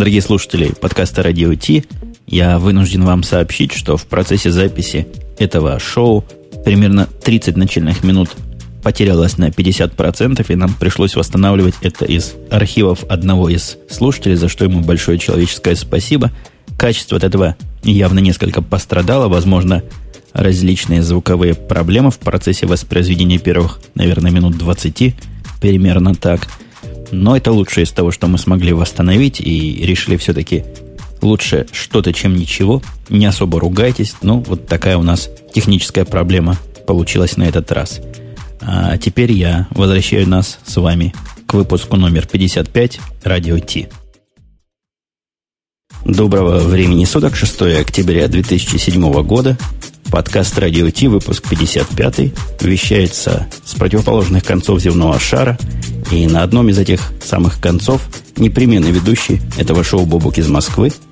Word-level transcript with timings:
Дорогие 0.00 0.22
слушатели 0.22 0.72
подкаста 0.80 1.22
«Радио 1.22 1.54
Ти», 1.54 1.84
я 2.26 2.58
вынужден 2.58 3.04
вам 3.04 3.22
сообщить, 3.22 3.74
что 3.74 3.98
в 3.98 4.06
процессе 4.06 4.50
записи 4.50 5.06
этого 5.38 5.78
шоу 5.78 6.24
примерно 6.64 7.06
30 7.22 7.58
начальных 7.58 8.02
минут 8.02 8.30
потерялось 8.82 9.36
на 9.36 9.50
50%, 9.50 10.46
и 10.50 10.56
нам 10.56 10.72
пришлось 10.72 11.16
восстанавливать 11.16 11.74
это 11.82 12.06
из 12.06 12.32
архивов 12.48 13.04
одного 13.10 13.50
из 13.50 13.76
слушателей, 13.90 14.36
за 14.36 14.48
что 14.48 14.64
ему 14.64 14.80
большое 14.80 15.18
человеческое 15.18 15.76
спасибо. 15.76 16.30
Качество 16.78 17.18
от 17.18 17.24
этого 17.24 17.56
явно 17.82 18.20
несколько 18.20 18.62
пострадало, 18.62 19.28
возможно, 19.28 19.82
различные 20.32 21.02
звуковые 21.02 21.52
проблемы 21.52 22.10
в 22.10 22.18
процессе 22.18 22.64
воспроизведения 22.64 23.38
первых, 23.38 23.82
наверное, 23.94 24.30
минут 24.30 24.56
20, 24.56 25.14
примерно 25.60 26.14
так. 26.14 26.48
Но 27.10 27.36
это 27.36 27.52
лучшее 27.52 27.84
из 27.84 27.90
того, 27.92 28.10
что 28.10 28.26
мы 28.26 28.38
смогли 28.38 28.72
восстановить, 28.72 29.40
и 29.40 29.84
решили 29.84 30.16
все-таки 30.16 30.64
лучше 31.22 31.66
что-то, 31.72 32.12
чем 32.12 32.34
ничего. 32.34 32.82
Не 33.08 33.26
особо 33.26 33.60
ругайтесь, 33.60 34.14
но 34.22 34.40
вот 34.40 34.66
такая 34.66 34.96
у 34.96 35.02
нас 35.02 35.28
техническая 35.52 36.04
проблема 36.04 36.56
получилась 36.86 37.36
на 37.36 37.44
этот 37.44 37.70
раз. 37.72 38.00
А 38.60 38.96
теперь 38.98 39.32
я 39.32 39.66
возвращаю 39.70 40.28
нас 40.28 40.58
с 40.64 40.76
вами 40.76 41.14
к 41.46 41.54
выпуску 41.54 41.96
номер 41.96 42.26
55 42.26 43.00
«Радио 43.24 43.58
Ти». 43.58 43.88
Доброго 46.04 46.58
времени 46.60 47.04
суток, 47.04 47.36
6 47.36 47.62
октября 47.80 48.26
2007 48.28 49.22
года. 49.22 49.56
Подкаст 50.10 50.58
«Радио 50.58 50.90
Ти», 50.90 51.08
выпуск 51.08 51.48
55, 51.48 52.32
вещается 52.62 53.48
с 53.64 53.74
противоположных 53.74 54.44
концов 54.44 54.80
земного 54.80 55.20
шара. 55.20 55.58
И 56.10 56.26
на 56.26 56.42
одном 56.42 56.68
из 56.68 56.78
этих 56.78 57.12
самых 57.24 57.60
концов 57.60 58.02
непременный 58.36 58.90
ведущий 58.90 59.40
этого 59.58 59.84
шоу 59.84 60.06
Бобук 60.06 60.38
из 60.38 60.48
Москвы– 60.48 60.92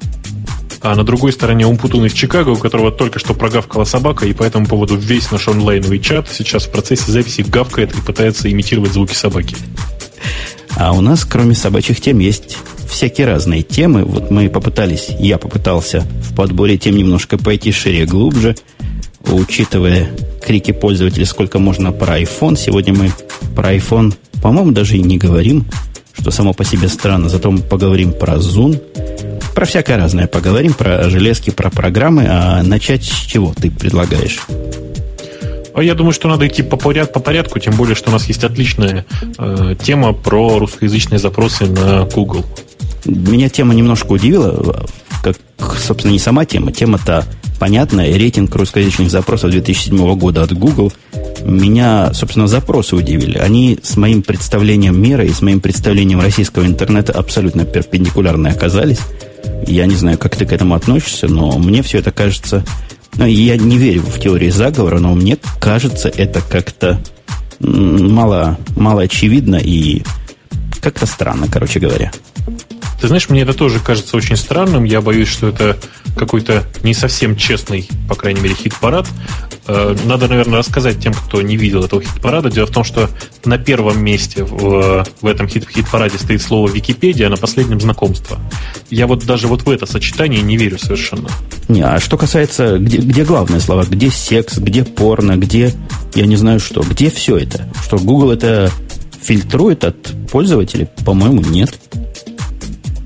а 0.81 0.95
на 0.95 1.05
другой 1.05 1.33
стороне 1.33 1.67
Умпутун 1.67 2.07
из 2.07 2.13
Чикаго, 2.13 2.51
у 2.51 2.57
которого 2.57 2.93
только 2.93 3.19
что 3.19 3.35
прогавкала 3.35 3.85
собака, 3.85 4.27
и 4.27 4.33
по 4.33 4.45
этому 4.45 4.67
поводу 4.67 4.97
весь 4.97 5.31
наш 5.31 5.49
онлайновый 5.49 5.99
чат 5.99 6.29
сейчас 6.31 6.67
в 6.67 6.71
процессе 6.71 7.11
записи 7.11 7.43
гавкает 7.43 7.97
и 7.97 8.01
пытается 8.01 8.51
имитировать 8.51 8.93
звуки 8.93 9.15
собаки. 9.15 9.57
А 10.77 10.93
у 10.93 11.01
нас, 11.01 11.25
кроме 11.25 11.55
собачьих 11.55 12.01
тем, 12.01 12.19
есть 12.19 12.57
всякие 12.89 13.27
разные 13.27 13.63
темы. 13.63 14.05
Вот 14.05 14.31
мы 14.31 14.49
попытались, 14.49 15.09
я 15.19 15.39
попытался 15.39 16.07
в 16.23 16.35
подборе 16.35 16.79
тем 16.79 16.97
немножко 16.97 17.39
пойти 17.39 17.73
шире, 17.73 18.07
глубже, 18.07 18.57
учитывая 19.27 20.09
крики 20.45 20.73
пользователей, 20.73 21.25
сколько 21.27 21.59
можно 21.59 21.93
про 21.93 22.21
iPhone. 22.21 22.57
Сегодня 22.57 22.95
мы 22.95 23.11
про 23.55 23.75
iPhone, 23.75 24.15
по-моему, 24.43 24.73
даже 24.73 24.97
и 24.97 25.03
не 25.03 25.19
говорим, 25.19 25.67
что 26.19 26.31
само 26.31 26.53
по 26.53 26.65
себе 26.65 26.89
странно. 26.89 27.29
Зато 27.29 27.51
мы 27.51 27.61
поговорим 27.61 28.13
про 28.13 28.35
Zoom, 28.35 28.81
про 29.55 29.67
всякое 29.67 29.97
разное 29.97 30.27
поговорим, 30.27 30.73
про 30.73 31.09
железки, 31.11 31.51
про 31.51 31.71
программы. 31.71 32.27
А 32.29 32.63
начать 32.63 33.05
с 33.05 33.27
чего 33.27 33.53
ты 33.55 33.71
предлагаешь? 33.71 34.39
А 35.79 35.83
я 35.83 35.95
думаю, 35.95 36.13
что 36.13 36.27
надо 36.27 36.49
идти 36.49 36.65
по, 36.65 36.77
поряд, 36.77 37.13
по 37.13 37.21
порядку, 37.21 37.61
тем 37.61 37.77
более, 37.77 37.95
что 37.95 38.11
у 38.11 38.13
нас 38.13 38.27
есть 38.27 38.43
отличная 38.43 39.07
э, 39.39 39.77
тема 39.81 40.13
про 40.13 40.59
русскоязычные 40.59 41.21
запросы 41.21 41.67
на 41.67 42.05
Google. 42.05 42.45
Меня 43.05 43.49
тема 43.49 43.75
немножко 43.75 44.11
удивила, 44.11 44.89
как, 45.23 45.37
собственно, 45.79 46.11
не 46.11 46.19
сама 46.19 46.47
тема, 46.47 46.73
тема-то 46.73 47.25
понятная, 47.61 48.13
рейтинг 48.13 48.53
русскоязычных 48.57 49.09
запросов 49.09 49.53
2007 49.53 50.19
года 50.19 50.43
от 50.43 50.53
Google. 50.53 50.93
Меня, 51.45 52.13
собственно, 52.13 52.49
запросы 52.49 52.97
удивили. 52.97 53.39
Они 53.39 53.79
с 53.81 53.97
моим 53.97 54.23
представлением 54.23 55.01
мира 55.01 55.25
и 55.25 55.31
с 55.31 55.43
моим 55.43 55.61
представлением 55.61 56.21
российского 56.21 56.67
интернета 56.67 57.13
абсолютно 57.13 57.65
перпендикулярны 57.65 58.49
оказались. 58.49 58.99
Я 59.65 59.87
не 59.87 59.95
знаю, 59.95 60.19
как 60.19 60.35
ты 60.35 60.45
к 60.45 60.53
этому 60.53 60.75
относишься, 60.75 61.29
но 61.29 61.57
мне 61.57 61.83
все 61.83 61.99
это 61.99 62.11
кажется... 62.11 62.65
Ну, 63.17 63.27
я 63.27 63.57
не 63.57 63.79
верю 63.79 64.03
в 64.03 64.21
теории 64.21 64.51
заговора, 64.51 64.99
но 64.99 65.15
мне 65.15 65.39
кажется 65.61 66.09
это 66.09 66.41
как-то 66.41 67.01
мало, 67.61 68.59
мало 68.77 69.03
очевидно 69.03 69.57
и 69.57 70.03
как-то 70.81 71.07
странно, 71.07 71.49
короче 71.51 71.81
говоря. 71.81 72.13
Ты 73.01 73.07
знаешь, 73.07 73.29
мне 73.29 73.43
это 73.43 73.55
тоже 73.55 73.79
кажется 73.79 74.17
очень 74.17 74.37
странным. 74.37 74.85
Я 74.85 75.01
боюсь, 75.01 75.29
что 75.29 75.49
это 75.49 75.77
какой-то 76.17 76.65
не 76.83 76.95
совсем 76.95 77.37
честный, 77.37 77.89
по 78.09 78.15
крайней 78.17 78.41
мере, 78.41 78.55
хит-парад. 78.55 79.07
Э, 79.69 79.95
надо, 80.07 80.29
наверное, 80.29 80.59
рассказать 80.59 80.99
тем, 80.99 81.13
кто 81.13 81.43
не 81.43 81.57
видел 81.57 81.85
этого 81.85 82.01
хит-парада. 82.01 82.51
Дело 82.51 82.67
в 82.67 82.71
том, 82.71 82.85
что 82.85 83.11
на 83.45 83.59
первом 83.59 84.03
месте 84.03 84.43
в, 84.43 85.07
в 85.21 85.27
этом 85.27 85.47
хит- 85.47 85.69
хит-параде 85.71 86.19
стоит 86.19 86.41
слово 86.41 86.69
Википедия, 86.69 87.27
а 87.27 87.31
на 87.31 87.37
последнем 87.37 87.79
знакомство. 87.79 88.39
Я 88.89 89.07
вот 89.07 89.27
даже 89.27 89.47
вот 89.47 89.63
в 89.63 89.71
это 89.71 89.85
сочетание 89.85 90.41
не 90.41 90.57
верю 90.57 90.79
совершенно. 90.79 91.29
Не, 91.69 91.83
а 91.83 92.01
что 92.01 92.17
касается, 92.17 92.79
где, 92.79 92.97
где 92.97 93.25
главные 93.25 93.61
слова? 93.61 93.85
Где 93.89 94.11
секс, 94.11 94.57
где 94.57 94.85
порно, 94.85 95.37
где, 95.37 95.75
я 96.15 96.25
не 96.25 96.37
знаю 96.37 96.61
что, 96.61 96.81
где 96.81 97.11
все 97.11 97.37
это? 97.37 97.69
Что 97.83 97.99
Google 97.99 98.33
это 98.33 98.71
фильтрует 99.23 99.85
от 99.85 100.15
пользователей? 100.31 100.89
По-моему, 101.05 101.43
нет. 101.43 101.79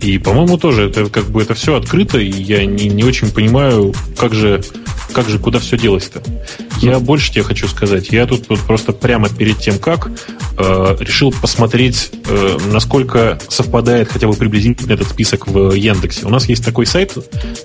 И, 0.00 0.19
по-моему, 0.19 0.59
тоже 0.59 0.89
это 0.89 1.06
как 1.06 1.31
бы 1.31 1.43
это 1.43 1.55
все 1.55 1.77
открыто, 1.77 2.19
и 2.19 2.29
я 2.29 2.65
не, 2.67 2.89
не 2.89 3.05
очень 3.05 3.31
понимаю, 3.31 3.94
как 4.17 4.34
же, 4.34 4.62
как 5.12 5.28
же, 5.28 5.39
куда 5.39 5.59
все 5.59 5.77
делось-то. 5.77 6.23
Я 6.82 6.98
больше 6.98 7.32
тебе 7.32 7.44
хочу 7.44 7.69
сказать. 7.69 8.09
Я 8.10 8.26
тут 8.26 8.48
вот 8.48 8.60
просто 8.60 8.93
прямо 8.93 9.28
перед 9.28 9.59
тем, 9.59 9.78
как 9.78 10.10
э, 10.59 10.97
решил 10.98 11.32
посмотреть, 11.32 12.10
э, 12.26 12.59
насколько 12.72 13.38
совпадает 13.48 14.09
хотя 14.09 14.26
бы 14.26 14.34
приблизительно 14.34 14.93
этот 14.93 15.09
список 15.09 15.47
в 15.47 15.72
Яндексе. 15.75 16.26
У 16.26 16.28
нас 16.28 16.48
есть 16.48 16.65
такой 16.65 16.87
сайт 16.87 17.15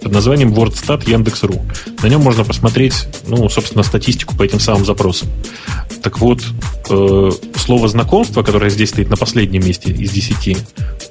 под 0.02 0.12
названием 0.12 0.54
WordStat 0.54 1.10
Яндекс.ру. 1.10 1.66
На 2.04 2.08
нем 2.08 2.22
можно 2.22 2.44
посмотреть, 2.44 3.08
ну, 3.28 3.50
собственно, 3.50 3.84
статистику 3.84 4.36
по 4.36 4.44
этим 4.44 4.60
самым 4.60 4.86
запросам. 4.86 5.30
Так 6.02 6.20
вот, 6.20 6.42
э, 6.90 7.32
слово 7.56 7.88
знакомство, 7.88 8.44
которое 8.44 8.70
здесь 8.70 8.90
стоит 8.90 9.10
на 9.10 9.18
последнем 9.18 9.66
месте 9.66 9.92
из 9.92 10.12
10, 10.12 10.58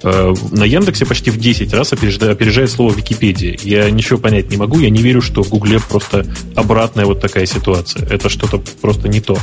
э, 0.02 0.34
на 0.52 0.64
Яндексе 0.64 1.06
почти 1.06 1.30
в 1.30 1.38
10 1.38 1.72
раз 1.74 1.92
опережает, 1.92 2.32
опережает 2.32 2.70
слово 2.70 2.92
Википедия. 2.92 3.56
Я 3.62 3.90
ничего 3.90 4.18
понять 4.18 4.50
не 4.50 4.56
могу, 4.56 4.78
я 4.78 4.90
не 4.90 5.02
верю, 5.02 5.22
что 5.22 5.42
в 5.42 5.48
Гугле 5.50 5.80
просто 5.80 6.26
обратная 6.54 7.06
вот 7.06 7.20
такая 7.20 7.46
ситуация. 7.46 7.95
Это 8.10 8.28
что-то 8.28 8.62
просто 8.80 9.08
не 9.08 9.20
то. 9.20 9.38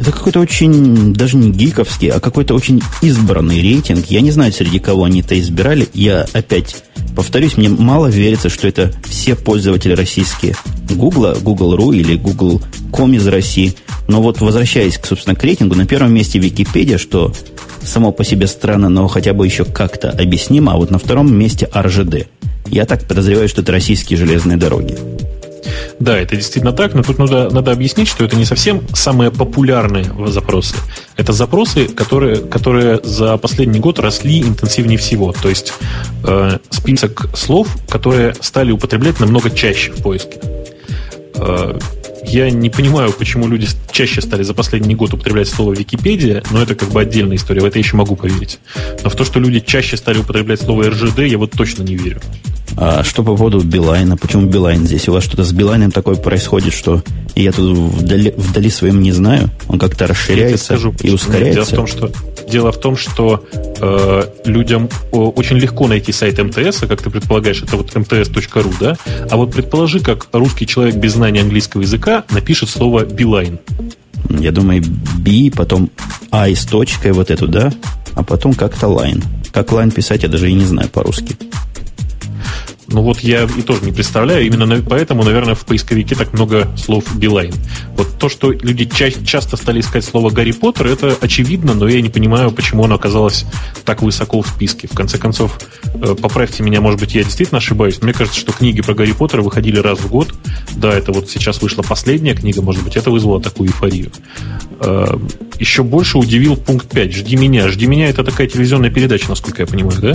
Это 0.00 0.10
какой-то 0.10 0.40
очень, 0.40 1.14
даже 1.14 1.36
не 1.36 1.50
гиковский, 1.50 2.08
а 2.08 2.18
какой-то 2.18 2.54
очень 2.54 2.82
избранный 3.02 3.60
рейтинг. 3.60 4.06
Я 4.06 4.20
не 4.20 4.30
знаю, 4.30 4.52
среди 4.52 4.78
кого 4.78 5.04
они 5.04 5.20
это 5.20 5.38
избирали. 5.38 5.88
Я 5.94 6.26
опять 6.32 6.82
повторюсь, 7.14 7.56
мне 7.56 7.68
мало 7.68 8.08
верится, 8.08 8.48
что 8.48 8.66
это 8.66 8.92
все 9.04 9.36
пользователи 9.36 9.92
российские 9.92 10.56
Google, 10.90 11.36
Google.ru 11.40 11.94
или 11.94 12.16
Google.com 12.16 13.14
из 13.14 13.26
России. 13.26 13.74
Но 14.08 14.22
вот 14.22 14.40
возвращаясь, 14.40 14.98
собственно, 15.02 15.36
к 15.36 15.44
рейтингу, 15.44 15.76
на 15.76 15.86
первом 15.86 16.12
месте 16.12 16.38
Википедия, 16.38 16.98
что 16.98 17.32
само 17.82 18.12
по 18.12 18.24
себе 18.24 18.46
странно, 18.46 18.88
но 18.88 19.06
хотя 19.08 19.32
бы 19.32 19.46
еще 19.46 19.64
как-то 19.64 20.10
объяснимо, 20.10 20.72
а 20.72 20.76
вот 20.76 20.90
на 20.90 20.98
втором 20.98 21.32
месте 21.32 21.68
РЖД. 21.74 22.26
Я 22.66 22.86
так 22.86 23.06
подозреваю, 23.06 23.48
что 23.48 23.62
это 23.62 23.72
российские 23.72 24.18
железные 24.18 24.56
дороги. 24.56 24.96
Да, 26.00 26.18
это 26.18 26.36
действительно 26.36 26.72
так, 26.72 26.94
но 26.94 27.02
тут 27.02 27.18
надо, 27.18 27.50
надо 27.50 27.72
объяснить, 27.72 28.08
что 28.08 28.24
это 28.24 28.36
не 28.36 28.44
совсем 28.44 28.82
самые 28.94 29.30
популярные 29.30 30.06
запросы. 30.28 30.74
Это 31.16 31.32
запросы, 31.32 31.88
которые, 31.88 32.38
которые 32.38 33.00
за 33.02 33.36
последний 33.36 33.80
год 33.80 33.98
росли 33.98 34.40
интенсивнее 34.40 34.98
всего. 34.98 35.32
То 35.32 35.48
есть 35.48 35.72
э, 36.24 36.58
список 36.70 37.28
слов, 37.36 37.68
которые 37.88 38.34
стали 38.40 38.72
употреблять 38.72 39.20
намного 39.20 39.50
чаще 39.50 39.92
в 39.92 40.02
поиске. 40.02 40.38
Э, 41.34 41.78
я 42.26 42.50
не 42.50 42.70
понимаю, 42.70 43.12
почему 43.12 43.46
люди 43.46 43.68
чаще 43.90 44.20
стали 44.20 44.42
за 44.42 44.54
последний 44.54 44.94
год 44.94 45.14
употреблять 45.14 45.48
слово 45.48 45.74
Википедия, 45.74 46.42
но 46.50 46.62
это 46.62 46.74
как 46.74 46.90
бы 46.90 47.00
отдельная 47.00 47.36
история, 47.36 47.60
в 47.60 47.64
это 47.64 47.78
я 47.78 47.84
еще 47.84 47.96
могу 47.96 48.16
поверить. 48.16 48.58
Но 49.02 49.10
в 49.10 49.14
то, 49.14 49.24
что 49.24 49.40
люди 49.40 49.60
чаще 49.60 49.96
стали 49.96 50.18
употреблять 50.18 50.62
слово 50.62 50.90
РЖД, 50.90 51.20
я 51.20 51.38
вот 51.38 51.52
точно 51.52 51.82
не 51.82 51.96
верю. 51.96 52.20
А 52.76 53.04
что 53.04 53.22
по 53.22 53.36
поводу 53.36 53.60
Билайна? 53.60 54.16
Почему 54.16 54.46
Билайн 54.46 54.86
здесь? 54.86 55.08
У 55.08 55.12
вас 55.12 55.24
что-то 55.24 55.44
с 55.44 55.52
Билайном 55.52 55.90
такое 55.90 56.16
происходит, 56.16 56.72
что 56.72 57.02
я 57.34 57.52
тут 57.52 57.76
вдали, 57.76 58.32
вдали 58.36 58.70
своим 58.70 59.00
не 59.00 59.12
знаю? 59.12 59.50
Он 59.68 59.78
как-то 59.78 60.06
расширяется 60.06 60.64
скажу, 60.64 60.94
и 61.00 61.10
ускоряется? 61.10 61.52
Дело 61.52 61.64
в 61.64 61.70
том, 61.70 61.86
что, 61.86 62.10
дело 62.48 62.72
в 62.72 62.80
том, 62.80 62.96
что 62.96 63.44
э, 63.52 64.22
людям 64.44 64.88
очень 65.12 65.56
легко 65.56 65.86
найти 65.86 66.12
сайт 66.12 66.38
МТС, 66.38 66.80
как 66.80 67.02
ты 67.02 67.10
предполагаешь, 67.10 67.62
это 67.62 67.76
вот 67.76 67.90
mts.ru, 67.90 68.74
да? 68.80 68.96
А 69.30 69.36
вот 69.36 69.52
предположи, 69.52 70.00
как 70.00 70.28
русский 70.32 70.66
человек 70.66 70.96
без 70.96 71.12
знания 71.12 71.40
английского 71.40 71.82
языка 71.82 72.11
напишет 72.30 72.68
слово 72.68 73.04
Билайн. 73.04 73.58
Я 74.28 74.52
думаю, 74.52 74.82
B, 75.18 75.50
потом 75.54 75.90
I 76.30 76.54
с 76.54 76.64
точкой 76.64 77.12
вот 77.12 77.30
эту, 77.30 77.48
да? 77.48 77.72
А 78.14 78.22
потом 78.22 78.54
как-то 78.54 78.86
line. 78.86 79.22
Как 79.52 79.72
line 79.72 79.92
писать, 79.92 80.22
я 80.22 80.28
даже 80.28 80.50
и 80.50 80.54
не 80.54 80.64
знаю 80.64 80.88
по-русски. 80.88 81.36
Ну 82.92 83.02
вот 83.02 83.20
я 83.20 83.44
и 83.44 83.62
тоже 83.62 83.84
не 83.84 83.92
представляю. 83.92 84.46
Именно 84.46 84.82
поэтому, 84.88 85.24
наверное, 85.24 85.54
в 85.54 85.64
поисковике 85.64 86.14
так 86.14 86.32
много 86.32 86.70
слов 86.76 87.04
Билайн. 87.16 87.54
Вот 87.96 88.18
то, 88.18 88.28
что 88.28 88.52
люди 88.52 88.84
ча- 88.84 89.10
часто 89.24 89.56
стали 89.56 89.80
искать 89.80 90.04
слово 90.04 90.30
Гарри 90.30 90.52
Поттер, 90.52 90.86
это 90.86 91.16
очевидно, 91.20 91.74
но 91.74 91.88
я 91.88 92.00
не 92.02 92.10
понимаю, 92.10 92.52
почему 92.52 92.84
оно 92.84 92.96
оказалось 92.96 93.44
так 93.84 94.02
высоко 94.02 94.42
в 94.42 94.48
списке. 94.48 94.88
В 94.88 94.94
конце 94.94 95.18
концов, 95.18 95.58
э, 95.94 96.14
поправьте 96.20 96.62
меня, 96.62 96.80
может 96.80 97.00
быть, 97.00 97.14
я 97.14 97.24
действительно 97.24 97.58
ошибаюсь. 97.58 98.02
Мне 98.02 98.12
кажется, 98.12 98.38
что 98.38 98.52
книги 98.52 98.82
про 98.82 98.94
Гарри 98.94 99.12
Поттера 99.12 99.42
выходили 99.42 99.78
раз 99.78 99.98
в 99.98 100.08
год. 100.08 100.34
Да, 100.76 100.92
это 100.92 101.12
вот 101.12 101.30
сейчас 101.30 101.62
вышла 101.62 101.82
последняя 101.82 102.34
книга, 102.34 102.62
может 102.62 102.84
быть, 102.84 102.96
это 102.96 103.10
вызвало 103.10 103.40
такую 103.40 103.70
эйфорию. 103.70 104.12
Э, 104.80 105.16
еще 105.58 105.82
больше 105.82 106.18
удивил 106.18 106.56
пункт 106.56 106.90
5. 106.90 107.12
«Жди 107.14 107.36
меня». 107.36 107.68
«Жди 107.68 107.86
меня»— 107.86 108.08
это 108.08 108.24
такая 108.24 108.46
телевизионная 108.46 108.90
передача, 108.90 109.28
насколько 109.28 109.62
я 109.62 109.66
понимаю, 109.66 110.00
да? 110.00 110.14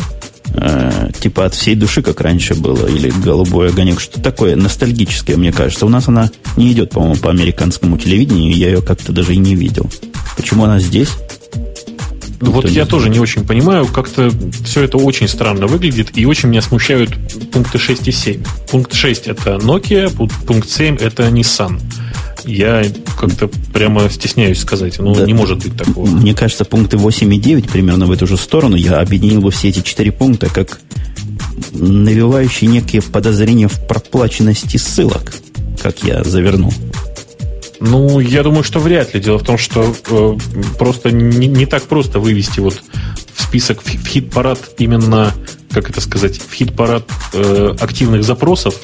Э, 0.54 1.10
типа 1.20 1.46
от 1.46 1.54
всей 1.54 1.76
души, 1.76 2.02
как 2.02 2.22
раньше 2.22 2.56
было, 2.56 2.67
или 2.74 3.10
голубой 3.10 3.70
огонек, 3.70 4.00
что 4.00 4.22
такое 4.22 4.56
ностальгическое, 4.56 5.38
мне 5.38 5.52
кажется. 5.52 5.86
У 5.86 5.90
нас 5.90 6.08
она 6.08 6.30
не 6.56 6.72
идет, 6.72 6.92
по-моему, 6.92 7.16
по 7.16 7.30
американскому 7.30 7.98
телевидению, 7.98 8.56
я 8.56 8.68
ее 8.68 8.82
как-то 8.82 9.12
даже 9.12 9.34
и 9.34 9.38
не 9.38 9.56
видел. 9.56 9.90
Почему 10.36 10.66
она 10.66 10.80
здесь? 10.80 11.10
Ну, 12.40 12.52
вот 12.52 12.70
я 12.70 12.86
тоже 12.86 13.10
не 13.10 13.20
очень 13.20 13.46
понимаю, 13.46 13.88
как-то 13.88 14.32
все 14.64 14.84
это 14.84 14.98
очень 14.98 15.28
странно 15.28 15.66
выглядит, 15.66 16.16
и 16.16 16.26
очень 16.26 16.50
меня 16.50 16.62
смущают 16.62 17.18
пункты 17.52 17.80
6 17.80 18.08
и 18.08 18.12
7. 18.12 18.44
Пункт 18.70 18.94
6 18.94 19.28
это 19.28 19.56
Nokia, 19.56 20.10
пункт 20.46 20.70
7 20.70 20.98
это 20.98 21.28
Nissan. 21.30 21.80
Я 22.48 22.84
как-то 23.20 23.50
прямо 23.74 24.10
стесняюсь 24.10 24.60
сказать. 24.60 24.98
Ну, 25.00 25.14
да, 25.14 25.26
не 25.26 25.34
может 25.34 25.62
быть 25.62 25.76
такого. 25.76 26.08
Мне 26.08 26.34
кажется, 26.34 26.64
пункты 26.64 26.98
8 26.98 27.34
и 27.34 27.38
9 27.38 27.70
примерно 27.70 28.06
в 28.06 28.12
эту 28.12 28.26
же 28.26 28.38
сторону. 28.38 28.78
Я 28.78 29.00
объединил 29.00 29.42
бы 29.42 29.52
все 29.52 29.70
эти 29.70 29.82
четыре 29.82 30.12
пункта 30.14 30.48
как 30.50 30.80
навевающие 31.74 32.70
некие 32.70 33.02
подозрения 33.02 33.68
в 33.68 33.86
проплаченности 33.86 34.78
ссылок, 34.78 35.34
как 35.82 36.04
я 36.04 36.24
завернул. 36.24 36.74
Ну, 37.80 38.20
я 38.20 38.44
думаю, 38.44 38.64
что 38.64 38.80
вряд 38.80 39.14
ли. 39.14 39.20
Дело 39.20 39.38
в 39.38 39.44
том, 39.44 39.58
что 39.58 39.96
э, 40.10 40.38
просто 40.80 41.12
не, 41.12 41.48
не 41.48 41.66
так 41.66 41.84
просто 41.84 42.20
вывести 42.20 42.60
вот 42.60 42.82
в 43.34 43.42
список, 43.42 43.82
в, 43.82 43.86
в 43.86 44.08
хит-парад 44.08 44.60
именно, 44.80 45.34
как 45.72 45.90
это 45.90 46.02
сказать, 46.02 46.40
в 46.40 46.54
хит-парад 46.54 47.04
э, 47.34 47.76
активных 47.80 48.24
запросов 48.24 48.76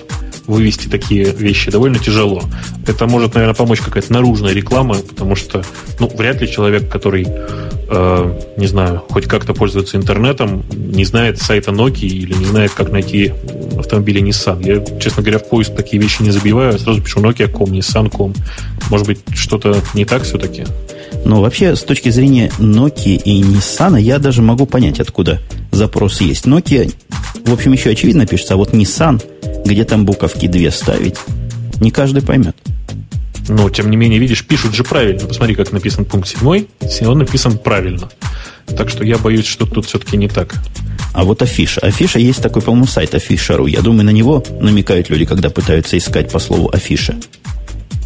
вывести 0.47 0.87
такие 0.87 1.25
вещи 1.25 1.71
довольно 1.71 1.99
тяжело. 1.99 2.43
Это 2.85 3.07
может, 3.07 3.35
наверное, 3.35 3.55
помочь 3.55 3.79
какая-то 3.79 4.11
наружная 4.11 4.53
реклама, 4.53 4.95
потому 4.95 5.35
что, 5.35 5.63
ну, 5.99 6.07
вряд 6.07 6.41
ли 6.41 6.51
человек, 6.51 6.89
который, 6.89 7.25
э, 7.27 8.39
не 8.57 8.67
знаю, 8.67 9.03
хоть 9.09 9.25
как-то 9.25 9.53
пользуется 9.53 9.97
интернетом, 9.97 10.63
не 10.71 11.05
знает 11.05 11.41
сайта 11.41 11.71
Nokia 11.71 12.07
или 12.07 12.33
не 12.33 12.45
знает, 12.45 12.71
как 12.71 12.91
найти 12.91 13.33
автомобили 13.77 14.21
Nissan. 14.21 14.63
Я, 14.65 14.99
честно 14.99 15.23
говоря, 15.23 15.39
в 15.39 15.49
поиск 15.49 15.75
такие 15.75 16.01
вещи 16.01 16.21
не 16.21 16.31
забиваю, 16.31 16.73
я 16.73 16.77
сразу 16.77 17.01
пишу 17.01 17.21
Nokia.com, 17.21 17.71
Nissan.com. 17.71 18.33
Может 18.89 19.07
быть, 19.07 19.19
что-то 19.33 19.81
не 19.93 20.05
так 20.05 20.23
все-таки? 20.23 20.65
Ну, 21.25 21.41
вообще, 21.41 21.75
с 21.75 21.83
точки 21.83 22.09
зрения 22.09 22.51
Nokia 22.59 23.15
и 23.15 23.41
Nissan, 23.41 23.99
я 23.99 24.19
даже 24.19 24.41
могу 24.41 24.65
понять, 24.65 24.99
откуда 24.99 25.39
запрос 25.71 26.21
есть. 26.21 26.45
Nokia, 26.45 26.93
в 27.45 27.53
общем, 27.53 27.73
еще 27.73 27.89
очевидно 27.91 28.25
пишется, 28.25 28.53
а 28.53 28.57
вот 28.57 28.73
Nissan– 28.73 29.21
где 29.65 29.83
там 29.85 30.05
буковки 30.05 30.47
две 30.47 30.71
ставить, 30.71 31.15
не 31.79 31.91
каждый 31.91 32.21
поймет. 32.21 32.55
Но, 33.49 33.69
тем 33.69 33.89
не 33.89 33.97
менее, 33.97 34.19
видишь, 34.19 34.45
пишут 34.45 34.73
же 34.73 34.83
правильно. 34.83 35.27
Посмотри, 35.27 35.55
как 35.55 35.71
написан 35.71 36.05
пункт 36.05 36.29
7, 36.29 36.65
он 37.07 37.17
написан 37.17 37.57
правильно. 37.57 38.09
Так 38.77 38.89
что 38.89 39.03
я 39.03 39.17
боюсь, 39.17 39.45
что 39.45 39.65
тут 39.65 39.85
все-таки 39.85 40.15
не 40.15 40.29
так. 40.29 40.55
А 41.13 41.25
вот 41.25 41.41
афиша. 41.41 41.81
Афиша 41.81 42.19
есть 42.19 42.41
такой, 42.41 42.61
по-моему, 42.61 42.87
сайт 42.87 43.13
афиша.ру. 43.13 43.67
Я 43.67 43.81
думаю, 43.81 44.05
на 44.05 44.11
него 44.11 44.41
намекают 44.61 45.09
люди, 45.09 45.25
когда 45.25 45.49
пытаются 45.49 45.97
искать 45.97 46.31
по 46.31 46.39
слову 46.39 46.69
афиша. 46.73 47.15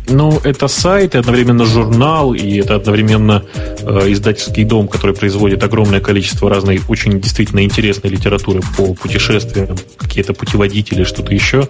Ну, 0.10 0.40
это 0.44 0.68
сайт, 0.68 1.16
и 1.16 1.18
одновременно 1.18 1.66
журнал, 1.66 2.34
и 2.34 2.60
это 2.60 2.76
одновременно 2.76 3.44
э, 3.82 4.12
издательский 4.12 4.64
дом, 4.64 4.88
который 4.88 5.14
производит 5.14 5.64
огромное 5.64 6.00
количество 6.00 6.50
разной, 6.50 6.82
очень 6.88 7.20
действительно 7.20 7.64
интересной 7.64 8.10
литературы 8.10 8.62
по 8.78 8.94
путешествиям, 8.94 9.78
какие-то 9.98 10.34
путеводители, 10.34 11.04
что-то 11.04 11.34
еще. 11.34 11.68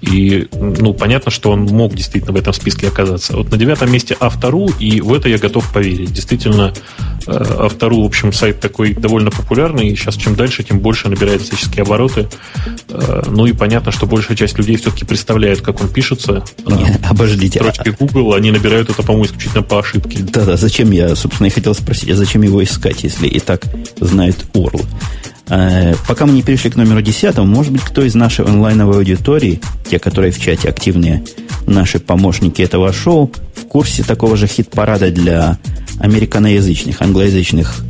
И, 0.00 0.48
ну, 0.52 0.94
понятно, 0.94 1.30
что 1.30 1.50
он 1.50 1.62
мог 1.64 1.94
действительно 1.94 2.32
в 2.32 2.36
этом 2.36 2.52
списке 2.52 2.88
оказаться. 2.88 3.36
Вот 3.36 3.50
на 3.50 3.56
девятом 3.56 3.90
месте 3.90 4.16
Автору, 4.18 4.68
и 4.78 5.00
в 5.00 5.12
это 5.12 5.28
я 5.28 5.38
готов 5.38 5.72
поверить. 5.72 6.12
Действительно, 6.12 6.72
э, 7.26 7.56
Автору, 7.58 8.02
в 8.02 8.06
общем, 8.06 8.32
сайт 8.32 8.60
такой 8.60 8.94
довольно 8.94 9.30
популярный, 9.30 9.88
и 9.88 9.96
сейчас 9.96 10.16
чем 10.16 10.36
дальше, 10.36 10.62
тем 10.62 10.78
больше 10.78 11.08
набирает 11.08 11.42
всяческие 11.42 11.82
обороты. 11.82 12.28
Э, 12.88 13.22
ну 13.28 13.46
и 13.46 13.52
понятно, 13.52 13.90
что 13.90 14.06
большая 14.06 14.36
часть 14.36 14.56
людей 14.56 14.76
все-таки 14.76 15.04
представляет, 15.04 15.62
как 15.62 15.80
он 15.80 15.88
пишется. 15.88 16.44
Обождите, 17.08 17.60
строчке 17.72 17.96
Google, 17.98 18.34
они 18.34 18.50
набирают 18.50 18.90
это, 18.90 19.02
по-моему, 19.02 19.26
исключительно 19.26 19.62
по 19.62 19.78
ошибке. 19.78 20.18
Да-да, 20.22 20.56
зачем 20.56 20.90
я, 20.90 21.14
собственно, 21.14 21.46
и 21.46 21.50
хотел 21.50 21.74
спросить, 21.74 22.10
а 22.10 22.16
зачем 22.16 22.42
его 22.42 22.62
искать, 22.62 23.02
если 23.02 23.26
и 23.26 23.40
так 23.40 23.62
знает 24.00 24.36
URL? 24.54 24.84
Э, 25.48 25.94
пока 26.06 26.26
мы 26.26 26.32
не 26.32 26.42
перешли 26.42 26.70
к 26.70 26.76
номеру 26.76 27.02
десятому, 27.02 27.46
может 27.46 27.72
быть, 27.72 27.82
кто 27.82 28.02
из 28.02 28.14
нашей 28.14 28.44
онлайновой 28.44 28.96
аудитории, 28.96 29.60
те, 29.90 29.98
которые 29.98 30.32
в 30.32 30.40
чате 30.40 30.68
активные, 30.68 31.24
наши 31.66 31.98
помощники 31.98 32.62
этого 32.62 32.92
шоу, 32.92 33.30
в 33.54 33.66
курсе 33.66 34.02
такого 34.02 34.36
же 34.36 34.46
хит-парада 34.46 35.10
для 35.10 35.58
американоязычных, 36.00 37.00
англоязычных 37.00 37.82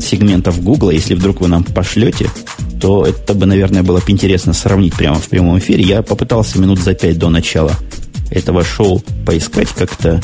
сегментов 0.00 0.62
Google, 0.62 0.90
если 0.90 1.14
вдруг 1.14 1.40
вы 1.40 1.48
нам 1.48 1.64
пошлете, 1.64 2.28
то 2.80 3.04
это 3.06 3.34
бы, 3.34 3.46
наверное, 3.46 3.82
было 3.82 3.98
бы 3.98 4.04
интересно 4.08 4.52
сравнить 4.52 4.94
прямо 4.94 5.16
в 5.16 5.28
прямом 5.28 5.58
эфире. 5.58 5.84
Я 5.84 6.02
попытался 6.02 6.58
минут 6.58 6.80
за 6.80 6.94
пять 6.94 7.18
до 7.18 7.28
начала 7.28 7.72
этого 8.32 8.64
шоу 8.64 9.02
поискать 9.24 9.68
как-то. 9.68 10.20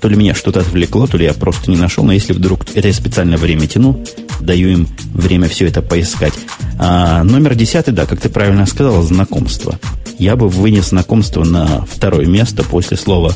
То 0.00 0.08
ли 0.08 0.16
меня 0.16 0.34
что-то 0.34 0.60
отвлекло, 0.60 1.06
то 1.06 1.16
ли 1.16 1.24
я 1.24 1.32
просто 1.32 1.70
не 1.70 1.78
нашел. 1.78 2.04
Но 2.04 2.12
если 2.12 2.34
вдруг 2.34 2.66
это 2.74 2.88
я 2.88 2.94
специально 2.94 3.38
время 3.38 3.66
тяну, 3.66 4.04
даю 4.40 4.68
им 4.68 4.88
время 5.14 5.48
все 5.48 5.66
это 5.66 5.80
поискать. 5.80 6.34
А 6.78 7.24
номер 7.24 7.54
десятый, 7.54 7.94
да, 7.94 8.04
как 8.04 8.20
ты 8.20 8.28
правильно 8.28 8.66
сказал, 8.66 9.02
знакомство. 9.02 9.78
Я 10.18 10.36
бы 10.36 10.48
вынес 10.48 10.90
знакомство 10.90 11.42
на 11.42 11.86
второе 11.86 12.26
место 12.26 12.64
после 12.64 12.96
слова 12.96 13.34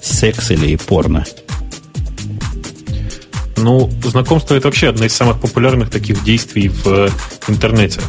секс 0.00 0.50
или 0.50 0.76
порно. 0.76 1.24
Ну, 3.58 3.90
знакомство 4.04 4.54
это 4.54 4.68
вообще 4.68 4.88
одно 4.88 5.04
из 5.04 5.12
самых 5.12 5.40
популярных 5.40 5.90
таких 5.90 6.22
действий 6.24 6.68
в 6.68 7.10
интернете. 7.48 8.00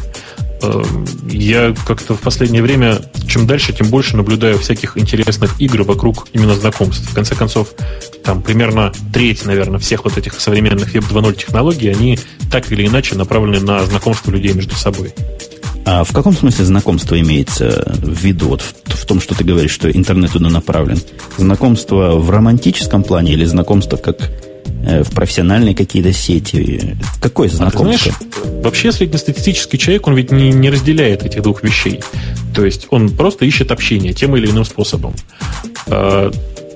Я 1.30 1.74
как-то 1.86 2.14
в 2.14 2.20
последнее 2.20 2.62
время, 2.62 3.00
чем 3.28 3.46
дальше, 3.46 3.72
тем 3.72 3.88
больше 3.88 4.16
наблюдаю 4.16 4.58
всяких 4.58 4.98
интересных 4.98 5.60
игр 5.60 5.82
вокруг 5.82 6.26
именно 6.32 6.54
знакомств. 6.54 7.08
В 7.08 7.14
конце 7.14 7.34
концов, 7.34 7.74
там 8.24 8.42
примерно 8.42 8.92
треть, 9.12 9.44
наверное, 9.44 9.78
всех 9.78 10.04
вот 10.04 10.18
этих 10.18 10.40
современных 10.40 10.94
Web 10.94 11.08
2.0 11.10 11.36
технологий, 11.36 11.88
они 11.88 12.18
так 12.50 12.70
или 12.72 12.86
иначе 12.86 13.14
направлены 13.14 13.60
на 13.60 13.84
знакомство 13.84 14.30
людей 14.30 14.52
между 14.52 14.74
собой. 14.74 15.14
А 15.84 16.04
в 16.04 16.12
каком 16.12 16.34
смысле 16.34 16.66
знакомство 16.66 17.18
имеется 17.18 17.94
в 17.96 18.22
виду? 18.22 18.48
Вот 18.48 18.60
в, 18.60 18.74
в 18.94 19.06
том, 19.06 19.20
что 19.20 19.34
ты 19.34 19.44
говоришь, 19.44 19.70
что 19.70 19.90
интернет 19.90 20.32
туда 20.32 20.50
направлен. 20.50 21.00
Знакомство 21.38 22.16
в 22.16 22.28
романтическом 22.30 23.02
плане 23.02 23.32
или 23.32 23.46
знакомство 23.46 23.96
как 23.96 24.18
в 24.88 25.14
профессиональные 25.14 25.74
какие-то 25.74 26.12
сети. 26.12 26.96
Какое 27.20 27.48
знакомство? 27.48 28.12
А 28.12 28.18
ты 28.18 28.34
знаешь, 28.34 28.62
вообще 28.64 28.92
среднестатистический 28.92 29.78
человек, 29.78 30.06
он 30.06 30.14
ведь 30.14 30.30
не, 30.30 30.50
не 30.52 30.70
разделяет 30.70 31.24
этих 31.24 31.42
двух 31.42 31.62
вещей. 31.62 32.00
То 32.54 32.64
есть 32.64 32.86
он 32.90 33.10
просто 33.10 33.44
ищет 33.44 33.70
общение 33.70 34.12
тем 34.12 34.36
или 34.36 34.50
иным 34.50 34.64
способом. 34.64 35.14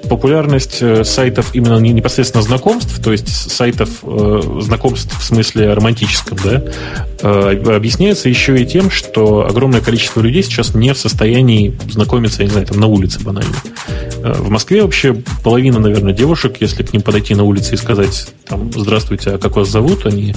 Популярность 0.08 0.78
э, 0.80 1.04
сайтов 1.04 1.54
именно 1.54 1.78
непосредственно 1.78 2.42
знакомств, 2.42 3.02
то 3.02 3.12
есть 3.12 3.28
сайтов 3.50 3.90
э, 4.02 4.40
знакомств 4.60 5.18
в 5.18 5.22
смысле 5.22 5.72
романтическом, 5.72 6.38
да, 6.44 6.62
э, 7.20 7.74
объясняется 7.74 8.28
еще 8.28 8.60
и 8.60 8.66
тем, 8.66 8.90
что 8.90 9.46
огромное 9.46 9.80
количество 9.80 10.20
людей 10.20 10.42
сейчас 10.42 10.74
не 10.74 10.92
в 10.92 10.98
состоянии 10.98 11.76
знакомиться, 11.88 12.42
я 12.42 12.46
не 12.46 12.52
знаю, 12.52 12.66
там 12.66 12.80
на 12.80 12.86
улице 12.86 13.20
банально. 13.20 13.54
В 14.22 14.50
Москве 14.50 14.82
вообще 14.82 15.14
половина, 15.42 15.80
наверное, 15.80 16.12
девушек, 16.12 16.56
если 16.60 16.82
к 16.82 16.92
ним 16.92 17.02
подойти 17.02 17.34
на 17.34 17.44
улице 17.44 17.74
и 17.74 17.76
сказать, 17.76 18.28
там, 18.46 18.70
здравствуйте, 18.72 19.30
а 19.30 19.38
как 19.38 19.56
вас 19.56 19.68
зовут, 19.68 20.06
они 20.06 20.34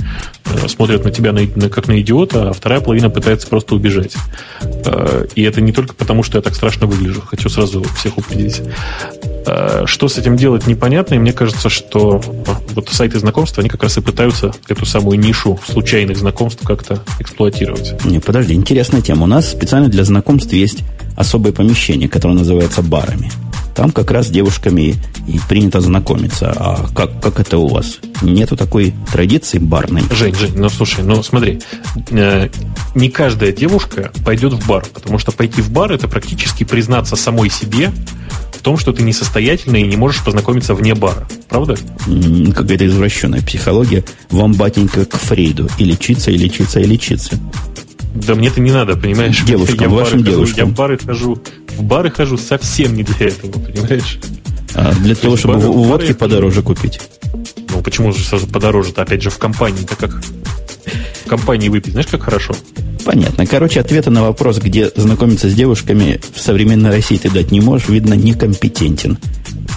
смотрят 0.68 1.04
на 1.04 1.12
тебя 1.12 1.34
на, 1.34 1.42
на, 1.56 1.70
как 1.70 1.88
на 1.88 2.00
идиота, 2.02 2.50
а 2.50 2.54
вторая 2.54 2.82
половина 2.82 3.10
пытается 3.10 3.48
просто 3.48 3.76
убежать. 3.76 4.16
И 5.36 5.44
это 5.44 5.62
не 5.62 5.72
только 5.72 5.94
потому, 5.94 6.24
что 6.24 6.38
я 6.38 6.42
так 6.42 6.56
страшно 6.56 6.88
выгляжу, 6.88 7.22
хочу 7.22 7.50
сразу 7.50 7.84
всех 7.96 8.18
упредить. 8.18 8.62
Э, 9.46 9.84
что 9.86 10.08
с 10.08 10.18
этим 10.18 10.38
делать, 10.38 10.68
непонятно, 10.68 11.16
и 11.16 11.20
мне 11.20 11.34
кажется, 11.34 11.70
что 11.70 12.22
вот 12.74 12.90
сайты 12.90 13.20
знакомства, 13.20 13.62
они 13.62 13.70
как 13.70 13.84
раз 13.84 13.98
и 13.98 14.02
пытаются 14.02 14.52
эту 14.68 14.86
самую 14.86 15.20
нишу 15.20 15.60
случайных 15.68 16.18
знакомств 16.18 16.64
как-то 16.66 17.00
эксплуатировать. 17.20 18.04
Не, 18.06 18.20
подожди, 18.20 18.54
интересная 18.54 19.02
тема. 19.02 19.24
У 19.24 19.28
нас 19.28 19.50
специально 19.50 19.88
для 19.88 20.04
знакомств 20.04 20.54
есть 20.54 20.84
особое 21.16 21.52
помещение, 21.52 22.10
которое 22.10 22.34
называется 22.34 22.82
барами. 22.82 23.32
Там 23.76 23.92
как 23.92 24.10
раз 24.12 24.28
с 24.28 24.30
девушками 24.30 24.96
и 25.28 25.40
принято 25.50 25.82
знакомиться. 25.82 26.54
А 26.56 26.88
как, 26.96 27.22
как 27.22 27.40
это 27.40 27.58
у 27.58 27.68
вас? 27.68 28.00
Нету 28.22 28.56
такой 28.56 28.94
традиции 29.12 29.58
барной? 29.58 30.04
Жень, 30.12 30.34
Жень, 30.34 30.54
ну 30.56 30.70
слушай, 30.70 31.04
ну 31.04 31.22
смотри, 31.22 31.60
э, 32.12 32.50
не 32.96 33.10
каждая 33.10 33.52
девушка 33.52 34.12
пойдет 34.24 34.54
в 34.54 34.66
бар, 34.66 34.86
потому 34.94 35.20
что 35.20 35.34
пойти 35.34 35.62
в 35.62 35.72
бар 35.72 35.92
это 35.92 36.08
практически 36.08 36.64
признаться 36.64 37.18
самой 37.18 37.50
себе 37.50 37.92
в 38.54 38.62
том, 38.62 38.78
что 38.78 38.94
ты 38.94 39.04
несостоятельный 39.04 39.82
и 39.82 39.88
не 39.88 39.98
можешь 39.98 40.24
познакомиться 40.24 40.74
вне 40.74 40.96
бара. 40.96 41.28
Правда? 41.50 41.76
Какая-то 42.56 42.88
извращенная 42.88 43.42
психология. 43.42 44.04
Вам, 44.30 44.54
батенька, 44.54 45.06
к 45.06 45.18
Фрейду. 45.18 45.70
И 45.78 45.84
лечиться, 45.84 46.32
и 46.32 46.38
лечиться, 46.38 46.80
и 46.80 46.86
лечиться. 46.86 47.38
Да 48.16 48.34
мне 48.36 48.48
это 48.48 48.62
не 48.62 48.72
надо, 48.72 48.96
понимаешь? 48.96 49.44
Девушкам, 49.46 49.80
я 49.82 49.90
вашим 49.90 50.20
бары 50.20 50.32
девушкам. 50.32 50.58
Я 50.58 50.66
в 50.66 50.76
бары 50.76 50.98
хожу, 50.98 51.42
в 51.78 51.84
бары 51.84 52.10
хожу 52.10 52.38
совсем 52.38 52.96
не 52.96 53.04
для 53.04 53.28
этого, 53.28 53.52
понимаешь? 53.52 54.20
А 54.74 54.94
для 54.94 55.16
То 55.16 55.24
того, 55.24 55.38
чтобы 55.38 55.56
бары, 55.56 55.68
водки 55.68 56.06
бары 56.06 56.14
подороже 56.16 56.62
купить. 56.62 57.00
Ну, 57.70 57.82
почему 57.82 58.14
же 58.14 58.24
сразу 58.24 58.48
подороже-то? 58.48 59.02
Опять 59.02 59.22
же, 59.22 59.30
в 59.30 59.38
компании-то 59.38 59.96
как? 59.96 60.22
В 61.26 61.28
компании 61.28 61.70
выпить, 61.70 61.92
знаешь, 61.92 62.08
как 62.08 62.24
хорошо? 62.24 62.56
Понятно. 63.04 63.46
Короче, 63.46 63.80
ответа 63.82 64.10
на 64.10 64.24
вопрос, 64.24 64.58
где 64.60 64.90
знакомиться 64.96 65.50
с 65.50 65.54
девушками 65.54 66.20
в 66.34 66.40
современной 66.40 66.90
России 66.90 67.18
ты 67.18 67.30
дать 67.30 67.52
не 67.52 67.60
можешь, 67.60 67.90
видно, 67.90 68.14
некомпетентен. 68.14 69.18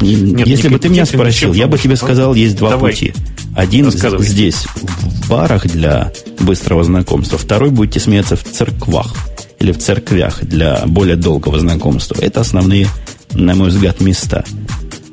Нет, 0.00 0.46
Если 0.46 0.68
бы 0.68 0.78
ты 0.78 0.88
меня 0.88 1.04
спросил, 1.04 1.52
я 1.52 1.66
бы 1.66 1.76
тебе 1.76 1.96
сказал, 1.96 2.34
есть 2.34 2.56
два 2.56 2.70
Давай. 2.70 2.92
пути. 2.92 3.14
Один 3.58 3.90
здесь, 3.90 4.66
в 4.76 5.28
барах 5.28 5.66
для 5.66 6.12
быстрого 6.38 6.84
знакомства. 6.84 7.38
Второй 7.38 7.70
будете 7.70 7.98
смеяться 7.98 8.36
в 8.36 8.44
церквах 8.44 9.12
или 9.58 9.72
в 9.72 9.78
церквях 9.78 10.44
для 10.44 10.84
более 10.86 11.16
долгого 11.16 11.58
знакомства. 11.58 12.14
Это 12.20 12.40
основные, 12.40 12.86
на 13.32 13.56
мой 13.56 13.70
взгляд, 13.70 14.00
места. 14.00 14.44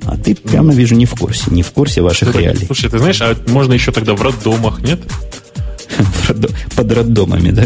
А 0.04 0.16
ты 0.16 0.36
прямо 0.36 0.72
вижу 0.76 0.94
не 0.94 1.08
в 1.08 1.16
курсе, 1.16 1.50
не 1.50 1.64
в 1.64 1.72
курсе 1.72 2.02
ваших 2.02 2.34
ты, 2.34 2.38
реалий. 2.38 2.68
Слушай, 2.68 2.92
ты 2.92 3.00
знаешь, 3.00 3.20
а 3.20 3.36
можно 3.48 3.74
еще 3.74 3.92
тогда 3.92 4.14
в 4.14 4.22
роддомах, 4.22 4.80
нет? 4.84 5.00
Под 6.76 6.92
роддомами, 6.92 7.50
да? 7.50 7.66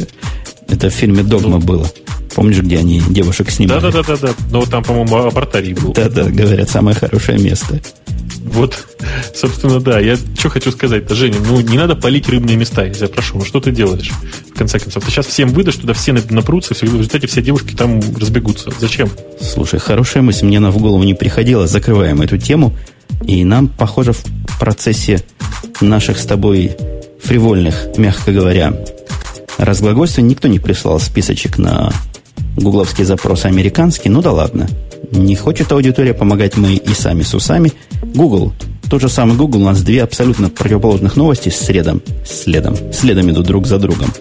Это 0.69 0.89
в 0.89 0.93
фильме 0.93 1.23
«Догма» 1.23 1.57
ну, 1.57 1.59
было. 1.59 1.91
Помнишь, 2.35 2.59
где 2.59 2.77
они 2.77 3.01
девушек 3.09 3.51
снимали? 3.51 3.81
Да-да-да, 3.81 4.33
но 4.49 4.65
там, 4.65 4.85
по-моему, 4.85 5.17
апартарий 5.17 5.73
был. 5.73 5.91
Да-да, 5.91 6.29
говорят, 6.29 6.69
самое 6.69 6.95
хорошее 6.95 7.37
место. 7.37 7.81
Вот, 8.37 8.87
собственно, 9.33 9.79
да. 9.79 9.99
Я 9.99 10.17
что 10.37 10.49
хочу 10.49 10.71
сказать-то, 10.71 11.15
Женя, 11.15 11.37
ну 11.45 11.59
не 11.61 11.77
надо 11.77 11.95
полить 11.95 12.27
рыбные 12.29 12.57
места, 12.57 12.85
я 12.85 13.07
прошу. 13.07 13.37
Ну 13.37 13.45
что 13.45 13.59
ты 13.59 13.71
делаешь? 13.71 14.11
В 14.53 14.57
конце 14.57 14.79
концов, 14.79 15.03
ты 15.03 15.11
сейчас 15.11 15.27
всем 15.27 15.49
выдашь, 15.49 15.75
туда 15.75 15.93
все 15.93 16.13
напрутся, 16.13 16.73
все, 16.73 16.85
в 16.85 16.93
результате 16.95 17.27
все 17.27 17.41
девушки 17.41 17.75
там 17.75 18.01
разбегутся. 18.19 18.71
Зачем? 18.79 19.09
Слушай, 19.41 19.79
хорошая 19.79 20.23
мысль, 20.23 20.45
мне 20.45 20.57
она 20.57 20.71
в 20.71 20.77
голову 20.77 21.03
не 21.03 21.13
приходила. 21.13 21.67
Закрываем 21.67 22.21
эту 22.21 22.37
тему. 22.37 22.75
И 23.25 23.43
нам, 23.43 23.67
похоже, 23.67 24.13
в 24.13 24.23
процессе 24.59 25.23
наших 25.81 26.19
с 26.19 26.25
тобой 26.25 26.75
фривольных, 27.21 27.97
мягко 27.97 28.31
говоря, 28.31 28.73
разглагольствий 29.57 30.23
никто 30.23 30.47
не 30.47 30.59
прислал 30.59 30.99
списочек 30.99 31.57
на 31.57 31.91
гугловский 32.55 33.03
запрос 33.03 33.45
американский. 33.45 34.09
Ну 34.09 34.21
да 34.21 34.31
ладно. 34.31 34.67
Не 35.11 35.35
хочет 35.35 35.71
аудитория 35.71 36.13
помогать 36.13 36.57
мы 36.57 36.73
и 36.73 36.93
сами 36.93 37.23
с 37.23 37.33
усами. 37.33 37.71
Google. 38.13 38.53
Тот 38.89 39.01
же 39.01 39.09
самый 39.09 39.37
Google. 39.37 39.61
У 39.61 39.65
нас 39.65 39.81
две 39.81 40.03
абсолютно 40.03 40.49
противоположных 40.49 41.15
новости 41.15 41.49
с 41.49 41.57
следом. 41.57 42.01
Следом. 42.25 42.75
Следом 42.93 43.29
идут 43.31 43.47
друг 43.47 43.67
за 43.67 43.79
другом. 43.79 44.11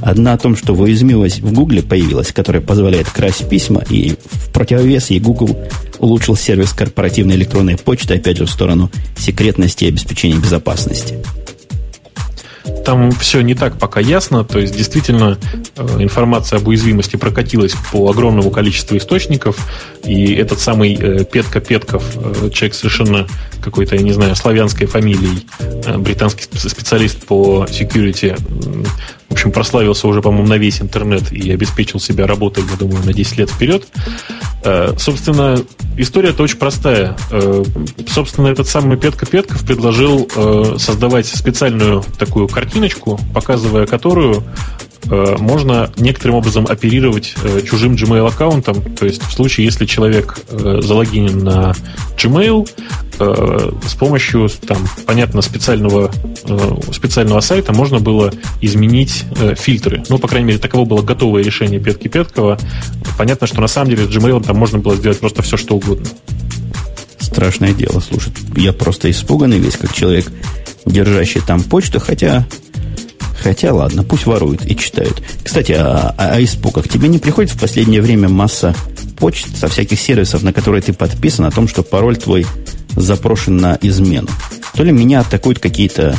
Одна 0.00 0.32
о 0.32 0.38
том, 0.38 0.56
что 0.56 0.74
уязвимость 0.74 1.40
в 1.40 1.52
Гугле 1.52 1.82
появилась, 1.82 2.32
которая 2.32 2.60
позволяет 2.60 3.08
красть 3.08 3.48
письма, 3.48 3.84
и 3.88 4.16
в 4.30 4.50
противовес 4.50 5.10
ей 5.10 5.20
Google 5.20 5.56
улучшил 6.00 6.34
сервис 6.34 6.72
корпоративной 6.72 7.36
электронной 7.36 7.76
почты, 7.76 8.14
опять 8.14 8.38
же, 8.38 8.46
в 8.46 8.50
сторону 8.50 8.90
секретности 9.16 9.84
и 9.84 9.88
обеспечения 9.88 10.38
безопасности 10.38 11.18
там 12.84 13.10
все 13.12 13.40
не 13.40 13.54
так 13.54 13.78
пока 13.78 14.00
ясно. 14.00 14.44
То 14.44 14.58
есть, 14.58 14.76
действительно, 14.76 15.38
информация 15.76 16.58
об 16.58 16.68
уязвимости 16.68 17.16
прокатилась 17.16 17.74
по 17.92 18.10
огромному 18.10 18.50
количеству 18.50 18.96
источников. 18.96 19.56
И 20.04 20.34
этот 20.34 20.60
самый 20.60 20.94
э, 20.94 21.24
Петка 21.24 21.60
Петков, 21.60 22.04
э, 22.16 22.50
человек 22.50 22.74
совершенно 22.74 23.26
какой-то, 23.62 23.96
я 23.96 24.02
не 24.02 24.12
знаю, 24.12 24.34
славянской 24.36 24.86
фамилией, 24.86 25.46
британский 25.98 26.44
специалист 26.58 27.24
по 27.26 27.66
security, 27.70 28.36
в 29.32 29.34
общем, 29.34 29.50
прославился 29.50 30.06
уже, 30.08 30.20
по-моему, 30.20 30.46
на 30.46 30.58
весь 30.58 30.82
интернет 30.82 31.32
и 31.32 31.50
обеспечил 31.50 31.98
себя 31.98 32.26
работой, 32.26 32.64
я 32.70 32.76
думаю, 32.76 33.02
на 33.02 33.14
10 33.14 33.38
лет 33.38 33.50
вперед. 33.50 33.86
Собственно, 34.98 35.58
история-то 35.96 36.42
очень 36.42 36.58
простая. 36.58 37.16
Собственно, 38.06 38.48
этот 38.48 38.68
самый 38.68 38.98
Петка 38.98 39.24
Петков 39.24 39.64
предложил 39.64 40.28
создавать 40.76 41.26
специальную 41.26 42.04
такую 42.18 42.46
картиночку, 42.46 43.18
показывая 43.32 43.86
которую 43.86 44.44
э, 45.10 45.36
можно 45.38 45.90
некоторым 45.96 46.36
образом 46.36 46.66
оперировать 46.68 47.34
э, 47.42 47.62
чужим 47.62 47.94
Gmail 47.94 48.28
аккаунтом. 48.28 48.82
То 48.94 49.06
есть 49.06 49.22
в 49.22 49.32
случае, 49.32 49.66
если 49.66 49.86
человек 49.86 50.38
э, 50.50 50.80
залогинен 50.82 51.38
на 51.38 51.74
Gmail, 52.16 52.68
с 53.86 53.94
помощью 53.94 54.48
там, 54.66 54.78
понятно, 55.06 55.42
специального, 55.42 56.10
специального 56.92 57.40
сайта 57.40 57.72
можно 57.72 57.98
было 57.98 58.32
изменить 58.60 59.24
фильтры. 59.56 60.02
Ну, 60.08 60.18
по 60.18 60.28
крайней 60.28 60.48
мере, 60.48 60.58
таково 60.58 60.84
было 60.84 61.02
готовое 61.02 61.42
решение 61.42 61.80
Петки 61.80 62.08
Петкова. 62.08 62.58
Понятно, 63.18 63.46
что 63.46 63.60
на 63.60 63.68
самом 63.68 63.90
деле 63.90 64.04
с 64.04 64.08
Gmail 64.08 64.44
там 64.44 64.56
можно 64.56 64.78
было 64.78 64.96
сделать 64.96 65.20
просто 65.20 65.42
все, 65.42 65.56
что 65.56 65.76
угодно. 65.76 66.06
Страшное 67.18 67.72
дело, 67.72 68.00
слушай. 68.00 68.32
Я 68.56 68.72
просто 68.72 69.10
испуганный 69.10 69.58
весь, 69.58 69.76
как 69.76 69.92
человек, 69.92 70.26
держащий 70.86 71.40
там 71.40 71.62
почту, 71.62 72.00
хотя 72.00 72.46
Хотя, 73.42 73.74
ладно, 73.74 74.04
пусть 74.04 74.26
воруют 74.26 74.64
и 74.64 74.76
читают. 74.76 75.20
Кстати, 75.42 75.72
о, 75.72 76.14
о, 76.16 76.34
о 76.36 76.44
испугах. 76.44 76.88
Тебе 76.88 77.08
не 77.08 77.18
приходит 77.18 77.50
в 77.50 77.58
последнее 77.58 78.00
время 78.00 78.28
масса 78.28 78.72
почт 79.18 79.56
со 79.56 79.66
всяких 79.66 80.00
сервисов, 80.00 80.44
на 80.44 80.52
которые 80.52 80.80
ты 80.80 80.92
подписан, 80.92 81.46
о 81.46 81.50
том, 81.50 81.66
что 81.66 81.82
пароль 81.82 82.16
твой 82.16 82.46
запрошен 82.96 83.56
на 83.56 83.78
измену? 83.80 84.28
То 84.74 84.84
ли 84.84 84.92
меня 84.92 85.20
атакуют 85.20 85.58
какие-то 85.58 86.16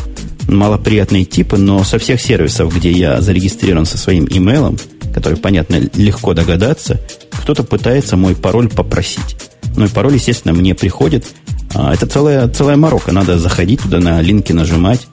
малоприятные 0.47 1.25
типы, 1.25 1.57
но 1.57 1.83
со 1.83 1.97
всех 1.97 2.21
сервисов, 2.21 2.75
где 2.75 2.91
я 2.91 3.21
зарегистрирован 3.21 3.85
со 3.85 3.97
своим 3.97 4.27
имейлом, 4.29 4.77
который, 5.13 5.37
понятно, 5.37 5.79
легко 5.95 6.33
догадаться, 6.33 6.99
кто-то 7.31 7.63
пытается 7.63 8.17
мой 8.17 8.35
пароль 8.35 8.69
попросить. 8.69 9.37
Ну 9.75 9.85
и 9.85 9.89
пароль, 9.89 10.15
естественно, 10.15 10.53
мне 10.53 10.75
приходит. 10.75 11.25
А, 11.73 11.93
это 11.93 12.05
целая, 12.05 12.47
целая 12.47 12.77
морока. 12.77 13.11
Надо 13.11 13.39
заходить 13.39 13.81
туда, 13.81 13.99
на 13.99 14.21
линки 14.21 14.51
нажимать, 14.51 15.07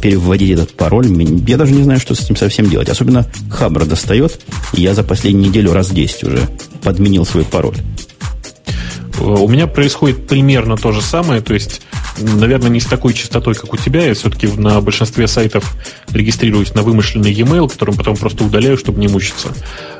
переводить 0.00 0.50
этот 0.50 0.72
пароль. 0.74 1.08
Я 1.46 1.56
даже 1.56 1.72
не 1.72 1.82
знаю, 1.82 2.00
что 2.00 2.14
с 2.14 2.20
этим 2.20 2.36
совсем 2.36 2.68
делать. 2.68 2.88
Особенно 2.88 3.26
Хабр 3.50 3.84
достает. 3.84 4.40
Я 4.72 4.94
за 4.94 5.02
последнюю 5.02 5.48
неделю 5.48 5.72
раз 5.72 5.90
10 5.90 6.24
уже 6.24 6.48
подменил 6.82 7.24
свой 7.24 7.44
пароль. 7.44 7.76
У 9.20 9.48
меня 9.48 9.66
происходит 9.66 10.26
примерно 10.26 10.76
то 10.76 10.92
же 10.92 11.02
самое, 11.02 11.40
то 11.40 11.54
есть, 11.54 11.82
наверное, 12.20 12.70
не 12.70 12.80
с 12.80 12.86
такой 12.86 13.14
частотой, 13.14 13.54
как 13.54 13.72
у 13.72 13.76
тебя. 13.76 14.04
Я 14.04 14.14
все-таки 14.14 14.46
на 14.46 14.80
большинстве 14.80 15.26
сайтов 15.26 15.74
регистрируюсь 16.10 16.74
на 16.74 16.82
вымышленный 16.82 17.32
e-mail, 17.32 17.68
которым 17.68 17.96
потом 17.96 18.16
просто 18.16 18.44
удаляю, 18.44 18.78
чтобы 18.78 19.00
не 19.00 19.08
мучиться. 19.08 19.48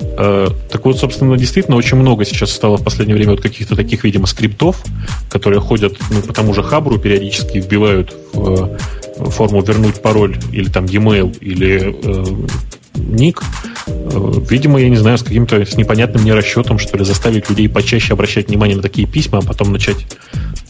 Э, 0.00 0.48
так 0.70 0.84
вот, 0.84 0.98
собственно, 0.98 1.37
действительно, 1.37 1.76
очень 1.76 1.96
много 1.96 2.25
сейчас 2.25 2.52
стало 2.52 2.76
в 2.76 2.84
последнее 2.84 3.16
время 3.16 3.32
вот 3.32 3.40
каких-то 3.40 3.76
таких, 3.76 4.04
видимо, 4.04 4.26
скриптов, 4.26 4.82
которые 5.30 5.60
ходят 5.60 5.96
ну, 6.10 6.22
по 6.22 6.32
тому 6.32 6.54
же 6.54 6.62
хабру, 6.62 6.98
периодически 6.98 7.58
вбивают 7.58 8.14
в 8.32 8.78
э, 9.18 9.30
форму 9.30 9.62
вернуть 9.62 10.00
пароль 10.00 10.38
или 10.52 10.68
там 10.68 10.84
e-mail 10.87 11.37
или 11.40 11.96
э, 12.02 12.46
ник, 12.95 13.42
э, 13.87 14.33
видимо, 14.50 14.80
я 14.80 14.88
не 14.88 14.97
знаю, 14.97 15.18
с 15.18 15.23
каким-то 15.23 15.64
с 15.64 15.76
непонятным 15.76 16.23
мне 16.23 16.35
расчетом, 16.35 16.78
что 16.78 16.97
ли, 16.99 17.04
заставить 17.04 17.49
людей 17.49 17.68
почаще 17.68 18.12
обращать 18.12 18.49
внимание 18.49 18.76
на 18.76 18.83
такие 18.83 19.07
письма, 19.07 19.38
а 19.38 19.42
потом 19.42 19.73
начать 19.73 20.07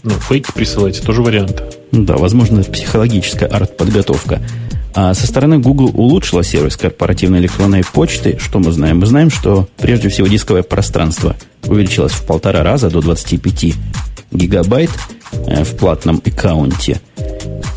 ну, 0.02 0.10
фейки 0.10 0.50
присылать, 0.52 1.00
тоже 1.02 1.22
вариант. 1.22 1.62
Да, 1.92 2.16
возможно, 2.16 2.62
психологическая 2.62 3.48
арт-подготовка. 3.48 4.40
А 4.94 5.14
со 5.14 5.26
стороны 5.26 5.58
Google 5.58 5.90
улучшила 5.94 6.42
сервис 6.42 6.76
корпоративной 6.76 7.40
электронной 7.40 7.84
почты. 7.84 8.38
Что 8.40 8.58
мы 8.58 8.72
знаем? 8.72 8.98
Мы 8.98 9.06
знаем, 9.06 9.30
что 9.30 9.68
прежде 9.76 10.08
всего 10.08 10.26
дисковое 10.26 10.62
пространство 10.62 11.36
увеличилось 11.66 12.12
в 12.12 12.24
полтора 12.24 12.62
раза 12.62 12.90
до 12.90 13.00
25 13.00 13.74
гигабайт 14.32 14.90
э, 15.46 15.64
в 15.64 15.76
платном 15.76 16.20
аккаунте. 16.24 17.00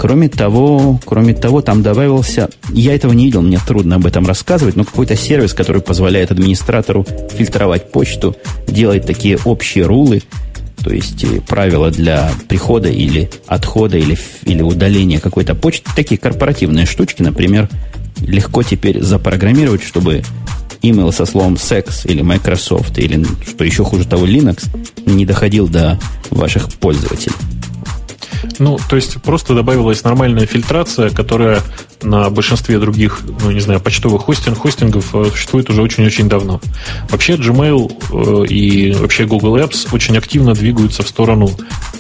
Кроме 0.02 0.30
того, 0.30 1.00
кроме 1.06 1.36
того, 1.36 1.62
там 1.62 1.84
добавился, 1.84 2.50
я 2.74 2.96
этого 2.96 3.14
не 3.14 3.26
видел, 3.26 3.44
мне 3.44 3.60
трудно 3.60 3.98
об 3.98 4.08
этом 4.08 4.26
рассказывать, 4.26 4.76
но 4.76 4.84
какой-то 4.84 5.16
сервис, 5.16 5.54
который 5.54 5.84
позволяет 5.84 6.32
администратору 6.32 7.06
фильтровать 7.30 7.92
почту, 7.92 8.36
делать 8.68 9.06
такие 9.06 9.38
общие 9.46 9.86
рулы, 9.86 10.24
то 10.84 10.92
есть 10.92 11.24
э, 11.24 11.40
правила 11.42 11.92
для 11.92 12.32
прихода 12.48 12.90
или 12.90 13.30
отхода 13.46 14.00
или, 14.00 14.18
или 14.46 14.64
удаления 14.64 15.20
какой-то 15.20 15.54
почты, 15.54 15.88
такие 15.96 16.18
корпоративные 16.18 16.88
штучки, 16.88 17.22
например, 17.22 17.70
легко 18.22 18.64
теперь 18.64 19.04
запрограммировать, 19.04 19.84
чтобы 19.84 20.24
email 20.82 21.12
со 21.12 21.28
словом 21.28 21.58
секс 21.58 22.08
или 22.08 22.24
Microsoft 22.24 22.98
или, 22.98 23.24
что 23.48 23.64
еще 23.64 23.84
хуже 23.84 24.08
того, 24.08 24.26
Linux 24.26 24.66
не 25.06 25.28
доходил 25.28 25.68
до 25.68 26.00
ваших 26.32 26.74
пользователей. 26.74 27.36
Ну, 28.60 28.80
то 28.90 28.96
есть 28.96 29.22
просто 29.22 29.54
добавилась 29.54 30.04
нормальная 30.04 30.46
фильтрация, 30.46 31.10
которая 31.10 31.62
на 32.02 32.30
большинстве 32.30 32.80
других, 32.80 33.22
ну, 33.44 33.52
не 33.52 33.60
знаю, 33.60 33.80
почтовых 33.80 34.24
хостинг, 34.24 34.58
хостингов 34.58 35.16
э, 35.16 35.26
существует 35.32 35.70
уже 35.70 35.82
очень-очень 35.82 36.30
давно. 36.30 36.60
Вообще 37.10 37.34
Gmail 37.34 37.92
э, 38.12 38.48
и 38.48 38.92
вообще 38.94 39.26
Google 39.26 39.58
Apps 39.58 39.88
очень 39.92 40.18
активно 40.18 40.54
двигаются 40.54 41.04
в 41.04 41.08
сторону, 41.08 41.52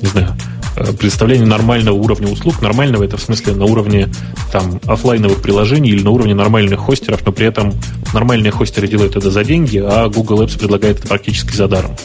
не 0.01 0.07
знаю, 0.07 0.35
э, 0.75 0.93
предоставления 0.93 1.45
нормального 1.45 1.95
уровня 1.95 2.27
услуг. 2.27 2.61
Нормального 2.61 3.03
это 3.03 3.17
в 3.17 3.21
смысле 3.21 3.53
на 3.53 3.65
уровне 3.65 4.09
там 4.51 4.79
офлайновых 4.85 5.41
приложений 5.41 5.91
или 5.91 6.03
на 6.03 6.09
уровне 6.11 6.33
нормальных 6.33 6.79
хостеров, 6.79 7.25
но 7.25 7.31
при 7.31 7.47
этом 7.47 7.73
нормальные 8.13 8.51
хостеры 8.51 8.87
делают 8.87 9.15
это 9.15 9.29
за 9.29 9.43
деньги, 9.43 9.77
а 9.77 10.09
Google 10.09 10.43
Apps 10.43 10.57
предлагает 10.57 10.99
это 10.99 11.07
практически 11.07 11.55
за 11.55 11.67
даром. 11.67 11.95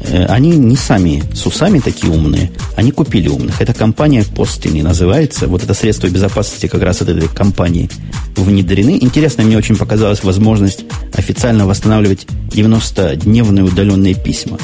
Э, 0.00 0.26
они 0.26 0.50
не 0.56 0.76
сами 0.76 1.22
с 1.34 1.46
усами 1.46 1.78
такие 1.80 2.12
умные, 2.12 2.50
они 2.76 2.92
купили 2.92 3.28
умных. 3.28 3.60
Эта 3.60 3.74
компания 3.74 4.22
Postini 4.22 4.82
называется. 4.82 5.46
Вот 5.46 5.62
это 5.62 5.74
средство 5.74 6.08
безопасности 6.08 6.66
как 6.66 6.82
раз 6.82 7.02
от 7.02 7.08
этой 7.08 7.28
компании 7.28 7.90
внедрены. 8.36 8.98
Интересно, 9.00 9.44
мне 9.44 9.56
очень 9.56 9.76
показалась 9.76 10.22
возможность 10.22 10.84
официально 11.12 11.66
восстанавливать 11.66 12.26
90-дневные 12.50 13.64
удаленные 13.64 14.14
письма. 14.14 14.58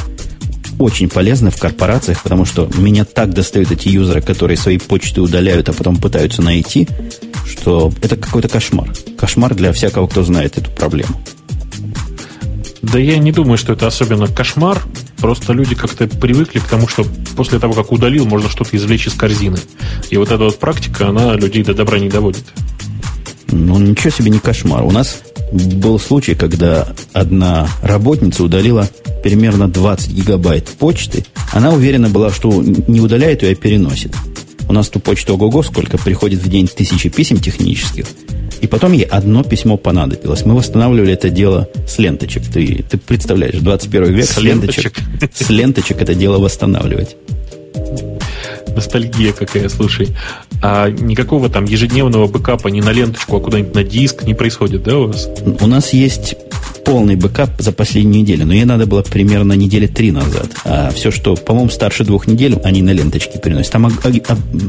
Очень 0.79 1.09
полезно 1.09 1.51
в 1.51 1.59
корпорациях, 1.59 2.23
потому 2.23 2.45
что 2.45 2.69
меня 2.77 3.05
так 3.05 3.35
достают 3.35 3.71
эти 3.71 3.89
юзеры, 3.89 4.21
которые 4.21 4.57
свои 4.57 4.79
почты 4.79 5.21
удаляют, 5.21 5.69
а 5.69 5.73
потом 5.73 5.97
пытаются 5.97 6.43
найти, 6.43 6.89
что 7.47 7.93
это 8.03 8.17
какой-то 8.17 8.49
кошмар. 8.49 8.93
Кошмар 9.17 9.55
для 9.55 9.73
всякого, 9.73 10.07
кто 10.07 10.25
знает 10.25 10.59
эту 10.59 10.71
проблему. 10.71 11.21
Да 12.83 12.99
я 12.99 13.19
не 13.19 13.31
думаю, 13.31 13.57
что 13.57 13.73
это 13.73 13.87
особенно 13.87 14.27
кошмар. 14.27 14.83
Просто 15.19 15.53
люди 15.53 15.77
как-то 15.77 16.09
привыкли 16.09 16.59
к 16.59 16.65
тому, 16.65 16.89
что 16.89 17.07
после 17.37 17.61
того, 17.61 17.75
как 17.75 17.93
удалил, 17.93 18.27
можно 18.27 18.49
что-то 18.49 18.77
извлечь 18.77 19.07
из 19.07 19.15
корзины. 19.15 19.59
И 20.11 20.17
вот 20.17 20.33
эта 20.33 20.43
вот 20.45 20.59
практика, 20.59 21.09
она 21.09 21.35
людей 21.35 21.63
до 21.63 21.75
добра 21.75 22.01
не 22.01 22.09
доводит. 22.09 22.45
Ну, 23.53 23.79
ничего 23.79 24.11
себе 24.11 24.31
не 24.31 24.41
кошмар. 24.41 24.83
У 24.83 24.91
нас 24.91 25.21
был 25.53 26.01
случай, 26.01 26.35
когда 26.35 26.89
одна 27.13 27.69
работница 27.83 28.43
удалила 28.43 28.89
примерно 29.23 29.69
20 29.69 30.11
гигабайт 30.11 30.69
почты. 30.69 31.25
Она 31.53 31.71
уверена 31.71 32.09
была, 32.09 32.33
что 32.33 32.51
не 32.63 33.01
удаляет 33.01 33.43
ее, 33.43 33.53
а 33.53 33.55
переносит. 33.55 34.17
У 34.69 34.73
нас 34.73 34.89
ту 34.89 34.99
почту 34.99 35.35
ого-го 35.35 35.63
сколько 35.63 35.99
приходит 35.99 36.43
в 36.43 36.49
день 36.49 36.67
тысячи 36.67 37.09
писем 37.11 37.39
технических. 37.39 38.07
И 38.63 38.69
потом 38.69 38.93
ей 38.93 39.03
одно 39.03 39.43
письмо 39.43 39.77
понадобилось. 39.77 40.47
Мы 40.47 40.55
восстанавливали 40.55 41.13
это 41.13 41.31
дело 41.31 41.69
с 41.87 41.99
ленточек. 41.99 42.45
Ты, 42.45 42.85
ты 42.89 42.97
представляешь, 42.97 43.57
21 43.57 44.15
век 44.15 44.25
с, 44.25 44.35
с 44.35 44.39
ленточек. 44.39 44.95
С 45.35 45.51
ленточек 45.51 46.01
это 46.01 46.15
дело 46.15 46.39
восстанавливать. 46.39 47.17
Ностальгия 48.69 49.33
какая, 49.33 49.69
слушай. 49.69 50.11
А 50.63 50.89
никакого 50.91 51.49
там 51.49 51.65
ежедневного 51.65 52.29
бэкапа 52.29 52.69
ни 52.69 52.81
на 52.81 52.93
ленточку, 52.93 53.37
а 53.37 53.41
куда-нибудь 53.41 53.75
на 53.75 53.83
диск 53.83 54.23
не 54.23 54.35
происходит, 54.35 54.85
да, 54.85 54.97
у 54.97 55.07
вас? 55.09 55.29
У 55.61 55.67
нас 55.67 55.93
есть 55.93 56.37
полный 56.85 57.17
бэкап 57.17 57.61
за 57.61 57.73
последнюю 57.73 58.23
неделю, 58.23 58.47
но 58.47 58.55
ей 58.55 58.65
надо 58.65 58.87
было 58.87 59.03
примерно 59.03 59.53
недели 59.55 59.87
три 59.87 60.11
назад. 60.11 60.51
А 60.65 60.91
все, 60.91 61.11
что, 61.11 61.35
по-моему, 61.35 61.71
старше 61.71 62.05
двух 62.05 62.27
недель, 62.27 62.59
они 62.65 62.83
на 62.83 62.91
ленточке 62.91 63.39
переносят. 63.39 63.73
Там 63.73 63.91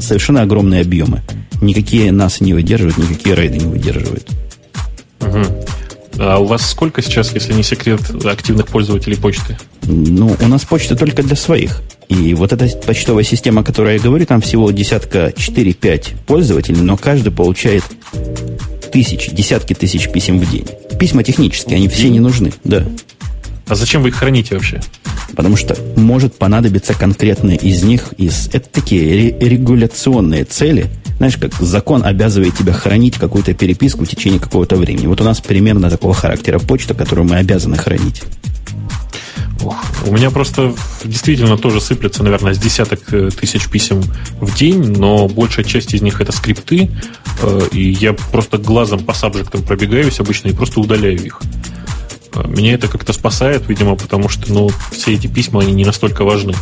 совершенно 0.02 0.42
огромные 0.42 0.82
объемы. 0.82 1.22
Никакие 1.62 2.12
нас 2.12 2.42
не 2.42 2.54
выдерживают, 2.54 2.98
никакие 2.98 3.36
рейды 3.36 3.58
не 3.58 3.66
выдерживают. 3.66 4.28
Угу. 5.22 5.40
А 6.20 6.38
у 6.38 6.46
вас 6.46 6.70
сколько 6.70 7.02
сейчас, 7.02 7.34
если 7.34 7.54
не 7.54 7.64
секрет, 7.64 8.02
активных 8.24 8.68
пользователей 8.68 9.18
почты? 9.18 9.58
Ну, 9.84 10.36
у 10.40 10.48
нас 10.48 10.64
почта 10.64 10.96
только 10.96 11.24
для 11.24 11.36
своих. 11.36 11.82
И 12.08 12.34
вот 12.36 12.54
эта 12.54 12.68
почтовая 12.86 13.24
система, 13.24 13.62
о 13.62 13.64
которой 13.64 13.96
я 13.96 14.00
говорю, 14.00 14.26
там 14.26 14.42
всего 14.42 14.70
десятка 14.72 15.34
4-5 15.36 16.12
пользователей, 16.28 16.82
но 16.82 16.98
каждый 16.98 17.32
получает 17.32 17.84
тысячи, 18.94 19.34
десятки 19.34 19.74
тысяч 19.74 20.08
писем 20.10 20.40
в 20.40 20.50
день. 20.50 20.68
Письма 21.00 21.24
технические, 21.24 21.78
они 21.78 21.88
все 21.90 22.10
не 22.10 22.20
нужны, 22.20 22.54
да. 22.64 22.86
А 23.68 23.76
зачем 23.76 24.04
вы 24.04 24.10
их 24.10 24.16
храните 24.16 24.54
вообще? 24.54 24.82
Потому 25.36 25.58
что 25.58 25.76
может 25.96 26.36
понадобиться 26.36 26.94
конкретные 26.94 27.58
из 27.58 27.82
них. 27.82 28.14
Из, 28.18 28.50
это 28.54 28.70
такие 28.70 29.32
регуляционные 29.40 30.44
цели. 30.44 30.92
Знаешь, 31.18 31.38
как 31.38 31.54
закон 31.56 32.04
обязывает 32.04 32.56
тебя 32.56 32.74
хранить 32.74 33.18
какую-то 33.18 33.54
переписку 33.56 34.06
в 34.06 34.08
течение 34.08 34.40
какого-то 34.40 34.76
времени. 34.76 35.08
Вот 35.08 35.22
у 35.22 35.24
нас 35.24 35.42
примерно 35.42 35.90
такого 35.90 36.14
характера 36.14 36.60
почта, 36.60 36.94
которую 36.94 37.28
мы 37.28 37.38
обязаны 37.38 37.78
хранить. 37.78 38.22
У 40.06 40.12
меня 40.12 40.32
просто 40.32 40.74
действительно 41.04 41.58
тоже 41.58 41.80
сыплется, 41.80 42.24
наверное, 42.24 42.54
с 42.54 42.60
десяток 42.60 43.02
э, 43.14 43.30
тысяч 43.30 43.68
писем 43.70 44.02
в 44.40 44.56
день, 44.56 44.98
но 44.98 45.28
большая 45.28 45.66
часть 45.66 45.94
из 45.94 46.02
них 46.02 46.22
это 46.22 46.32
скрипты, 46.32 46.90
э, 47.42 47.62
и 47.72 47.92
я 47.92 48.14
просто 48.14 48.58
глазом 48.58 49.00
по 49.00 49.14
сабжектам 49.14 49.64
пробегаюсь 49.64 50.20
обычно 50.20 50.50
и 50.50 50.54
просто 50.54 50.80
удаляю 50.80 51.24
их. 51.24 51.42
Меня 52.48 52.74
это 52.74 52.88
как-то 52.88 53.14
спасает, 53.14 53.68
видимо, 53.68 53.96
потому 53.96 54.30
что 54.30 54.52
ну, 54.52 54.70
все 54.92 55.14
эти 55.14 55.28
письма, 55.28 55.62
они 55.62 55.72
не 55.72 55.86
настолько 55.86 56.24
важны. 56.24 56.54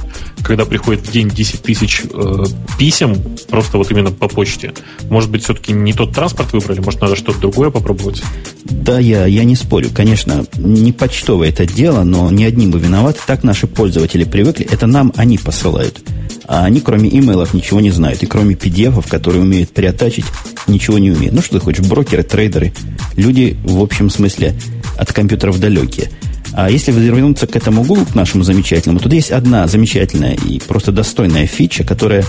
Когда 0.43 0.65
приходит 0.65 1.07
в 1.07 1.11
день 1.11 1.29
10 1.29 1.61
тысяч 1.61 2.01
э, 2.11 2.43
писем, 2.77 3.15
просто 3.49 3.77
вот 3.77 3.89
именно 3.91 4.11
по 4.11 4.27
почте, 4.27 4.73
может 5.09 5.29
быть, 5.29 5.43
все-таки 5.43 5.73
не 5.73 5.93
тот 5.93 6.13
транспорт 6.13 6.53
выбрали, 6.53 6.79
может, 6.79 7.01
надо 7.01 7.15
что-то 7.15 7.39
другое 7.39 7.69
попробовать? 7.69 8.21
Да, 8.63 8.99
я, 8.99 9.25
я 9.25 9.43
не 9.43 9.55
спорю. 9.55 9.89
Конечно, 9.93 10.45
не 10.57 10.91
почтовое 10.91 11.49
это 11.49 11.65
дело, 11.65 12.03
но 12.03 12.31
не 12.31 12.45
одним 12.45 12.71
бы 12.71 12.79
виноваты. 12.79 13.19
Так 13.25 13.43
наши 13.43 13.67
пользователи 13.67 14.23
привыкли. 14.23 14.67
Это 14.69 14.87
нам 14.87 15.13
они 15.15 15.37
посылают. 15.37 16.01
А 16.45 16.65
они, 16.65 16.81
кроме 16.81 17.09
имейлов, 17.09 17.53
ничего 17.53 17.79
не 17.81 17.91
знают. 17.91 18.23
И 18.23 18.25
кроме 18.25 18.55
pdf 18.55 19.07
которые 19.09 19.43
умеют 19.43 19.71
приотачить, 19.71 20.25
ничего 20.67 20.97
не 20.97 21.11
умеют. 21.11 21.33
Ну, 21.33 21.41
что 21.41 21.59
ты 21.59 21.65
хочешь, 21.65 21.85
брокеры, 21.85 22.23
трейдеры. 22.23 22.73
Люди, 23.15 23.57
в 23.63 23.81
общем 23.81 24.09
смысле, 24.09 24.55
от 24.97 25.13
компьютеров 25.13 25.59
далекие. 25.59 26.09
А 26.53 26.69
если 26.69 26.91
вернуться 26.91 27.47
к 27.47 27.55
этому 27.55 27.83
Google, 27.83 28.05
к 28.05 28.15
нашему 28.15 28.43
замечательному, 28.43 28.99
тут 28.99 29.13
есть 29.13 29.31
одна 29.31 29.67
замечательная 29.67 30.33
и 30.35 30.59
просто 30.59 30.91
достойная 30.91 31.47
фича, 31.47 31.83
которая 31.83 32.25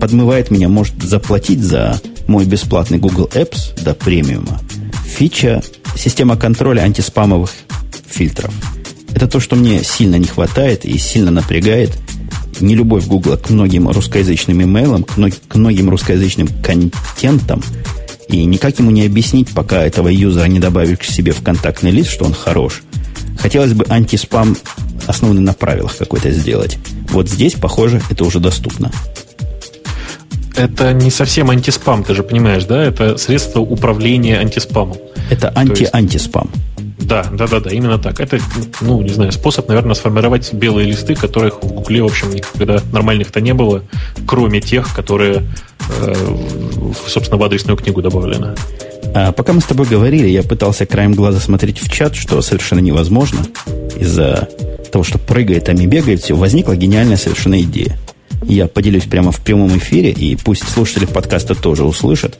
подмывает 0.00 0.50
меня, 0.50 0.68
может 0.68 1.02
заплатить 1.02 1.60
за 1.60 2.00
мой 2.26 2.46
бесплатный 2.46 2.98
Google 2.98 3.28
Apps 3.34 3.82
до 3.82 3.94
премиума. 3.94 4.60
Фича 5.04 5.62
система 5.96 6.36
контроля 6.36 6.82
антиспамовых 6.82 7.50
фильтров. 8.08 8.52
Это 9.14 9.26
то, 9.26 9.40
что 9.40 9.56
мне 9.56 9.82
сильно 9.82 10.16
не 10.16 10.26
хватает 10.26 10.84
и 10.84 10.96
сильно 10.98 11.30
напрягает. 11.30 11.90
Не 12.60 12.74
любовь 12.74 13.06
Google 13.06 13.36
к 13.36 13.50
многим 13.50 13.88
русскоязычным 13.88 14.62
имейлам, 14.62 15.04
к 15.04 15.54
многим 15.54 15.90
русскоязычным 15.90 16.48
контентам– 16.62 17.62
и 18.28 18.44
никак 18.44 18.78
ему 18.78 18.90
не 18.90 19.06
объяснить, 19.06 19.48
пока 19.54 19.82
этого 19.82 20.08
юзера 20.08 20.44
не 20.44 20.60
добавишь 20.60 20.98
к 20.98 21.04
себе 21.04 21.32
в 21.32 21.42
контактный 21.42 21.90
лист, 21.90 22.10
что 22.10 22.26
он 22.26 22.34
хорош. 22.34 22.82
Хотелось 23.38 23.72
бы 23.72 23.86
антиспам 23.88 24.56
основанный 25.06 25.40
на 25.40 25.54
правилах 25.54 25.96
какой-то 25.96 26.30
сделать. 26.30 26.78
Вот 27.10 27.28
здесь, 27.28 27.54
похоже, 27.54 28.02
это 28.10 28.24
уже 28.24 28.40
доступно. 28.40 28.92
Это 30.54 30.92
не 30.92 31.10
совсем 31.10 31.50
антиспам, 31.50 32.04
ты 32.04 32.14
же 32.14 32.22
понимаешь, 32.22 32.64
да? 32.64 32.84
Это 32.84 33.16
средство 33.16 33.60
управления 33.60 34.38
антиспамом. 34.38 34.98
Это 35.30 35.50
анти-антиспам. 35.54 36.50
Да, 37.08 37.24
да, 37.32 37.46
да, 37.46 37.60
да, 37.60 37.70
именно 37.70 37.98
так. 37.98 38.20
Это, 38.20 38.38
ну, 38.82 39.00
не 39.00 39.08
знаю, 39.08 39.32
способ, 39.32 39.66
наверное, 39.68 39.94
сформировать 39.94 40.52
белые 40.52 40.86
листы, 40.86 41.14
которых 41.14 41.62
в 41.62 41.66
Гугле, 41.66 42.02
в 42.02 42.06
общем, 42.06 42.30
никогда 42.30 42.82
нормальных-то 42.92 43.40
не 43.40 43.54
было, 43.54 43.82
кроме 44.26 44.60
тех, 44.60 44.94
которые, 44.94 45.44
э, 46.02 46.14
собственно, 47.06 47.38
в 47.38 47.42
адресную 47.42 47.78
книгу 47.78 48.02
добавлены. 48.02 48.54
А 49.14 49.32
пока 49.32 49.54
мы 49.54 49.62
с 49.62 49.64
тобой 49.64 49.86
говорили, 49.86 50.28
я 50.28 50.42
пытался 50.42 50.84
краем 50.84 51.14
глаза 51.14 51.40
смотреть 51.40 51.80
в 51.80 51.90
чат, 51.90 52.14
что 52.14 52.42
совершенно 52.42 52.80
невозможно 52.80 53.40
из-за 53.98 54.50
того, 54.92 55.02
что 55.02 55.18
прыгает, 55.18 55.64
там 55.64 55.76
и 55.76 55.86
бегает 55.86 56.20
все, 56.20 56.36
возникла 56.36 56.76
гениальная 56.76 57.16
совершенно 57.16 57.58
идея. 57.62 57.98
Я 58.44 58.66
поделюсь 58.66 59.04
прямо 59.04 59.32
в 59.32 59.40
прямом 59.40 59.78
эфире, 59.78 60.10
и 60.10 60.36
пусть 60.36 60.68
слушатели 60.68 61.06
подкаста 61.06 61.54
тоже 61.54 61.84
услышат. 61.84 62.38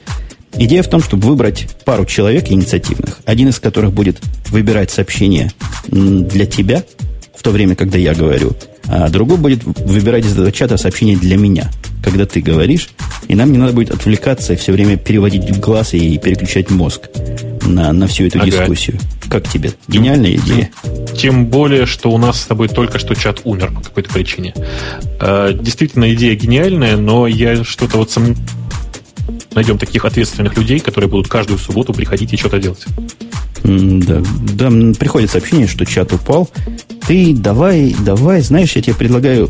Идея 0.57 0.83
в 0.83 0.89
том, 0.89 1.01
чтобы 1.01 1.27
выбрать 1.27 1.67
пару 1.85 2.05
человек 2.05 2.51
инициативных, 2.51 3.19
один 3.25 3.49
из 3.49 3.59
которых 3.59 3.93
будет 3.93 4.19
выбирать 4.49 4.91
сообщение 4.91 5.51
для 5.87 6.45
тебя, 6.45 6.83
в 7.35 7.43
то 7.43 7.51
время, 7.51 7.75
когда 7.75 7.97
я 7.97 8.13
говорю, 8.13 8.53
а 8.87 9.07
другой 9.09 9.37
будет 9.37 9.63
выбирать 9.63 10.25
из 10.25 10.33
этого 10.33 10.51
чата 10.51 10.75
сообщение 10.77 11.15
для 11.15 11.37
меня, 11.37 11.69
когда 12.03 12.25
ты 12.25 12.41
говоришь, 12.41 12.89
и 13.27 13.35
нам 13.35 13.51
не 13.51 13.57
надо 13.57 13.71
будет 13.71 13.91
отвлекаться 13.91 14.53
и 14.53 14.55
все 14.55 14.73
время 14.73 14.97
переводить 14.97 15.57
глаз 15.59 15.93
и 15.93 16.17
переключать 16.17 16.69
мозг 16.69 17.03
на, 17.65 17.93
на 17.93 18.07
всю 18.07 18.25
эту 18.25 18.39
ага. 18.39 18.47
дискуссию. 18.47 18.99
Как 19.29 19.47
тебе? 19.47 19.71
Гениальная 19.87 20.35
идея. 20.35 20.71
Тем 21.15 21.45
более, 21.45 21.85
что 21.85 22.11
у 22.11 22.17
нас 22.17 22.41
с 22.41 22.45
тобой 22.45 22.67
только 22.67 22.97
что 22.97 23.13
чат 23.13 23.41
умер 23.43 23.71
по 23.73 23.81
какой-то 23.81 24.11
причине. 24.11 24.53
Э, 25.21 25.53
действительно, 25.53 26.11
идея 26.13 26.35
гениальная, 26.35 26.97
но 26.97 27.27
я 27.27 27.63
что-то 27.63 27.97
вот 27.97 28.11
сомневаюсь 28.11 28.39
найдем 29.53 29.77
таких 29.77 30.05
ответственных 30.05 30.57
людей, 30.57 30.79
которые 30.79 31.09
будут 31.09 31.27
каждую 31.27 31.59
субботу 31.59 31.93
приходить 31.93 32.33
и 32.33 32.37
что-то 32.37 32.59
делать. 32.59 32.85
Да, 33.63 34.21
да, 34.53 34.69
приходит 34.97 35.31
сообщение, 35.31 35.67
что 35.67 35.85
чат 35.85 36.13
упал. 36.13 36.49
Ты 37.07 37.35
давай, 37.35 37.95
давай, 38.05 38.41
знаешь, 38.41 38.75
я 38.75 38.81
тебе 38.81 38.95
предлагаю 38.95 39.49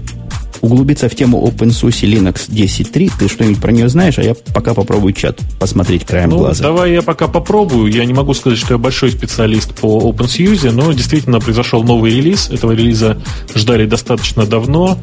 углубиться 0.62 1.10
в 1.10 1.16
тему 1.16 1.46
OpenSUSE 1.48 2.08
Linux 2.08 2.50
10.3. 2.50 3.12
Ты 3.20 3.28
что-нибудь 3.28 3.62
про 3.62 3.72
нее 3.72 3.90
знаешь, 3.90 4.18
а 4.18 4.24
я 4.24 4.36
пока 4.54 4.74
попробую 4.74 5.14
чат 5.14 5.40
посмотреть 5.60 6.06
краем 6.06 6.30
ну, 6.30 6.40
глаза. 6.40 6.64
Давай 6.64 6.94
я 6.94 7.02
пока 7.02 7.28
попробую. 7.28 7.92
Я 7.92 8.06
не 8.06 8.14
могу 8.14 8.34
сказать, 8.34 8.60
что 8.60 8.74
я 8.74 8.78
большой 8.78 9.12
специалист 9.12 9.74
по 9.74 10.12
OpenSUSE, 10.12 10.72
но 10.72 10.92
действительно 10.92 11.40
произошел 11.40 11.84
новый 11.84 12.16
релиз. 12.16 12.50
Этого 12.50 12.72
релиза 12.72 13.22
ждали 13.56 13.86
достаточно 13.86 14.46
давно. 14.46 14.98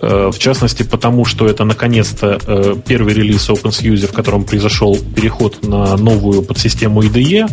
Э, 0.00 0.30
в 0.32 0.38
частности, 0.38 0.82
потому 0.82 1.24
что 1.24 1.46
это 1.46 1.64
наконец-то 1.64 2.40
э, 2.44 2.74
первый 2.86 3.14
релиз 3.14 3.48
OpenSUSE, 3.48 4.08
в 4.08 4.12
котором 4.12 4.44
произошел 4.44 4.96
переход 4.96 5.62
на 5.62 5.96
новую 5.96 6.42
подсистему 6.42 7.02
IDE, 7.02 7.48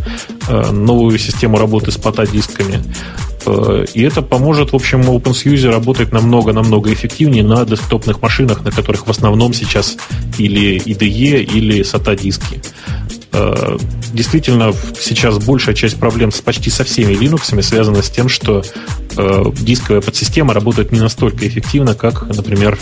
э, 0.48 0.72
новую 0.72 1.20
систему 1.20 1.58
работы 1.58 1.92
с 1.92 1.98
пата-дисками. 1.98 2.84
И 3.94 4.02
это 4.02 4.22
поможет, 4.22 4.74
в 4.74 4.76
общем, 4.76 5.02
OpenSUSE 5.02 5.70
работать 5.72 6.12
намного-намного 6.12 6.92
эффективнее 6.92 7.44
на 7.50 7.66
десктопных 7.66 8.22
машинах, 8.22 8.64
на 8.64 8.72
которых 8.72 9.08
в 9.08 9.10
основном 9.10 9.54
сейчас 9.54 9.98
или 10.38 10.78
IDE, 10.78 11.44
или 11.44 11.82
SATA 11.82 12.16
диски. 12.16 12.62
Э, 13.32 13.78
действительно, 14.14 14.74
сейчас 15.00 15.38
большая 15.40 15.76
часть 15.76 15.98
проблем 16.00 16.32
с 16.32 16.42
почти 16.42 16.70
со 16.70 16.84
всеми 16.84 17.14
Linux 17.14 17.62
связана 17.62 18.02
с 18.02 18.10
тем, 18.10 18.30
что 18.30 18.64
э, 19.18 19.44
дисковая 19.60 20.02
подсистема 20.02 20.54
работает 20.54 20.92
не 20.92 21.00
настолько 21.00 21.48
эффективно, 21.48 21.96
как, 21.96 22.28
например, 22.28 22.78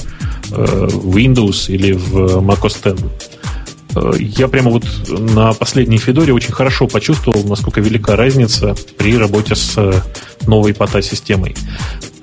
в 0.50 1.18
Windows 1.18 1.70
или 1.70 1.92
в 1.92 2.38
macOS 2.38 2.94
X. 2.94 3.27
Э, 3.96 4.12
я 4.20 4.48
прямо 4.48 4.72
вот 4.72 4.84
на 5.10 5.54
последней 5.54 5.98
Федоре 5.98 6.34
очень 6.34 6.54
хорошо 6.54 6.88
почувствовал, 6.88 7.44
насколько 7.44 7.82
велика 7.82 8.16
разница 8.16 8.76
при 8.98 9.18
работе 9.18 9.56
с 9.56 9.78
э, 9.78 9.94
новой 10.46 10.74
ПАТА-системой. 10.74 11.56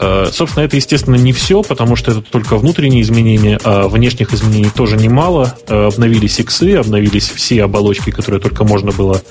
Э, 0.01 0.29
собственно, 0.33 0.65
это, 0.65 0.77
естественно, 0.77 1.17
не 1.17 1.33
все, 1.33 1.63
потому 1.63 1.97
что 1.97 2.11
это 2.11 2.23
только 2.23 2.57
внутренние 2.57 3.03
изменения, 3.03 3.59
а 3.65 3.89
внешних 3.89 4.33
изменений 4.33 4.71
тоже 4.75 4.97
немало. 4.97 5.57
Обновились 5.69 6.39
иксы, 6.41 6.75
обновились 6.75 7.29
все 7.29 7.65
оболочки, 7.65 8.11
которые 8.11 8.41
только 8.41 8.65
можно 8.65 8.93
было, 8.93 9.23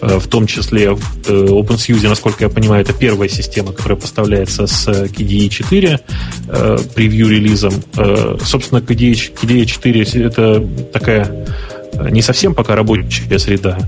в 0.00 0.26
том 0.28 0.46
числе 0.46 0.90
в 0.92 1.26
OpenSUSE, 1.26 2.08
насколько 2.08 2.44
я 2.44 2.50
понимаю, 2.50 2.82
это 2.82 2.92
первая 2.92 3.28
система, 3.28 3.72
которая 3.72 3.98
поставляется 3.98 4.66
с 4.66 4.86
KDE 4.88 5.48
4 5.48 6.00
превью-релизом. 6.94 7.72
Собственно, 8.44 8.78
KDE, 8.78 9.32
KDE 9.40 9.64
4 9.64 10.02
это 10.24 10.66
такая 10.92 11.46
не 12.08 12.22
совсем 12.22 12.54
пока 12.54 12.74
рабочая 12.76 13.38
среда. 13.38 13.78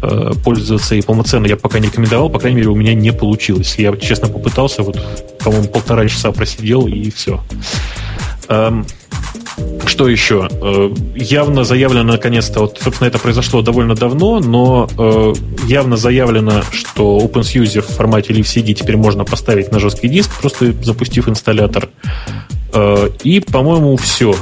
Э, 0.00 0.30
пользоваться 0.44 0.94
и 0.94 1.02
полноценно 1.02 1.46
я 1.46 1.56
пока 1.56 1.80
не 1.80 1.88
рекомендовал, 1.88 2.30
по 2.30 2.38
крайней 2.38 2.58
мере, 2.58 2.68
у 2.68 2.76
меня 2.76 2.94
не 2.94 3.12
получилось. 3.12 3.74
Я, 3.78 3.96
честно, 3.96 4.28
попытался, 4.28 4.82
вот, 4.82 4.96
по-моему, 5.42 5.66
полтора 5.68 6.06
часа 6.06 6.30
просидел, 6.30 6.86
и 6.86 7.10
все. 7.10 7.42
Эм, 8.48 8.86
что 9.86 10.08
еще? 10.08 10.48
Э, 10.52 10.94
явно 11.16 11.64
заявлено, 11.64 12.12
наконец-то, 12.12 12.60
вот, 12.60 12.78
собственно, 12.80 13.08
это 13.08 13.18
произошло 13.18 13.60
довольно 13.60 13.96
давно, 13.96 14.38
но 14.38 14.88
э, 14.96 15.32
явно 15.66 15.96
заявлено, 15.96 16.62
что 16.70 17.18
OpenSUSE 17.18 17.80
в 17.80 17.86
формате 17.86 18.32
LiveCD 18.34 18.74
теперь 18.74 18.96
можно 18.96 19.24
поставить 19.24 19.72
на 19.72 19.80
жесткий 19.80 20.06
диск, 20.06 20.30
просто 20.40 20.72
запустив 20.80 21.28
инсталлятор. 21.28 21.88
И, 23.24 23.40
по-моему, 23.40 23.96
все. 23.96 24.36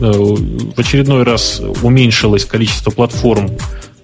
Э, 0.00 0.10
в 0.10 0.78
очередной 0.78 1.24
раз 1.24 1.60
уменьшилось 1.82 2.44
количество 2.44 2.90
платформ, 2.90 3.50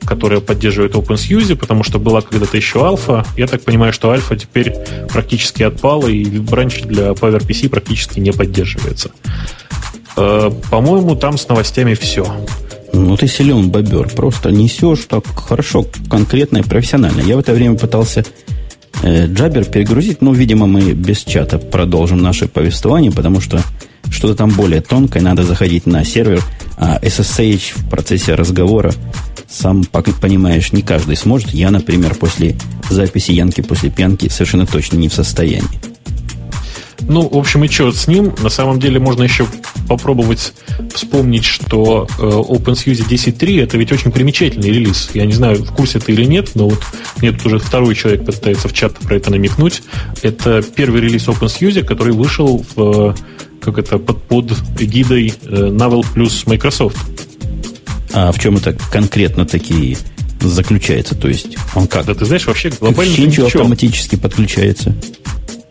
которые 0.04 0.40
поддерживают 0.40 0.94
OpenSUSE, 0.94 1.56
потому 1.56 1.82
что 1.84 1.98
была 1.98 2.20
когда-то 2.20 2.56
еще 2.56 2.86
альфа. 2.86 3.24
Я 3.36 3.46
так 3.46 3.62
понимаю, 3.62 3.92
что 3.92 4.10
альфа 4.10 4.36
теперь 4.36 4.74
практически 5.10 5.62
отпала, 5.62 6.08
и 6.08 6.24
бранч 6.24 6.82
для 6.82 7.10
PowerPC 7.10 7.68
практически 7.68 8.20
не 8.20 8.32
поддерживается. 8.32 9.10
Э, 10.16 10.50
по-моему, 10.70 11.16
там 11.16 11.38
с 11.38 11.48
новостями 11.48 11.94
все. 11.94 12.26
Ну, 12.92 13.16
ты 13.16 13.26
силен, 13.26 13.70
бобер. 13.70 14.08
Просто 14.08 14.50
несешь 14.50 15.06
так 15.08 15.24
хорошо, 15.26 15.86
конкретно 16.08 16.58
и 16.58 16.62
профессионально. 16.62 17.20
Я 17.20 17.36
в 17.36 17.40
это 17.40 17.52
время 17.52 17.76
пытался 17.76 18.24
э, 19.02 19.26
Джабер 19.26 19.64
перегрузить, 19.64 20.22
но, 20.22 20.32
видимо, 20.32 20.66
мы 20.66 20.92
без 20.92 21.20
чата 21.24 21.58
продолжим 21.58 22.18
наше 22.18 22.46
повествование, 22.46 23.10
потому 23.10 23.40
что 23.40 23.60
что-то 24.10 24.34
там 24.34 24.50
более 24.50 24.80
тонкое, 24.80 25.22
надо 25.22 25.44
заходить 25.44 25.86
на 25.86 26.04
сервер, 26.04 26.42
а 26.76 26.98
SSH 27.00 27.78
в 27.78 27.88
процессе 27.88 28.34
разговора, 28.34 28.92
сам 29.48 29.84
понимаешь, 29.84 30.72
не 30.72 30.82
каждый 30.82 31.16
сможет. 31.16 31.50
Я, 31.50 31.70
например, 31.70 32.14
после 32.14 32.56
записи 32.90 33.32
Янки 33.32 33.60
после 33.60 33.90
пьянки 33.90 34.28
совершенно 34.28 34.66
точно 34.66 34.96
не 34.96 35.08
в 35.08 35.14
состоянии. 35.14 35.93
Ну, 37.00 37.28
в 37.28 37.36
общем, 37.36 37.64
и 37.64 37.68
что 37.68 37.92
с 37.92 38.06
ним? 38.06 38.32
На 38.42 38.48
самом 38.48 38.80
деле 38.80 38.98
можно 38.98 39.22
еще 39.22 39.46
попробовать 39.88 40.54
вспомнить, 40.94 41.44
что 41.44 42.06
э, 42.18 42.22
OpenSUSE 42.22 43.06
10.3 43.08 43.62
это 43.62 43.76
ведь 43.76 43.92
очень 43.92 44.10
примечательный 44.10 44.70
релиз. 44.70 45.10
Я 45.14 45.26
не 45.26 45.32
знаю, 45.32 45.62
в 45.62 45.74
курсе 45.74 45.98
ты 45.98 46.12
или 46.12 46.24
нет, 46.24 46.50
но 46.54 46.68
вот 46.68 46.80
мне 47.20 47.32
тут 47.32 47.46
уже 47.46 47.58
второй 47.58 47.94
человек 47.94 48.24
пытается 48.24 48.68
в 48.68 48.72
чат 48.72 48.96
про 48.98 49.16
это 49.16 49.30
намекнуть. 49.30 49.82
Это 50.22 50.62
первый 50.62 51.00
релиз 51.00 51.26
OpenSUSE, 51.28 51.84
который 51.84 52.12
вышел 52.12 52.64
в 52.74 53.14
как 53.60 53.78
это, 53.78 53.98
под, 53.98 54.22
под 54.24 54.52
эгидой 54.78 55.32
э, 55.42 55.48
Navel 55.48 56.04
плюс 56.12 56.46
Microsoft. 56.46 56.98
А 58.12 58.30
в 58.30 58.38
чем 58.38 58.56
это 58.56 58.76
конкретно 58.92 59.46
такие 59.46 59.96
заключается? 60.40 61.14
То 61.14 61.28
есть 61.28 61.56
он 61.74 61.86
как? 61.86 62.06
Да 62.06 62.14
ты 62.14 62.26
знаешь, 62.26 62.46
вообще 62.46 62.70
глобально 62.70 63.16
ничего 63.16 63.46
автоматически 63.46 64.16
подключается. 64.16 64.94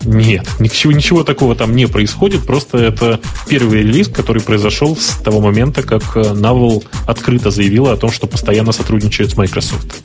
Нет, 0.06 0.48
ничего, 0.60 0.92
ничего 0.92 1.24
такого 1.24 1.56
там 1.56 1.76
не 1.76 1.88
происходит, 1.88 2.46
просто 2.46 2.78
это 2.78 3.20
первый 3.48 3.80
релиз, 3.80 4.08
который 4.08 4.42
произошел 4.42 4.96
с 4.98 5.18
того 5.24 5.40
момента, 5.40 5.82
как 5.82 6.16
э, 6.16 6.22
Navel 6.22 6.84
открыто 7.08 7.52
заявила 7.52 7.94
о 7.94 7.98
том, 7.98 8.12
что 8.12 8.28
постоянно 8.28 8.72
сотрудничает 8.72 9.32
с 9.32 9.38
Microsoft. 9.38 9.96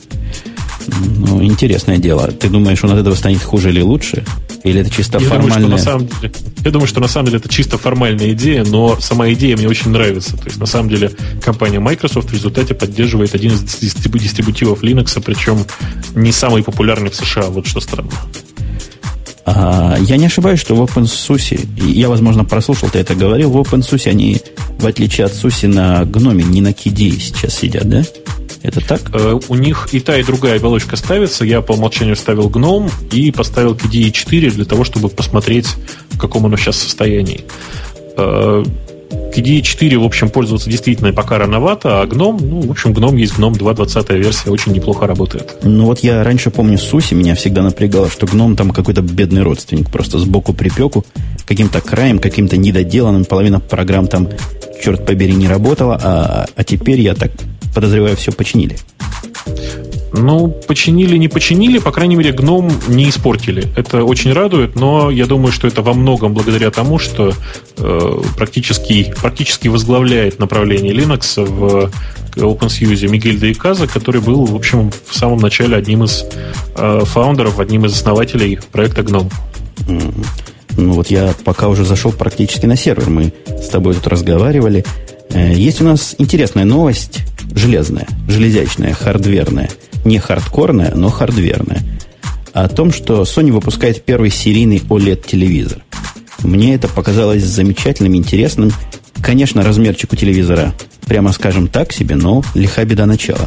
Ну, 0.88 1.42
интересное 1.42 1.98
дело. 1.98 2.28
Ты 2.28 2.48
думаешь, 2.48 2.82
он 2.82 2.92
от 2.92 2.98
этого 2.98 3.14
станет 3.14 3.42
хуже 3.42 3.70
или 3.70 3.80
лучше? 3.80 4.24
Или 4.64 4.80
это 4.80 4.90
чисто 4.90 5.18
я 5.18 5.28
формальная? 5.28 5.60
Думаю, 5.60 5.78
что 5.78 5.90
на 5.90 5.92
самом 5.92 6.08
деле, 6.08 6.32
я 6.64 6.70
думаю, 6.70 6.88
что 6.88 7.00
на 7.00 7.08
самом 7.08 7.26
деле 7.26 7.38
это 7.38 7.48
чисто 7.48 7.78
формальная 7.78 8.32
идея, 8.32 8.64
но 8.64 8.98
сама 9.00 9.30
идея 9.32 9.56
мне 9.56 9.68
очень 9.68 9.90
нравится. 9.90 10.36
То 10.36 10.44
есть, 10.46 10.58
на 10.58 10.66
самом 10.66 10.88
деле, 10.88 11.12
компания 11.42 11.78
Microsoft 11.78 12.30
в 12.30 12.32
результате 12.32 12.74
поддерживает 12.74 13.34
один 13.34 13.52
из 13.52 13.60
дистрибутивов 13.60 14.82
Linux, 14.82 15.20
причем 15.24 15.64
не 16.14 16.32
самый 16.32 16.62
популярный 16.62 17.10
в 17.10 17.14
США. 17.14 17.46
Вот 17.48 17.66
что 17.66 17.80
странно. 17.80 18.10
А, 19.50 19.96
я 20.00 20.16
не 20.18 20.26
ошибаюсь, 20.26 20.60
что 20.60 20.74
в 20.74 20.82
OpenSUSE, 20.82 21.66
я, 21.78 22.08
возможно, 22.08 22.44
прослушал, 22.44 22.90
ты 22.90 22.98
это 22.98 23.14
говорил, 23.14 23.50
в 23.50 23.56
OpenSUSE 23.56 24.10
они, 24.10 24.40
в 24.78 24.86
отличие 24.86 25.24
от 25.24 25.32
SUSE, 25.32 25.68
на 25.68 26.04
гноме, 26.04 26.44
не 26.44 26.60
на 26.60 26.68
KDE 26.68 27.18
сейчас 27.18 27.54
сидят, 27.54 27.88
да? 27.88 28.02
Это 28.62 28.86
так? 28.86 29.00
Э, 29.14 29.38
у 29.48 29.54
них 29.54 29.88
и 29.92 30.00
та, 30.00 30.18
и 30.18 30.24
другая 30.24 30.58
оболочка 30.58 30.96
ставится. 30.96 31.44
Я 31.44 31.62
по 31.62 31.72
умолчанию 31.72 32.16
ставил 32.16 32.50
GNOME 32.50 32.90
и 33.12 33.30
поставил 33.30 33.74
KDE 33.74 34.10
4 34.10 34.50
для 34.50 34.64
того, 34.64 34.84
чтобы 34.84 35.08
посмотреть, 35.08 35.68
в 36.10 36.18
каком 36.18 36.44
оно 36.44 36.56
сейчас 36.56 36.76
состоянии. 36.76 37.44
Э, 38.16 38.64
KDE 39.10 39.62
4, 39.62 39.98
в 39.98 40.04
общем, 40.04 40.30
пользоваться 40.30 40.68
действительно 40.68 41.12
пока 41.12 41.38
рановато, 41.38 42.02
а 42.02 42.06
GNOME, 42.06 42.38
ну, 42.40 42.60
в 42.62 42.70
общем, 42.70 42.92
GNOME 42.92 43.18
есть 43.18 43.38
GNOME 43.38 43.54
2.20 43.54 44.18
версия, 44.18 44.50
очень 44.50 44.72
неплохо 44.72 45.06
работает. 45.06 45.56
Ну 45.62 45.84
вот 45.86 46.00
я 46.00 46.24
раньше 46.24 46.50
помню 46.50 46.78
Суси, 46.78 47.14
меня 47.14 47.34
всегда 47.34 47.62
напрягало, 47.62 48.10
что 48.10 48.26
GNOME 48.26 48.56
там 48.56 48.70
какой-то 48.70 49.02
бедный 49.02 49.42
родственник, 49.42 49.90
просто 49.90 50.18
сбоку 50.18 50.52
припеку, 50.52 51.04
каким-то 51.46 51.80
краем, 51.80 52.18
каким-то 52.18 52.56
недоделанным, 52.56 53.24
половина 53.24 53.60
программ 53.60 54.08
там, 54.08 54.28
черт 54.82 55.06
побери, 55.06 55.34
не 55.34 55.48
работала, 55.48 56.00
а, 56.02 56.46
а 56.54 56.64
теперь 56.64 57.00
я 57.00 57.14
так 57.14 57.30
подозреваю, 57.74 58.16
все 58.16 58.32
починили. 58.32 58.76
Ну, 60.12 60.48
починили, 60.48 61.16
не 61.16 61.28
починили, 61.28 61.78
по 61.78 61.92
крайней 61.92 62.16
мере, 62.16 62.32
гном 62.32 62.70
не 62.88 63.08
испортили. 63.08 63.66
Это 63.76 64.04
очень 64.04 64.32
радует, 64.32 64.74
но 64.74 65.10
я 65.10 65.26
думаю, 65.26 65.52
что 65.52 65.68
это 65.68 65.82
во 65.82 65.92
многом 65.92 66.32
благодаря 66.32 66.70
тому, 66.70 66.98
что 66.98 67.32
э, 67.76 68.20
практически, 68.36 69.14
практически 69.20 69.68
возглавляет 69.68 70.38
направление 70.38 70.94
Linux 70.94 71.44
в 71.44 71.90
OpenSUSE 72.36 73.08
Мигель 73.08 73.38
Дейказа, 73.38 73.86
который 73.86 74.20
был, 74.20 74.46
в 74.46 74.54
общем, 74.54 74.90
в 75.06 75.14
самом 75.14 75.38
начале 75.38 75.76
одним 75.76 76.04
из 76.04 76.24
э, 76.76 77.00
фаундеров, 77.04 77.60
одним 77.60 77.86
из 77.86 77.92
основателей 77.92 78.58
проекта 78.72 79.02
GNOME. 79.02 79.30
Ну 80.76 80.92
вот 80.92 81.08
я 81.08 81.34
пока 81.44 81.68
уже 81.68 81.84
зашел 81.84 82.12
практически 82.12 82.66
на 82.66 82.76
сервер, 82.76 83.10
мы 83.10 83.32
с 83.48 83.68
тобой 83.68 83.94
тут 83.94 84.06
разговаривали. 84.06 84.84
Э, 85.30 85.52
есть 85.52 85.80
у 85.80 85.84
нас 85.84 86.14
интересная 86.18 86.64
новость, 86.64 87.20
железная, 87.54 88.06
железячная, 88.28 88.94
хардверная. 88.94 89.70
Не 90.04 90.18
хардкорная, 90.18 90.92
но 90.94 91.10
хардверная. 91.10 91.82
О 92.52 92.68
том, 92.68 92.92
что 92.92 93.22
Sony 93.22 93.52
выпускает 93.52 94.04
первый 94.04 94.30
серийный 94.30 94.78
OLED-телевизор. 94.88 95.82
Мне 96.42 96.74
это 96.74 96.88
показалось 96.88 97.44
замечательным, 97.44 98.16
интересным. 98.16 98.72
Конечно, 99.22 99.62
размерчик 99.62 100.12
у 100.12 100.16
телевизора, 100.16 100.74
прямо 101.06 101.32
скажем 101.32 101.68
так 101.68 101.92
себе, 101.92 102.14
но 102.14 102.42
лиха 102.54 102.84
беда 102.84 103.06
начала. 103.06 103.46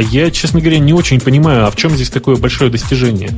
А 0.00 0.02
я, 0.02 0.30
честно 0.30 0.60
говоря, 0.60 0.78
не 0.78 0.94
очень 0.94 1.20
понимаю, 1.20 1.66
а 1.66 1.70
в 1.70 1.76
чем 1.76 1.90
здесь 1.90 2.08
такое 2.08 2.36
большое 2.36 2.70
достижение? 2.70 3.32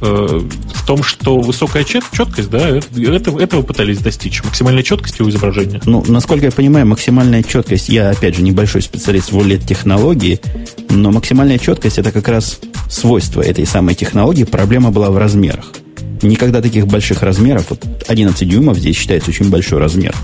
Э, 0.00 0.40
в 0.40 0.86
том, 0.86 1.02
что 1.02 1.38
высокая 1.38 1.84
четкость, 1.84 2.48
да, 2.48 2.66
это, 2.70 3.30
этого 3.38 3.60
пытались 3.60 3.98
достичь, 3.98 4.42
максимальной 4.42 4.82
четкости 4.82 5.20
у 5.20 5.28
изображения. 5.28 5.82
Ну, 5.84 6.02
насколько 6.08 6.46
я 6.46 6.50
понимаю, 6.50 6.86
максимальная 6.86 7.42
четкость, 7.42 7.90
я, 7.90 8.08
опять 8.08 8.36
же, 8.36 8.42
небольшой 8.42 8.80
специалист 8.80 9.32
в 9.32 9.38
OLED-технологии, 9.38 10.40
но 10.88 11.10
максимальная 11.10 11.58
четкость 11.58 11.98
это 11.98 12.10
как 12.10 12.26
раз 12.28 12.58
свойство 12.88 13.42
этой 13.42 13.66
самой 13.66 13.94
технологии, 13.94 14.44
проблема 14.44 14.90
была 14.90 15.10
в 15.10 15.18
размерах. 15.18 15.74
Никогда 16.22 16.62
таких 16.62 16.86
больших 16.86 17.22
размеров, 17.22 17.66
вот 17.68 17.84
11 18.08 18.48
дюймов 18.48 18.78
здесь 18.78 18.96
считается 18.96 19.28
очень 19.28 19.50
большой 19.50 19.78
размер, 19.78 20.14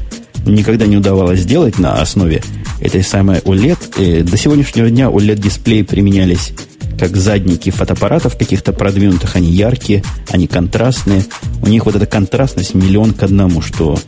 никогда 0.47 0.87
не 0.87 0.97
удавалось 0.97 1.41
сделать 1.41 1.79
на 1.79 2.01
основе 2.01 2.43
этой 2.81 3.03
самой 3.03 3.39
OLED. 3.39 4.03
И 4.03 4.23
до 4.23 4.37
сегодняшнего 4.37 4.91
дня 4.91 5.07
OLED-дисплеи 5.07 5.83
применялись 5.83 6.53
как 6.99 7.17
задники 7.17 7.71
фотоаппаратов 7.71 8.37
каких-то 8.37 8.73
продвинутых. 8.73 9.37
Они 9.37 9.51
яркие, 9.51 10.03
они 10.31 10.47
контрастные. 10.47 11.25
У 11.63 11.69
них 11.69 11.87
вот 11.87 11.97
эта 11.97 12.07
контрастность 12.07 12.75
миллион 12.75 13.13
к 13.13 13.23
одному, 13.23 13.63
что 13.63 13.99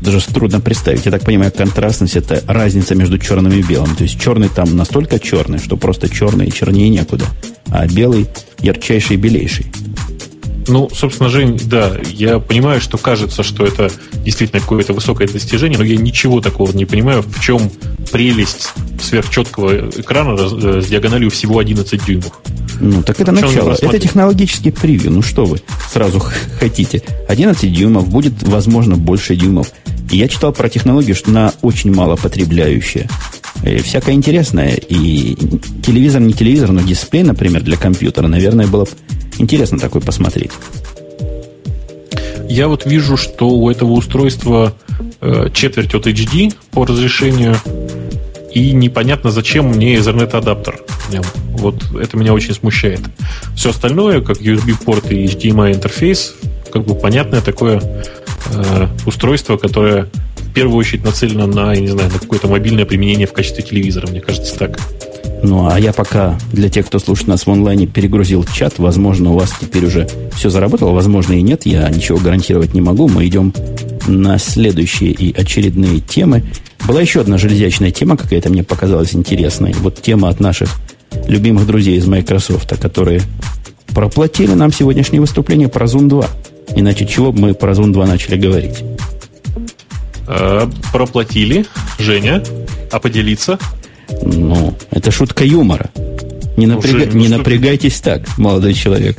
даже 0.00 0.20
трудно 0.26 0.60
представить. 0.60 1.04
Я 1.04 1.12
так 1.12 1.22
понимаю, 1.22 1.52
контрастность 1.52 2.16
это 2.16 2.42
разница 2.46 2.94
между 2.94 3.18
черным 3.18 3.52
и 3.52 3.62
белым. 3.62 3.94
То 3.96 4.04
есть 4.04 4.18
черный 4.20 4.48
там 4.48 4.76
настолько 4.76 5.18
черный, 5.18 5.58
что 5.58 5.76
просто 5.76 6.08
черный 6.08 6.46
и 6.46 6.52
чернее 6.52 6.88
некуда. 6.88 7.26
А 7.70 7.86
белый 7.86 8.26
ярчайший 8.60 9.16
и 9.16 9.18
белейший. 9.18 9.66
Ну, 10.68 10.88
собственно, 10.92 11.28
Жень, 11.28 11.60
да, 11.64 11.96
я 12.12 12.38
понимаю, 12.38 12.80
что 12.80 12.98
кажется, 12.98 13.42
что 13.42 13.64
это 13.64 13.90
действительно 14.24 14.60
какое-то 14.60 14.92
высокое 14.92 15.26
достижение, 15.26 15.78
но 15.78 15.84
я 15.84 15.96
ничего 15.96 16.40
такого 16.40 16.72
не 16.72 16.84
понимаю, 16.84 17.22
в 17.22 17.40
чем 17.40 17.70
прелесть 18.12 18.72
сверхчеткого 19.00 19.90
экрана 19.90 20.36
э, 20.38 20.80
с 20.80 20.86
диагональю 20.86 21.30
всего 21.30 21.58
11 21.58 22.04
дюймов. 22.04 22.40
Ну, 22.80 23.02
так 23.02 23.20
это 23.20 23.32
начало. 23.32 23.76
Это 23.80 23.98
технологический 23.98 24.70
превью. 24.70 25.10
Ну, 25.12 25.22
что 25.22 25.44
вы 25.44 25.60
сразу 25.92 26.22
хотите? 26.58 27.02
11 27.28 27.72
дюймов, 27.72 28.08
будет, 28.08 28.42
возможно, 28.42 28.96
больше 28.96 29.36
дюймов. 29.36 29.70
И 30.10 30.16
я 30.16 30.28
читал 30.28 30.52
про 30.52 30.68
технологию, 30.68 31.14
что 31.14 31.30
она 31.30 31.52
очень 31.62 31.94
мало 31.94 32.16
потребляющая. 32.16 33.08
Всякое 33.62 34.14
интересное. 34.14 34.74
И 34.74 35.36
телевизор, 35.84 36.20
не 36.20 36.32
телевизор, 36.32 36.72
но 36.72 36.80
дисплей, 36.80 37.22
например, 37.22 37.62
для 37.62 37.76
компьютера, 37.76 38.26
наверное, 38.26 38.66
было 38.66 38.84
бы 38.84 38.90
Интересно 39.40 39.78
такой 39.78 40.02
посмотреть. 40.02 40.50
Я 42.46 42.68
вот 42.68 42.84
вижу, 42.84 43.16
что 43.16 43.48
у 43.48 43.70
этого 43.70 43.92
устройства 43.92 44.74
э, 45.22 45.48
четверть 45.54 45.94
от 45.94 46.06
HD 46.06 46.54
по 46.72 46.84
разрешению, 46.84 47.56
и 48.52 48.72
непонятно, 48.72 49.30
зачем 49.30 49.68
мне 49.68 49.94
Ethernet 49.94 50.36
адаптер. 50.36 50.78
Вот 51.52 51.82
это 51.98 52.18
меня 52.18 52.34
очень 52.34 52.52
смущает. 52.52 53.00
Все 53.56 53.70
остальное, 53.70 54.20
как 54.20 54.42
USB-порт 54.42 55.10
и 55.10 55.24
HDMI 55.24 55.74
интерфейс, 55.74 56.34
как 56.70 56.84
бы 56.84 56.94
понятное 56.94 57.40
такое 57.40 57.80
э, 58.52 58.88
устройство, 59.06 59.56
которое 59.56 60.10
первую 60.50 60.76
очередь 60.76 61.04
нацелено 61.04 61.46
на, 61.46 61.72
я 61.72 61.80
не 61.80 61.88
знаю, 61.88 62.10
на 62.12 62.18
какое-то 62.18 62.48
мобильное 62.48 62.84
применение 62.84 63.26
в 63.26 63.32
качестве 63.32 63.62
телевизора, 63.62 64.08
мне 64.08 64.20
кажется, 64.20 64.56
так. 64.58 64.78
Ну, 65.42 65.68
а 65.68 65.80
я 65.80 65.92
пока 65.92 66.38
для 66.52 66.68
тех, 66.68 66.86
кто 66.86 66.98
слушает 66.98 67.28
нас 67.28 67.46
в 67.46 67.50
онлайне, 67.50 67.86
перегрузил 67.86 68.44
чат. 68.44 68.78
Возможно, 68.78 69.32
у 69.32 69.38
вас 69.38 69.52
теперь 69.58 69.86
уже 69.86 70.08
все 70.34 70.50
заработало, 70.50 70.92
возможно, 70.92 71.32
и 71.32 71.42
нет. 71.42 71.64
Я 71.64 71.88
ничего 71.88 72.18
гарантировать 72.18 72.74
не 72.74 72.80
могу. 72.80 73.08
Мы 73.08 73.26
идем 73.26 73.54
на 74.06 74.38
следующие 74.38 75.12
и 75.12 75.34
очередные 75.34 76.00
темы. 76.00 76.44
Была 76.86 77.00
еще 77.00 77.20
одна 77.20 77.38
железячная 77.38 77.90
тема 77.90 78.16
какая-то, 78.16 78.50
мне 78.50 78.64
показалась 78.64 79.14
интересной. 79.14 79.74
Вот 79.80 80.02
тема 80.02 80.28
от 80.28 80.40
наших 80.40 80.70
любимых 81.26 81.66
друзей 81.66 81.96
из 81.96 82.06
Microsoft, 82.06 82.78
которые 82.78 83.22
проплатили 83.88 84.52
нам 84.52 84.72
сегодняшнее 84.72 85.20
выступление 85.20 85.68
про 85.68 85.86
Zoom 85.86 86.08
2. 86.08 86.26
Иначе 86.76 87.06
чего 87.06 87.32
бы 87.32 87.40
мы 87.40 87.54
про 87.54 87.72
Zoom 87.72 87.92
2 87.92 88.06
начали 88.06 88.36
говорить? 88.36 88.84
А, 90.32 90.70
проплатили. 90.92 91.66
Женя, 91.98 92.42
а 92.92 93.00
поделиться? 93.00 93.58
Ну, 94.22 94.76
это 94.92 95.10
шутка 95.10 95.44
юмора. 95.44 95.90
Не, 96.56 96.66
ну, 96.66 96.76
напряга... 96.76 97.06
Ну, 97.06 97.18
не 97.18 97.28
напрягайтесь 97.28 98.00
ты... 98.00 98.10
так, 98.10 98.38
молодой 98.38 98.74
человек. 98.74 99.18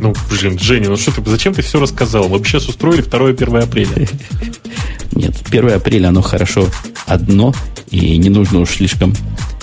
Ну, 0.00 0.12
блин, 0.28 0.58
Женя, 0.58 0.88
ну 0.88 0.96
что 0.96 1.12
ты, 1.12 1.30
зачем 1.30 1.54
ты 1.54 1.62
все 1.62 1.78
рассказал? 1.78 2.28
Мы 2.28 2.40
бы 2.40 2.44
сейчас 2.44 2.68
устроили 2.68 3.04
2-1 3.04 3.62
апреля. 3.62 4.08
Нет, 5.12 5.36
1 5.46 5.72
апреля 5.72 6.08
оно 6.08 6.20
хорошо 6.20 6.68
одно, 7.06 7.54
и 7.90 8.16
не 8.16 8.28
нужно 8.28 8.58
уж 8.58 8.70
слишком 8.70 9.14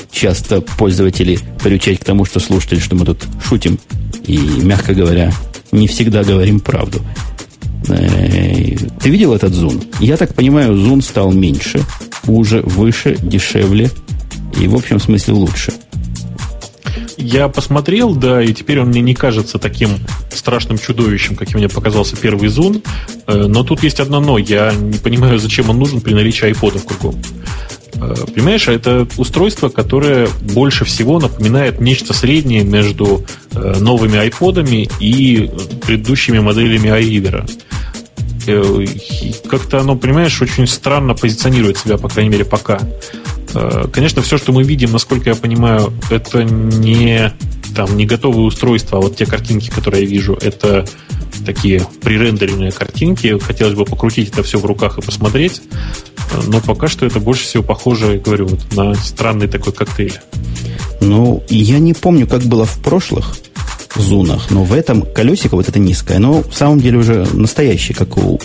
часто 0.09 0.61
пользователей 0.61 1.39
приучать 1.61 1.99
к 1.99 2.05
тому, 2.05 2.23
что 2.23 2.39
слушатели, 2.39 2.79
что 2.79 2.95
мы 2.95 3.05
тут 3.05 3.25
шутим 3.45 3.77
и, 4.25 4.37
мягко 4.37 4.93
говоря, 4.93 5.33
не 5.73 5.87
всегда 5.87 6.23
говорим 6.23 6.61
правду. 6.61 7.01
Э, 7.87 8.75
ты 9.01 9.09
видел 9.09 9.33
этот 9.33 9.53
зун? 9.53 9.81
Я 9.99 10.17
так 10.17 10.33
понимаю, 10.35 10.75
зун 10.75 11.01
стал 11.01 11.31
меньше, 11.31 11.81
уже, 12.27 12.61
выше, 12.61 13.17
дешевле, 13.21 13.89
и 14.59 14.67
в 14.67 14.75
общем 14.75 14.99
смысле 14.99 15.33
лучше. 15.33 15.73
Я 17.17 17.49
посмотрел, 17.49 18.15
да, 18.15 18.41
и 18.41 18.53
теперь 18.53 18.79
он 18.79 18.89
мне 18.89 19.01
не 19.01 19.13
кажется 19.13 19.59
таким 19.59 19.89
страшным 20.33 20.77
чудовищем, 20.77 21.35
каким 21.35 21.59
мне 21.59 21.69
показался 21.69 22.15
первый 22.15 22.49
Zoom. 22.49 22.83
Э, 23.27 23.45
но 23.47 23.63
тут 23.63 23.83
есть 23.83 23.99
одно 23.99 24.19
но. 24.19 24.37
Я 24.37 24.73
не 24.73 24.97
понимаю, 24.97 25.37
зачем 25.39 25.69
он 25.69 25.77
нужен 25.77 26.01
при 26.01 26.13
наличии 26.13 26.45
айподов 26.45 26.85
кругом. 26.85 27.15
Э, 28.01 28.15
понимаешь, 28.33 28.67
это 28.67 29.07
устройство, 29.17 29.69
которое 29.69 30.27
больше 30.41 30.85
всего 30.85 31.19
напоминает 31.19 31.79
нечто 31.79 32.13
среднее 32.13 32.63
между 32.63 33.23
э, 33.51 33.75
новыми 33.79 34.17
айподами 34.17 34.89
и 34.99 35.49
предыдущими 35.85 36.39
моделями 36.39 36.89
iReader. 36.89 37.49
Как-то 39.47 39.81
оно, 39.81 39.95
понимаешь, 39.95 40.41
очень 40.41 40.65
странно 40.65 41.13
позиционирует 41.13 41.77
себя, 41.77 41.97
по 41.97 42.09
крайней 42.09 42.31
мере, 42.31 42.45
пока. 42.45 42.79
Э, 43.53 43.87
конечно, 43.93 44.23
все, 44.23 44.37
что 44.37 44.51
мы 44.51 44.63
видим, 44.63 44.91
насколько 44.91 45.29
я 45.29 45.35
понимаю, 45.35 45.93
это 46.09 46.43
не, 46.43 47.31
там, 47.75 47.95
не 47.95 48.07
готовые 48.07 48.45
устройства, 48.45 48.97
а 48.97 49.01
вот 49.01 49.15
те 49.15 49.27
картинки, 49.27 49.69
которые 49.69 50.05
я 50.05 50.09
вижу, 50.09 50.33
это 50.41 50.85
такие 51.45 51.85
пререндеренные 52.01 52.71
картинки. 52.71 53.37
Хотелось 53.39 53.75
бы 53.75 53.85
покрутить 53.85 54.29
это 54.29 54.43
все 54.43 54.57
в 54.57 54.65
руках 54.65 54.97
и 54.97 55.01
посмотреть. 55.01 55.61
Но 56.47 56.59
пока 56.61 56.87
что 56.87 57.05
это 57.05 57.19
больше 57.19 57.43
всего 57.43 57.63
похоже, 57.63 58.21
говорю, 58.23 58.47
вот, 58.47 58.59
на 58.75 58.95
странный 58.95 59.47
такой 59.47 59.73
коктейль. 59.73 60.19
Ну, 60.99 61.43
я 61.49 61.79
не 61.79 61.93
помню, 61.93 62.27
как 62.27 62.41
было 62.43 62.65
в 62.65 62.77
прошлых 62.79 63.35
зунах, 63.95 64.49
но 64.49 64.63
в 64.63 64.73
этом 64.73 65.01
колесико 65.01 65.55
вот 65.55 65.67
это 65.67 65.79
низкое, 65.79 66.19
но 66.19 66.41
в 66.41 66.53
самом 66.53 66.79
деле 66.79 66.97
уже 66.99 67.27
настоящее, 67.33 67.95
как 67.95 68.17
у 68.17 68.39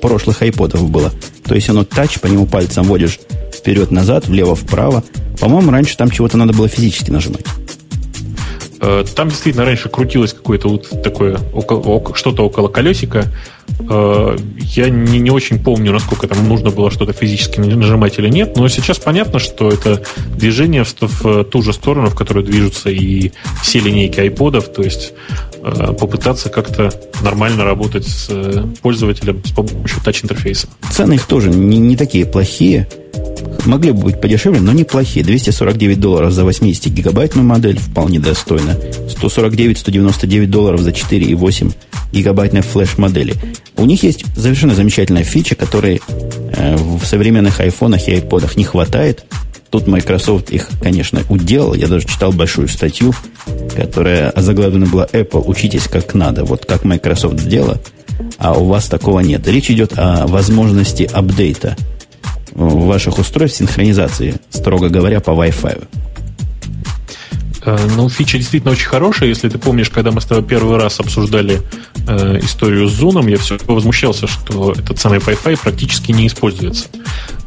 прошлых 0.00 0.42
айподов 0.42 0.88
было. 0.88 1.12
То 1.44 1.54
есть 1.54 1.68
оно 1.68 1.84
тач, 1.84 2.18
по 2.20 2.26
нему 2.26 2.46
пальцем 2.46 2.84
водишь 2.84 3.18
вперед-назад, 3.52 4.28
влево-вправо. 4.28 5.04
По-моему, 5.40 5.70
раньше 5.70 5.96
там 5.96 6.10
чего-то 6.10 6.36
надо 6.36 6.52
было 6.52 6.68
физически 6.68 7.10
нажимать. 7.10 7.44
Э, 8.80 9.04
там 9.14 9.28
действительно 9.28 9.64
раньше 9.64 9.88
крутилось 9.88 10.32
какое-то 10.32 10.68
вот 10.68 11.02
такое 11.02 11.38
что-то 12.14 12.44
около 12.44 12.68
колесика. 12.68 13.26
Э, 13.88 14.36
я 14.58 14.88
не, 14.88 15.18
не 15.18 15.30
очень 15.30 15.62
помню, 15.62 15.92
насколько 15.92 16.28
там 16.28 16.48
нужно 16.48 16.70
было 16.70 16.90
что-то 16.90 17.12
физически 17.12 17.60
нажимать 17.60 18.18
или 18.18 18.28
нет, 18.28 18.56
но 18.56 18.68
сейчас 18.68 18.98
понятно, 18.98 19.38
что 19.38 19.68
это 19.68 20.02
движение 20.36 20.84
в, 20.84 20.94
в 21.00 21.44
ту 21.44 21.62
же 21.62 21.72
сторону, 21.72 22.08
в 22.08 22.14
которую 22.14 22.44
движутся 22.44 22.90
и 22.90 23.32
все 23.62 23.80
линейки 23.80 24.20
айподов, 24.20 24.72
то 24.72 24.82
есть 24.82 25.12
э, 25.62 25.92
попытаться 25.98 26.48
как-то 26.48 26.92
нормально 27.22 27.64
работать 27.64 28.06
с 28.06 28.30
пользователем 28.80 29.42
с 29.44 29.50
помощью 29.50 30.02
тач-интерфейса. 30.04 30.68
Цены 30.90 31.14
их 31.14 31.26
тоже 31.26 31.50
не, 31.50 31.78
не 31.78 31.96
такие 31.96 32.26
плохие. 32.26 32.88
Могли 33.66 33.92
бы 33.92 34.04
быть 34.04 34.20
подешевле, 34.20 34.60
но 34.60 34.72
неплохие. 34.72 35.24
249 35.24 36.00
долларов 36.00 36.32
за 36.32 36.42
80-гигабайтную 36.42 37.42
модель 37.42 37.78
вполне 37.78 38.20
достойно. 38.20 38.76
149-199 39.20 40.46
долларов 40.46 40.80
за 40.80 40.90
4,8 40.90 41.72
гигабайтной 42.12 42.62
флеш-модели. 42.62 43.34
У 43.76 43.84
них 43.84 44.02
есть 44.02 44.24
совершенно 44.36 44.74
замечательная 44.74 45.24
фича, 45.24 45.54
которой 45.54 46.00
э, 46.52 46.76
в 46.76 47.04
современных 47.04 47.60
айфонах 47.60 48.08
и 48.08 48.12
айподах 48.12 48.56
не 48.56 48.64
хватает. 48.64 49.24
Тут 49.70 49.86
Microsoft 49.86 50.50
их, 50.50 50.70
конечно, 50.80 51.22
уделал. 51.28 51.74
Я 51.74 51.88
даже 51.88 52.06
читал 52.06 52.32
большую 52.32 52.68
статью, 52.68 53.12
которая 53.76 54.30
озаглавлена 54.30 54.86
была 54.86 55.06
Apple 55.12 55.44
«Учитесь 55.46 55.88
как 55.88 56.14
надо». 56.14 56.44
Вот 56.44 56.64
как 56.64 56.84
Microsoft 56.84 57.38
сделала, 57.38 57.78
а 58.38 58.58
у 58.58 58.64
вас 58.64 58.86
такого 58.86 59.20
нет. 59.20 59.46
Речь 59.46 59.70
идет 59.70 59.92
о 59.96 60.26
возможности 60.26 61.02
апдейта– 61.12 61.76
ваших 62.58 63.18
устройств 63.18 63.58
синхронизации, 63.58 64.34
строго 64.50 64.88
говоря, 64.88 65.20
по 65.20 65.30
Wi-Fi? 65.30 65.86
Э, 67.64 67.78
ну, 67.96 68.08
фича 68.08 68.38
действительно 68.38 68.72
очень 68.72 68.88
хорошая. 68.88 69.28
Если 69.28 69.48
ты 69.48 69.58
помнишь, 69.58 69.90
когда 69.90 70.10
мы 70.10 70.20
с 70.20 70.24
тобой 70.24 70.44
первый 70.44 70.78
раз 70.78 71.00
обсуждали 71.00 71.60
э, 72.06 72.38
историю 72.42 72.88
с 72.88 72.92
Зуном, 72.92 73.26
я 73.28 73.38
все 73.38 73.58
возмущался, 73.66 74.26
что 74.26 74.72
этот 74.72 74.98
самый 74.98 75.18
Wi-Fi 75.18 75.58
практически 75.62 76.12
не 76.12 76.26
используется. 76.26 76.86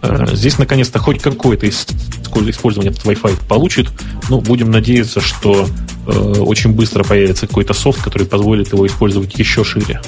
Э, 0.02 0.28
здесь, 0.32 0.58
наконец-то, 0.58 1.00
хоть 1.00 1.22
какой-то 1.22 1.68
использования 1.70 2.92
этот 2.92 3.06
Wi-Fi 3.06 3.48
получит. 3.48 3.90
Ну, 4.30 4.40
будем 4.40 4.72
надеяться, 4.72 5.20
что 5.20 5.68
э, 6.08 6.12
очень 6.12 6.72
быстро 6.72 7.04
появится 7.04 7.48
какой-то 7.48 7.74
софт, 7.74 8.02
который 8.02 8.28
позволит 8.28 8.72
его 8.72 8.88
использовать 8.88 9.38
еще 9.38 9.64
шире. 9.64 10.02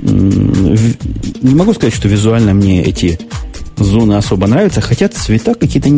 Не 0.00 1.54
могу 1.54 1.74
сказать, 1.74 1.94
что 1.94 2.08
визуально 2.08 2.54
мне 2.54 2.82
эти 2.82 3.18
зоны 3.84 4.14
особо 4.14 4.46
нравятся, 4.46 4.80
хотя 4.80 5.08
цвета 5.08 5.54
какие-то 5.54 5.90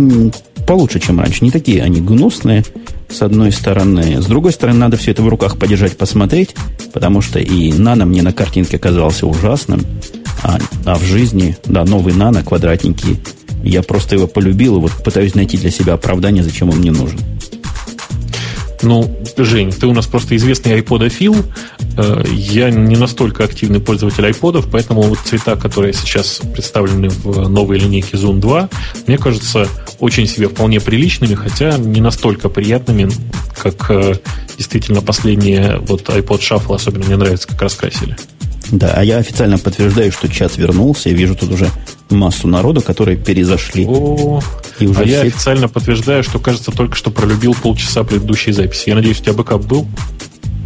получше, 0.67 1.01
чем 1.01 1.21
раньше. 1.21 1.45
Не 1.45 1.51
такие 1.51 1.83
они 1.83 2.01
гнусные, 2.01 2.65
с 3.09 3.23
одной 3.23 3.53
стороны. 3.53 4.21
С 4.21 4.27
другой 4.27 4.53
стороны, 4.53 4.79
надо 4.79 4.97
все 4.97 5.11
это 5.11 5.23
в 5.23 5.29
руках 5.29 5.59
подержать, 5.59 5.97
посмотреть, 5.97 6.55
потому 6.93 7.21
что 7.21 7.39
и 7.39 7.73
нано 7.73 8.07
мне 8.07 8.23
на 8.23 8.33
картинке 8.33 8.79
казался 8.79 9.27
ужасным, 9.27 9.83
а, 10.43 10.59
а 10.85 10.97
в 10.97 11.03
жизни, 11.03 11.57
да, 11.67 11.85
новый 11.85 12.15
нано, 12.15 12.43
квадратненький, 12.43 13.19
я 13.63 13.83
просто 13.83 14.17
его 14.17 14.27
полюбил 14.27 14.77
и 14.77 14.81
вот 14.81 14.93
пытаюсь 15.05 15.35
найти 15.35 15.57
для 15.57 15.71
себя 15.71 15.95
оправдание, 15.95 16.43
зачем 16.43 16.71
он 16.71 16.79
мне 16.79 16.91
нужен. 16.91 17.19
Ну, 18.83 19.09
Жень, 19.37 19.73
ты 19.73 19.87
у 19.87 19.93
нас 19.93 20.07
просто 20.07 20.37
известный 20.37 20.75
айподофил. 20.75 21.35
Э, 21.97 22.23
я 22.31 22.71
не 22.71 22.97
настолько 22.97 23.45
активный 23.45 23.81
пользователь 23.81 24.25
айподов, 24.27 24.69
поэтому 24.71 25.03
вот 25.03 25.19
цвета, 25.25 25.57
которые 25.57 25.93
сейчас 25.93 26.41
представлены 26.53 27.09
в 27.09 27.49
новой 27.49 27.79
линейке 27.79 28.17
Zoom 28.17 28.41
2, 28.41 28.69
мне 29.07 29.19
кажется, 29.19 29.69
очень 29.99 30.27
себе 30.27 30.49
вполне 30.49 30.81
приличными, 30.81 31.35
хотя 31.35 31.77
не 31.79 32.01
настолько 32.01 32.49
приятными, 32.49 33.11
как 33.57 33.91
э, 33.91 34.15
действительно 34.57 35.03
последние 35.03 35.79
вот 35.79 36.09
iPod 36.09 36.41
Shuffle 36.41 36.75
особенно 36.75 37.05
мне 37.05 37.17
нравится, 37.17 37.49
как 37.49 37.63
раскрасили. 37.63 38.17
Да, 38.73 38.95
а 38.97 39.05
я 39.05 39.19
официально 39.19 39.59
подтверждаю, 39.59 40.11
что 40.11 40.29
чат 40.29 40.57
вернулся. 40.57 41.11
Я 41.11 41.15
вижу 41.15 41.35
тут 41.35 41.53
уже 41.53 41.69
массу 42.09 42.49
народу, 42.49 42.81
которые 42.81 43.19
перезашли. 43.19 43.85
О, 43.87 44.41
и 44.79 44.87
уже 44.87 45.03
а 45.03 45.05
все... 45.05 45.13
я 45.13 45.21
официально 45.21 45.69
подтверждаю, 45.69 46.25
что, 46.25 46.39
кажется, 46.39 46.73
только 46.73 46.97
что 46.97 47.11
пролюбил 47.11 47.55
полчаса 47.55 48.03
предыдущей 48.03 48.53
записи. 48.53 48.89
Я 48.89 48.95
надеюсь, 48.95 49.21
у 49.21 49.25
тебя 49.25 49.35
бэкап 49.35 49.63
был? 49.63 49.87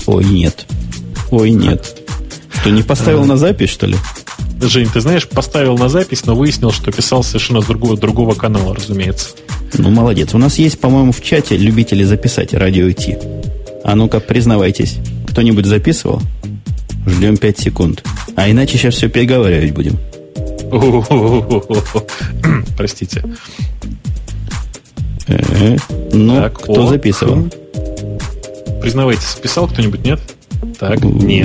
Ой, 0.07 0.25
нет. 0.25 0.67
Ой, 1.33 1.51
нет. 1.51 1.97
Что, 2.61 2.71
не 2.71 2.85
поставил 2.85 3.25
на 3.25 3.37
запись, 3.37 3.71
что 3.71 3.87
ли? 3.87 3.97
Жень, 4.63 4.89
ты 4.89 5.01
знаешь, 5.01 5.29
поставил 5.29 5.77
на 5.77 5.89
запись, 5.89 6.25
но 6.25 6.37
выяснил, 6.37 6.71
что 6.71 6.93
писал 6.93 7.25
совершенно 7.25 7.61
с 7.61 7.67
другого, 7.67 7.97
другого 7.97 8.35
канала, 8.35 8.75
разумеется. 8.75 9.31
Ну, 9.75 9.91
молодец. 9.91 10.33
У 10.33 10.39
нас 10.39 10.59
есть, 10.59 10.79
по-моему, 10.79 11.11
в 11.11 11.21
чате 11.23 11.57
любители 11.57 12.05
записать 12.05 12.55
радио 12.55 12.89
идти. 12.89 13.19
А 13.83 13.97
ну-ка, 13.97 14.21
признавайтесь, 14.21 14.97
кто-нибудь 15.29 15.67
записывал? 15.67 16.23
Ждем 17.07 17.37
5 17.37 17.59
секунд. 17.59 18.05
А 18.35 18.51
иначе 18.51 18.77
сейчас 18.77 18.95
все 18.95 19.09
переговаривать 19.09 19.73
будем. 19.73 19.99
Простите. 22.77 23.23
Ну, 26.13 26.51
кто 26.51 26.89
записывал? 26.89 27.49
Признавайтесь, 28.81 29.35
писал 29.43 29.69
кто-нибудь, 29.69 30.05
нет? 30.05 30.21
Так, 30.79 31.03
не. 31.03 31.43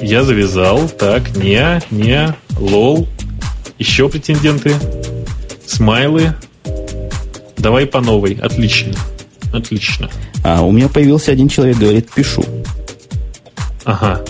Я 0.00 0.24
завязал. 0.24 0.88
Так, 0.88 1.36
не, 1.36 1.82
не, 1.90 2.34
лол. 2.58 3.06
Еще 3.78 4.08
претенденты. 4.08 4.74
Смайлы. 5.66 6.34
Давай 7.58 7.86
по 7.86 8.00
новой. 8.00 8.34
Отлично. 8.34 8.94
Отлично. 9.52 10.10
А 10.42 10.62
у 10.62 10.72
меня 10.72 10.88
появился 10.88 11.32
один 11.32 11.48
человек, 11.48 11.78
говорит, 11.78 12.10
пишу. 12.10 12.44
Ага. 13.84 14.20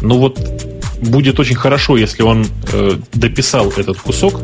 Ну 0.00 0.18
вот 0.18 0.38
будет 1.02 1.38
очень 1.40 1.56
хорошо, 1.56 1.96
если 1.96 2.22
он 2.22 2.46
э, 2.72 2.98
дописал 3.12 3.70
этот 3.76 3.98
кусок. 3.98 4.40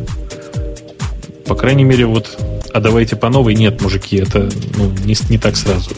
По 1.46 1.54
крайней 1.54 1.84
мере, 1.84 2.06
вот, 2.06 2.38
а 2.72 2.80
давайте 2.80 3.16
по 3.16 3.28
новой. 3.28 3.54
Нет, 3.54 3.80
мужики, 3.82 4.16
это 4.16 4.50
ну, 4.76 4.90
не, 5.04 5.16
не 5.28 5.38
так 5.38 5.56
сразу. 5.56 5.90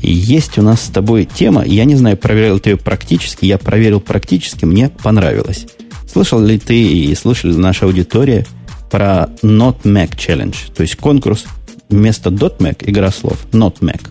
Есть 0.00 0.58
у 0.58 0.62
нас 0.62 0.82
с 0.82 0.88
тобой 0.88 1.24
тема, 1.24 1.64
я 1.64 1.84
не 1.84 1.96
знаю, 1.96 2.16
проверял 2.16 2.60
ты 2.60 2.70
ее 2.70 2.76
практически, 2.76 3.44
я 3.46 3.58
проверил 3.58 4.00
практически, 4.00 4.64
мне 4.64 4.90
понравилось. 4.90 5.66
Слышал 6.10 6.40
ли 6.40 6.58
ты 6.58 6.80
и 6.80 7.14
слышали 7.14 7.52
ли 7.52 7.58
наша 7.58 7.84
аудитория 7.84 8.46
про 8.90 9.28
Not 9.42 9.82
Mac 9.82 10.16
Challenge, 10.16 10.56
то 10.74 10.82
есть 10.82 10.96
конкурс 10.96 11.44
вместо 11.88 12.30
.Mac 12.30 12.82
игра 12.86 13.10
слов 13.10 13.46
Not 13.52 13.80
Mac. 13.80 14.08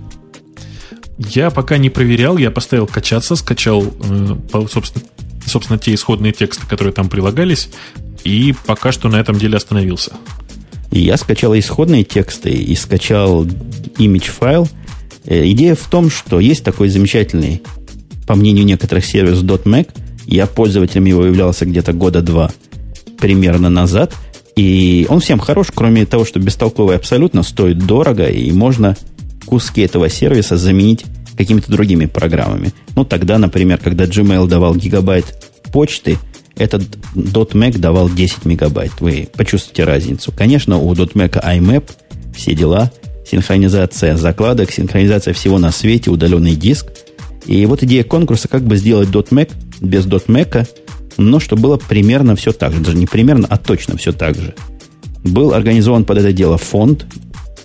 Я 1.17 1.49
пока 1.49 1.77
не 1.77 1.89
проверял, 1.89 2.37
я 2.37 2.51
поставил 2.51 2.85
качаться, 2.85 3.35
скачал, 3.35 3.83
э, 3.83 4.37
собственно, 4.69 5.05
собственно, 5.45 5.79
те 5.79 5.93
исходные 5.93 6.31
тексты, 6.31 6.67
которые 6.67 6.93
там 6.93 7.09
прилагались, 7.09 7.69
и 8.23 8.53
пока 8.65 8.91
что 8.91 9.09
на 9.09 9.15
этом 9.15 9.37
деле 9.37 9.57
остановился. 9.57 10.13
Я 10.91 11.17
скачал 11.17 11.57
исходные 11.57 12.03
тексты 12.03 12.51
и 12.51 12.75
скачал 12.75 13.45
image 13.45 14.29
файл. 14.29 14.67
Э, 15.25 15.49
идея 15.51 15.75
в 15.75 15.89
том, 15.89 16.11
что 16.11 16.39
есть 16.39 16.63
такой 16.63 16.89
замечательный, 16.89 17.63
по 18.27 18.35
мнению 18.35 18.65
некоторых, 18.65 19.05
сервис 19.05 19.39
.Mac. 19.39 19.89
Я 20.25 20.45
пользователем 20.45 21.05
его 21.05 21.25
являлся 21.25 21.65
где-то 21.65 21.93
года 21.93 22.21
два 22.21 22.51
примерно 23.19 23.69
назад– 23.69 24.13
и 24.57 25.05
он 25.07 25.19
всем 25.19 25.37
хорош, 25.37 25.67
кроме 25.73 26.05
того, 26.07 26.25
что 26.25 26.39
бестолковый 26.39 26.95
абсолютно 26.95 27.43
стоит 27.43 27.77
дорого, 27.77 28.27
и 28.27 28.51
можно 28.51 28.97
куски 29.45 29.81
этого 29.81 30.09
сервиса 30.09 30.57
заменить 30.57 31.05
какими-то 31.37 31.71
другими 31.71 32.07
программами. 32.07 32.71
Ну, 32.95 33.05
тогда, 33.05 33.37
например, 33.37 33.77
когда 33.77 34.05
Gmail 34.05 34.47
давал 34.47 34.75
гигабайт 34.75 35.47
почты, 35.71 36.17
этот 36.55 36.81
.Mac 37.13 37.77
давал 37.77 38.09
10 38.09 38.45
мегабайт. 38.45 38.93
Вы 38.99 39.29
почувствуете 39.31 39.83
разницу. 39.83 40.33
Конечно, 40.35 40.79
у 40.79 40.91
.Mac 40.91 41.39
IMAP 41.39 41.83
все 42.35 42.55
дела, 42.55 42.91
синхронизация 43.29 44.17
закладок, 44.17 44.71
синхронизация 44.71 45.35
всего 45.35 45.59
на 45.59 45.71
свете, 45.71 46.09
удаленный 46.09 46.55
диск. 46.55 46.87
И 47.45 47.63
вот 47.67 47.83
идея 47.83 48.03
конкурса, 48.03 48.47
как 48.47 48.63
бы 48.63 48.75
сделать 48.77 49.09
.Mac 49.09 49.51
без 49.81 50.07
.Mac, 50.07 50.67
но 51.17 51.39
что 51.39 51.55
было 51.55 51.77
примерно 51.77 52.35
все 52.35 52.51
так 52.51 52.73
же. 52.73 52.79
Даже 52.79 52.97
не 52.97 53.05
примерно, 53.05 53.47
а 53.49 53.57
точно 53.57 53.97
все 53.97 54.11
так 54.11 54.35
же. 54.35 54.53
Был 55.23 55.53
организован 55.53 56.05
под 56.05 56.19
это 56.19 56.31
дело 56.31 56.57
фонд. 56.57 57.05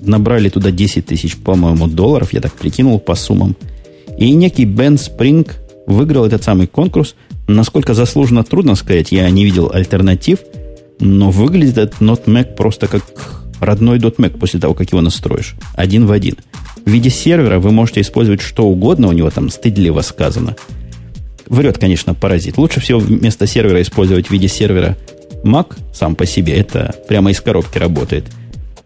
Набрали 0.01 0.49
туда 0.49 0.71
10 0.71 1.07
тысяч, 1.07 1.37
по-моему, 1.37 1.87
долларов, 1.87 2.33
я 2.33 2.41
так 2.41 2.53
прикинул 2.55 2.99
по 2.99 3.15
суммам. 3.15 3.57
И 4.19 4.33
некий 4.33 4.65
Бен 4.65 4.99
Спринг 4.99 5.57
выиграл 5.87 6.25
этот 6.25 6.43
самый 6.43 6.67
конкурс. 6.67 7.15
Насколько 7.47 7.95
заслуженно, 7.95 8.43
трудно 8.43 8.75
сказать, 8.75 9.13
я 9.13 9.29
не 9.31 9.45
видел 9.45 9.71
альтернатив, 9.73 10.41
но 10.99 11.31
выглядит 11.31 11.79
этот 11.79 12.01
NotMac 12.01 12.55
просто 12.57 12.87
как 12.87 13.05
родной 13.61 13.99
.Mac 13.99 14.39
после 14.39 14.59
того, 14.59 14.75
как 14.75 14.91
его 14.91 15.01
настроишь. 15.01 15.55
Один 15.75 16.07
в 16.07 16.13
один. 16.13 16.37
В 16.85 16.91
виде 16.91 17.11
сервера 17.11 17.61
вы 17.61 17.71
можете 17.71 18.01
использовать 18.01 18.41
что 18.41 18.65
угодно, 18.65 19.09
у 19.09 19.13
него 19.13 19.31
там 19.31 19.51
стыдливо 19.51 20.01
сказано– 20.01 20.57
Врет, 21.47 21.79
конечно, 21.79 22.15
паразит. 22.15 22.57
Лучше 22.59 22.81
всего 22.81 22.99
вместо 22.99 23.47
сервера 23.47 23.83
использовать 23.83 24.29
в 24.29 24.31
виде 24.31 24.49
сервера 24.49 24.97
Mac 25.45 25.75
сам 25.93 26.15
по 26.15 26.27
себе. 26.27 26.55
Это 26.55 26.95
прямо 27.09 27.31
из 27.31 27.41
коробки 27.41 27.79
работает. 27.79 28.25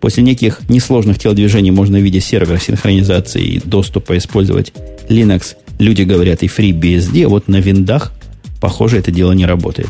После 0.01 0.23
неких 0.23 0.69
несложных 0.69 1.19
телодвижений 1.19 1.71
можно 1.71 1.99
в 1.99 2.03
виде 2.03 2.21
сервера 2.21 2.59
синхронизации 2.59 3.43
и 3.43 3.61
доступа 3.61 4.17
использовать 4.19 4.73
Linux. 5.09 5.57
Люди 5.79 6.03
говорят 6.03 6.43
и 6.43 6.47
FreeBSD, 6.47 7.25
а 7.25 7.29
вот 7.29 7.49
на 7.49 7.57
виндах, 7.57 8.13
похоже, 8.61 8.99
это 8.99 9.11
дело 9.11 9.33
не 9.33 9.47
работает. 9.47 9.89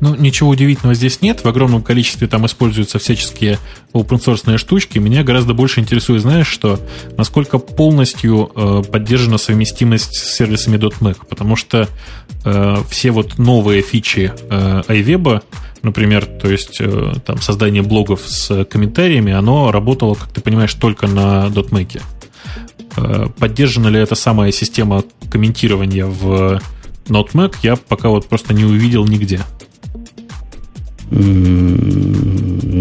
Ну, 0.00 0.14
ничего 0.14 0.50
удивительного 0.50 0.94
здесь 0.94 1.22
нет. 1.22 1.44
В 1.44 1.48
огромном 1.48 1.82
количестве 1.82 2.26
там 2.26 2.44
используются 2.46 2.98
всяческие 2.98 3.58
open 3.92 4.58
штучки. 4.58 4.98
Меня 4.98 5.22
гораздо 5.22 5.54
больше 5.54 5.80
интересует, 5.80 6.22
знаешь, 6.22 6.48
что 6.48 6.80
насколько 7.16 7.58
полностью 7.58 8.50
э, 8.54 8.82
поддержана 8.90 9.38
совместимость 9.38 10.16
с 10.16 10.34
сервисами 10.34 10.76
.Mac. 10.76 11.18
Потому 11.28 11.56
что 11.56 11.88
э, 12.44 12.76
все 12.90 13.10
вот 13.12 13.38
новые 13.38 13.82
фичи 13.82 14.32
э, 14.50 14.82
iWeb, 14.88 15.42
например, 15.82 16.26
то 16.26 16.50
есть 16.50 16.80
э, 16.80 17.14
там 17.24 17.40
создание 17.40 17.82
блогов 17.82 18.22
с 18.26 18.64
комментариями, 18.64 19.32
оно 19.32 19.70
работало, 19.70 20.14
как 20.14 20.32
ты 20.32 20.40
понимаешь, 20.40 20.74
только 20.74 21.06
на 21.06 21.46
.Mac. 21.46 22.02
Э, 22.96 23.28
поддержана 23.38 23.88
ли 23.88 24.00
эта 24.00 24.14
самая 24.14 24.52
система 24.52 25.04
комментирования 25.30 26.06
в 26.06 26.60
NoteMac, 27.06 27.56
я 27.62 27.76
пока 27.76 28.08
вот 28.08 28.28
просто 28.28 28.54
не 28.54 28.64
увидел 28.64 29.04
нигде. 29.06 29.40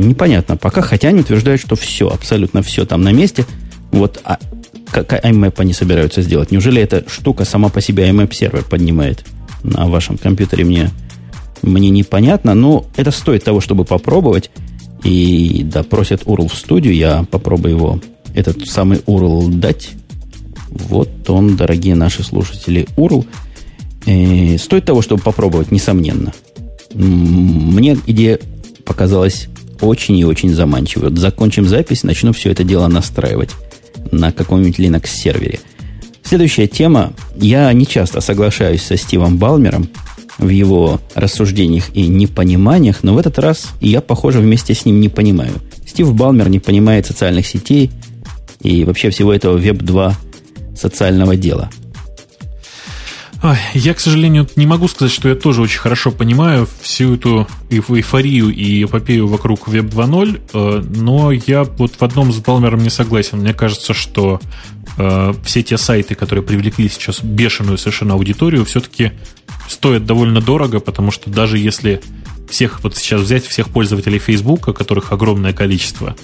Непонятно 0.04 0.58
пока, 0.58 0.82
хотя 0.82 1.10
они 1.10 1.20
утверждают, 1.22 1.62
что 1.62 1.76
все, 1.76 2.10
абсолютно 2.10 2.62
все 2.64 2.86
там 2.86 3.02
на 3.02 3.12
месте. 3.12 3.46
Вот 3.92 4.22
а, 4.24 4.40
как 4.94 5.14
IMAP 5.14 5.56
они 5.58 5.74
собираются 5.74 6.22
сделать? 6.22 6.52
Неужели 6.52 6.82
эта 6.82 7.04
штука 7.10 7.46
сама 7.46 7.70
по 7.70 7.82
себе 7.82 8.08
IMAP 8.10 8.34
сервер 8.34 8.64
поднимает 8.64 9.26
на 9.64 9.88
вашем 9.88 10.18
компьютере? 10.18 10.64
Мне, 10.66 10.90
мне 11.62 11.90
непонятно, 11.90 12.54
но 12.54 12.86
это 12.96 13.12
стоит 13.12 13.44
того, 13.44 13.60
чтобы 13.60 13.86
попробовать. 13.86 14.52
И 15.04 15.64
да, 15.66 15.84
просят 15.84 16.24
URL 16.24 16.48
в 16.48 16.56
студию, 16.56 16.96
я 16.96 17.26
попробую 17.30 17.76
его, 17.76 18.00
этот 18.34 18.68
самый 18.68 19.00
URL 19.00 19.50
дать. 19.50 19.92
Вот 20.70 21.30
он, 21.30 21.56
дорогие 21.56 21.96
наши 21.96 22.24
слушатели, 22.24 22.88
URL. 22.96 23.26
И 24.06 24.58
стоит 24.58 24.86
того, 24.86 25.02
чтобы 25.02 25.22
попробовать, 25.22 25.72
несомненно. 25.72 26.34
Мне 26.94 27.98
идея 28.06 28.40
показалась 28.86 29.48
очень 29.82 30.18
и 30.18 30.26
очень 30.26 30.54
заманчивой. 30.54 31.10
Вот 31.10 31.20
закончим 31.20 31.68
запись, 31.68 32.04
начну 32.04 32.34
все 32.34 32.52
это 32.52 32.64
дело 32.64 32.88
настраивать 32.88 33.52
на 34.12 34.32
каком-нибудь 34.32 34.80
Linux-сервере. 34.80 35.60
Следующая 36.24 36.68
тема. 36.68 37.14
Я 37.36 37.72
не 37.74 37.86
часто 37.86 38.22
соглашаюсь 38.22 38.82
со 38.82 38.98
Стивом 38.98 39.38
Балмером 39.38 39.90
в 40.38 40.50
его 40.50 41.00
рассуждениях 41.16 41.96
и 41.96 42.08
непониманиях, 42.08 43.04
но 43.04 43.14
в 43.14 43.18
этот 43.18 43.38
раз 43.40 43.68
я, 43.82 44.02
похоже, 44.02 44.40
вместе 44.40 44.74
с 44.74 44.86
ним 44.86 45.00
не 45.00 45.10
понимаю. 45.10 45.54
Стив 45.86 46.14
Балмер 46.14 46.50
не 46.50 46.60
понимает 46.60 47.06
социальных 47.06 47.46
сетей 47.46 47.92
и 48.62 48.84
вообще 48.86 49.10
всего 49.10 49.34
этого 49.34 49.58
Web2 49.58 50.14
социального 50.76 51.36
дела– 51.36 51.70
я, 53.74 53.94
к 53.94 54.00
сожалению, 54.00 54.48
не 54.56 54.66
могу 54.66 54.88
сказать, 54.88 55.12
что 55.12 55.28
я 55.28 55.36
тоже 55.36 55.62
очень 55.62 55.80
хорошо 55.80 56.12
понимаю 56.12 56.66
всю 56.82 57.16
эту 57.16 57.46
эйфорию 57.70 58.50
и 58.50 58.86
эпопею 58.86 59.28
вокруг 59.28 59.68
Web 59.68 59.90
2.0, 59.90 60.42
э, 60.54 60.84
но 60.96 61.32
я 61.32 61.66
вот 61.66 61.96
в 62.00 62.04
одном 62.04 62.32
с 62.32 62.38
Балмером 62.38 62.82
не 62.82 62.90
согласен. 62.90 63.40
Мне 63.40 63.54
кажется, 63.54 63.94
что 63.94 64.40
э, 64.98 65.34
все 65.44 65.62
те 65.62 65.78
сайты, 65.78 66.16
которые 66.16 66.46
привлекли 66.46 66.88
сейчас 66.88 67.22
бешеную 67.22 67.78
совершенно 67.78 68.14
аудиторию, 68.14 68.64
все-таки 68.64 69.12
стоят 69.68 70.06
довольно 70.06 70.40
дорого, 70.40 70.80
потому 70.80 71.12
что 71.12 71.30
даже 71.30 71.58
если 71.58 72.02
всех 72.50 72.82
вот 72.82 72.96
сейчас 72.96 73.22
взять 73.22 73.46
всех 73.46 73.68
пользователей 73.70 74.20
Facebook, 74.20 74.74
которых 74.74 75.12
огромное 75.12 75.52
количество, 75.52 76.16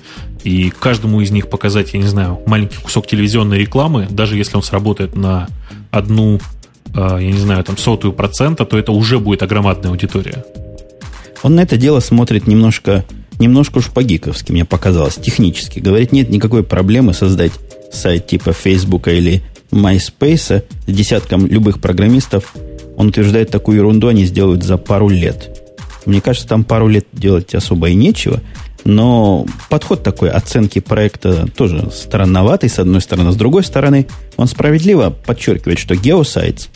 и 0.45 0.69
каждому 0.69 1.19
из 1.19 1.31
них 1.31 1.49
показать, 1.49 1.93
я 1.93 1.99
не 1.99 2.07
знаю, 2.07 2.39
маленький 2.45 2.77
кусок 2.77 3.07
телевизионной 3.07 3.57
рекламы, 3.57 4.07
даже 4.09 4.37
если 4.37 4.55
он 4.55 4.63
сработает 4.63 5.15
на 5.15 5.49
одну 5.91 6.39
я 6.93 7.19
не 7.19 7.39
знаю, 7.39 7.63
там 7.63 7.77
сотую 7.77 8.13
процента, 8.13 8.65
то 8.65 8.77
это 8.77 8.91
уже 8.91 9.19
будет 9.19 9.43
огромадная 9.43 9.91
аудитория. 9.91 10.43
Он 11.43 11.55
на 11.55 11.61
это 11.61 11.77
дело 11.77 11.99
смотрит 11.99 12.47
немножко, 12.47 13.05
немножко 13.39 13.77
уж 13.77 13.87
по-гиковски, 13.87 14.51
мне 14.51 14.65
показалось, 14.65 15.15
технически. 15.15 15.79
Говорит, 15.79 16.11
нет 16.11 16.29
никакой 16.29 16.63
проблемы 16.63 17.13
создать 17.13 17.53
сайт 17.91 18.27
типа 18.27 18.53
Facebook 18.53 19.07
или 19.07 19.41
MySpace 19.71 20.63
с 20.87 20.91
десятком 20.91 21.47
любых 21.47 21.79
программистов. 21.79 22.53
Он 22.97 23.07
утверждает, 23.07 23.49
такую 23.49 23.77
ерунду 23.77 24.07
они 24.07 24.25
сделают 24.25 24.63
за 24.63 24.77
пару 24.77 25.07
лет. 25.09 25.57
Мне 26.05 26.21
кажется, 26.21 26.47
там 26.47 26.63
пару 26.63 26.87
лет 26.87 27.05
делать 27.13 27.53
особо 27.55 27.89
и 27.89 27.95
нечего. 27.95 28.41
Но 28.85 29.45
подход 29.69 30.03
такой 30.03 30.29
оценки 30.29 30.79
проекта 30.79 31.47
тоже 31.55 31.89
странноватый, 31.93 32.69
с 32.69 32.79
одной 32.79 33.01
стороны. 33.01 33.31
С 33.31 33.35
другой 33.35 33.63
стороны, 33.63 34.07
он 34.37 34.47
справедливо 34.47 35.09
подчеркивает, 35.09 35.79
что 35.79 35.95
Geosites, 35.95 36.69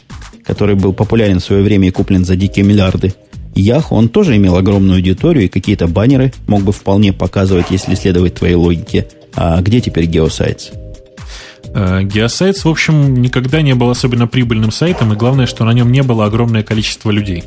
который 0.45 0.75
был 0.75 0.93
популярен 0.93 1.39
в 1.39 1.43
свое 1.43 1.63
время 1.63 1.87
и 1.87 1.91
куплен 1.91 2.25
за 2.25 2.35
дикие 2.35 2.65
миллиарды, 2.65 3.13
Yahoo, 3.55 3.87
он 3.91 4.09
тоже 4.09 4.35
имел 4.35 4.55
огромную 4.55 4.97
аудиторию, 4.97 5.45
и 5.45 5.47
какие-то 5.47 5.87
баннеры 5.87 6.33
мог 6.47 6.63
бы 6.63 6.71
вполне 6.71 7.13
показывать, 7.13 7.67
если 7.69 7.95
следовать 7.95 8.35
твоей 8.35 8.55
логике. 8.55 9.07
А 9.35 9.61
где 9.61 9.79
теперь 9.79 10.05
Geosites? 10.05 10.73
Geosites, 11.73 12.63
в 12.63 12.67
общем, 12.67 13.21
никогда 13.21 13.61
не 13.61 13.73
был 13.73 13.89
особенно 13.89 14.27
прибыльным 14.27 14.71
сайтом, 14.71 15.13
и 15.13 15.15
главное, 15.15 15.45
что 15.45 15.65
на 15.65 15.71
нем 15.71 15.91
не 15.91 16.03
было 16.03 16.25
огромное 16.25 16.63
количество 16.63 17.11
людей. 17.11 17.43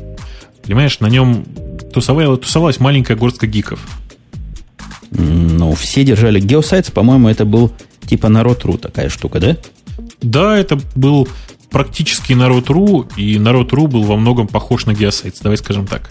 Понимаешь, 0.63 0.99
на 0.99 1.07
нем 1.07 1.45
тусовалась 1.93 2.79
маленькая 2.79 3.15
горстка 3.15 3.47
гиков. 3.47 3.79
Ну, 5.11 5.73
все 5.73 6.03
держали 6.03 6.41
Geosites, 6.41 6.91
по-моему, 6.91 7.29
это 7.29 7.45
был 7.45 7.71
типа 8.05 8.29
народ.ру 8.29 8.77
такая 8.77 9.09
штука, 9.09 9.39
да? 9.39 9.57
Да, 10.21 10.57
это 10.57 10.79
был 10.95 11.27
практически 11.69 12.33
народ.ру, 12.33 13.07
и 13.15 13.37
народ.ру 13.37 13.87
был 13.87 14.03
во 14.03 14.15
многом 14.15 14.47
похож 14.47 14.85
на 14.85 14.91
Geosites, 14.91 15.37
давай 15.41 15.57
скажем 15.57 15.87
так. 15.87 16.09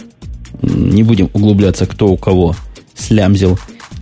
Не 0.63 1.03
будем 1.03 1.31
углубляться, 1.33 1.87
кто 1.87 2.09
у 2.09 2.17
кого 2.17 2.55
слямзил 2.95 3.59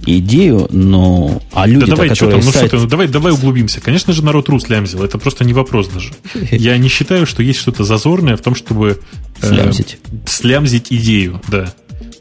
идею, 0.06 0.68
но... 0.70 1.40
А 1.52 1.66
люди, 1.66 1.86
да 1.86 1.96
давай, 1.96 2.14
что 2.14 2.30
там, 2.30 2.40
ну 2.40 2.52
сайт... 2.52 2.68
что 2.68 2.76
ты, 2.76 2.82
ну 2.82 2.88
давай, 2.88 3.08
давай 3.08 3.32
углубимся. 3.32 3.80
Конечно 3.80 4.12
же, 4.12 4.24
народ 4.24 4.48
ру 4.48 4.60
слямзил. 4.60 5.02
Это 5.02 5.18
просто 5.18 5.44
не 5.44 5.52
вопрос 5.52 5.88
даже. 5.88 6.12
Я 6.50 6.76
не 6.78 6.88
считаю, 6.88 7.26
что 7.26 7.42
есть 7.42 7.58
что-то 7.58 7.84
зазорное 7.84 8.36
в 8.36 8.40
том, 8.40 8.54
чтобы... 8.54 9.00
Э, 9.40 9.48
слямзить. 9.48 9.98
Слямзить 10.26 10.88
идею, 10.90 11.40
да. 11.48 11.72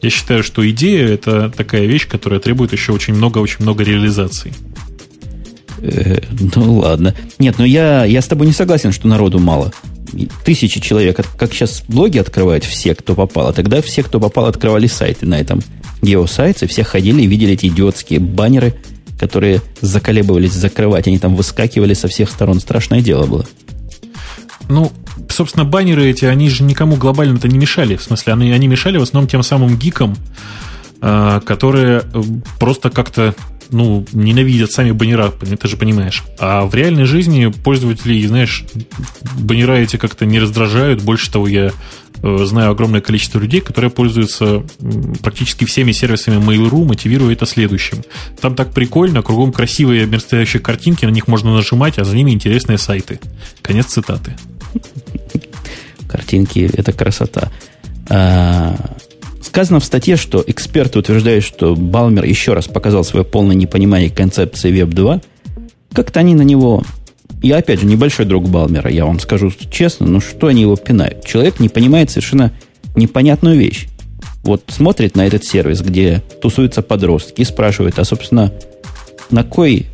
Я 0.03 0.09
считаю, 0.09 0.43
что 0.43 0.69
идея 0.69 1.07
это 1.07 1.49
такая 1.49 1.85
вещь, 1.85 2.09
которая 2.09 2.41
требует 2.41 2.73
еще 2.73 2.91
очень 2.91 3.13
много, 3.13 3.37
очень 3.37 3.61
много 3.61 3.85
реализаций. 3.85 4.51
Э, 5.79 6.19
ну 6.55 6.79
ладно. 6.79 7.15
Нет, 7.39 7.57
но 7.57 7.65
я, 7.65 8.03
я 8.03 8.21
с 8.21 8.27
тобой 8.27 8.47
не 8.47 8.53
согласен, 8.53 8.91
что 8.91 9.07
народу 9.07 9.39
мало. 9.39 9.71
Тысячи 10.43 10.81
человек, 10.81 11.25
как 11.37 11.53
сейчас 11.53 11.85
блоги 11.87 12.17
открывают 12.17 12.65
все, 12.65 12.95
кто 12.95 13.15
попал, 13.15 13.47
а 13.47 13.53
тогда 13.53 13.81
все, 13.81 14.03
кто 14.03 14.19
попал, 14.19 14.45
открывали 14.45 14.87
сайты 14.87 15.25
на 15.25 15.39
этом 15.39 15.61
геосайте, 16.01 16.67
все 16.67 16.83
ходили 16.83 17.21
и 17.21 17.27
видели 17.27 17.53
эти 17.53 17.67
идиотские 17.67 18.19
баннеры, 18.19 18.75
которые 19.17 19.61
заколебывались 19.79 20.51
закрывать, 20.51 21.07
они 21.07 21.17
там 21.17 21.33
выскакивали 21.33 21.93
со 21.93 22.09
всех 22.09 22.29
сторон. 22.29 22.59
Страшное 22.59 22.99
дело 22.99 23.25
было. 23.25 23.45
Ну, 24.67 24.91
собственно, 25.29 25.65
баннеры 25.65 26.09
эти, 26.09 26.25
они 26.25 26.49
же 26.49 26.63
никому 26.63 26.95
глобально-то 26.95 27.47
не 27.47 27.57
мешали. 27.57 27.95
В 27.95 28.03
смысле, 28.03 28.33
они, 28.33 28.51
они 28.51 28.67
мешали 28.67 28.97
в 28.97 29.03
основном 29.03 29.29
тем 29.29 29.43
самым 29.43 29.77
гикам, 29.77 30.15
э, 31.01 31.41
которые 31.45 32.03
э, 32.13 32.21
просто 32.59 32.89
как-то 32.89 33.35
ну, 33.73 34.05
ненавидят 34.13 34.71
сами 34.71 34.91
баннера, 34.91 35.31
ты 35.31 35.67
же 35.67 35.77
понимаешь. 35.77 36.23
А 36.39 36.65
в 36.65 36.73
реальной 36.75 37.05
жизни 37.05 37.47
пользователи, 37.47 38.25
знаешь, 38.25 38.63
баннера 39.37 39.73
эти 39.73 39.97
как-то 39.97 40.25
не 40.25 40.39
раздражают. 40.39 41.01
Больше 41.01 41.31
того, 41.31 41.47
я 41.47 41.71
э, 42.21 42.45
знаю 42.45 42.71
огромное 42.71 43.01
количество 43.01 43.39
людей, 43.39 43.61
которые 43.61 43.91
пользуются 43.91 44.63
практически 45.21 45.65
всеми 45.65 45.91
сервисами 45.91 46.41
Mail.ru, 46.41 46.85
мотивируя 46.85 47.33
это 47.33 47.45
следующим. 47.45 48.03
Там 48.39 48.55
так 48.55 48.71
прикольно, 48.71 49.21
кругом 49.21 49.51
красивые 49.51 50.05
мерцающие 50.05 50.61
картинки, 50.61 51.05
на 51.05 51.11
них 51.11 51.27
можно 51.27 51.53
нажимать, 51.53 51.97
а 51.97 52.05
за 52.05 52.15
ними 52.15 52.31
интересные 52.31 52.77
сайты. 52.77 53.19
Конец 53.61 53.87
цитаты. 53.87 54.35
Картинки– 56.07 56.69
это 56.77 56.93
красота. 56.93 57.51
А, 58.09 58.75
сказано 59.41 59.79
в 59.79 59.85
статье, 59.85 60.15
что 60.15 60.43
эксперты 60.45 60.99
утверждают, 60.99 61.43
что 61.43 61.75
Балмер 61.75 62.25
еще 62.25 62.53
раз 62.53 62.67
показал 62.67 63.03
свое 63.03 63.25
полное 63.25 63.55
непонимание 63.55 64.09
концепции 64.09 64.71
Web 64.71 64.93
2. 64.93 65.21
Как-то 65.93 66.19
они 66.19 66.35
на 66.35 66.41
него... 66.41 66.83
Я, 67.41 67.57
опять 67.57 67.81
же, 67.81 67.85
небольшой 67.85 68.25
друг 68.25 68.47
Балмера, 68.47 68.89
я 68.89 69.05
вам 69.05 69.19
скажу 69.19 69.51
честно, 69.69 70.07
но 70.07 70.21
что 70.21 70.47
они 70.47 70.61
его 70.61 70.75
пинают? 70.75 71.25
Человек 71.25 71.59
не 71.59 71.67
понимает 71.67 72.09
совершенно 72.09 72.53
непонятную 72.95 73.57
вещь. 73.57 73.87
Вот 74.43 74.63
смотрит 74.67 75.15
на 75.15 75.25
этот 75.25 75.45
сервис, 75.45 75.81
где 75.81 76.21
тусуются 76.41 76.81
подростки, 76.81 77.41
и 77.41 77.45
спрашивает, 77.45 77.99
а, 77.99 78.05
собственно, 78.05 78.51
на 79.29 79.43
кой 79.43 79.87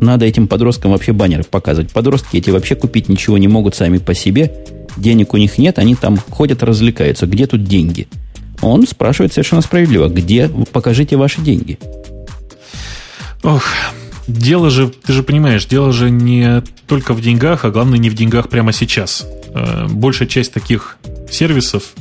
надо 0.00 0.24
этим 0.24 0.48
подросткам 0.48 0.92
вообще 0.92 1.12
баннеры 1.12 1.44
показывать. 1.44 1.92
Подростки 1.92 2.36
эти 2.36 2.50
вообще 2.50 2.74
купить 2.74 3.08
ничего 3.08 3.38
не 3.38 3.48
могут 3.48 3.74
сами 3.74 3.98
по 3.98 4.14
себе. 4.14 4.52
Денег 4.96 5.34
у 5.34 5.36
них 5.36 5.58
нет, 5.58 5.78
они 5.78 5.94
там 5.94 6.16
ходят, 6.16 6.62
развлекаются. 6.62 7.26
Где 7.26 7.46
тут 7.46 7.64
деньги? 7.64 8.08
Он 8.60 8.86
спрашивает 8.86 9.32
совершенно 9.32 9.62
справедливо, 9.62 10.08
где, 10.08 10.48
покажите 10.48 11.16
ваши 11.16 11.40
деньги. 11.40 11.78
Ох, 13.42 13.64
дело 14.28 14.70
же, 14.70 14.88
ты 14.88 15.12
же 15.12 15.22
понимаешь, 15.22 15.66
дело 15.66 15.92
же 15.92 16.10
не 16.10 16.62
только 16.86 17.12
в 17.12 17.20
деньгах, 17.20 17.64
а 17.64 17.70
главное 17.70 17.98
не 17.98 18.10
в 18.10 18.14
деньгах 18.14 18.48
прямо 18.48 18.72
сейчас. 18.72 19.26
Э, 19.54 19.86
большая 19.88 20.28
часть 20.28 20.52
таких 20.52 20.96
сервисов, 21.30 21.94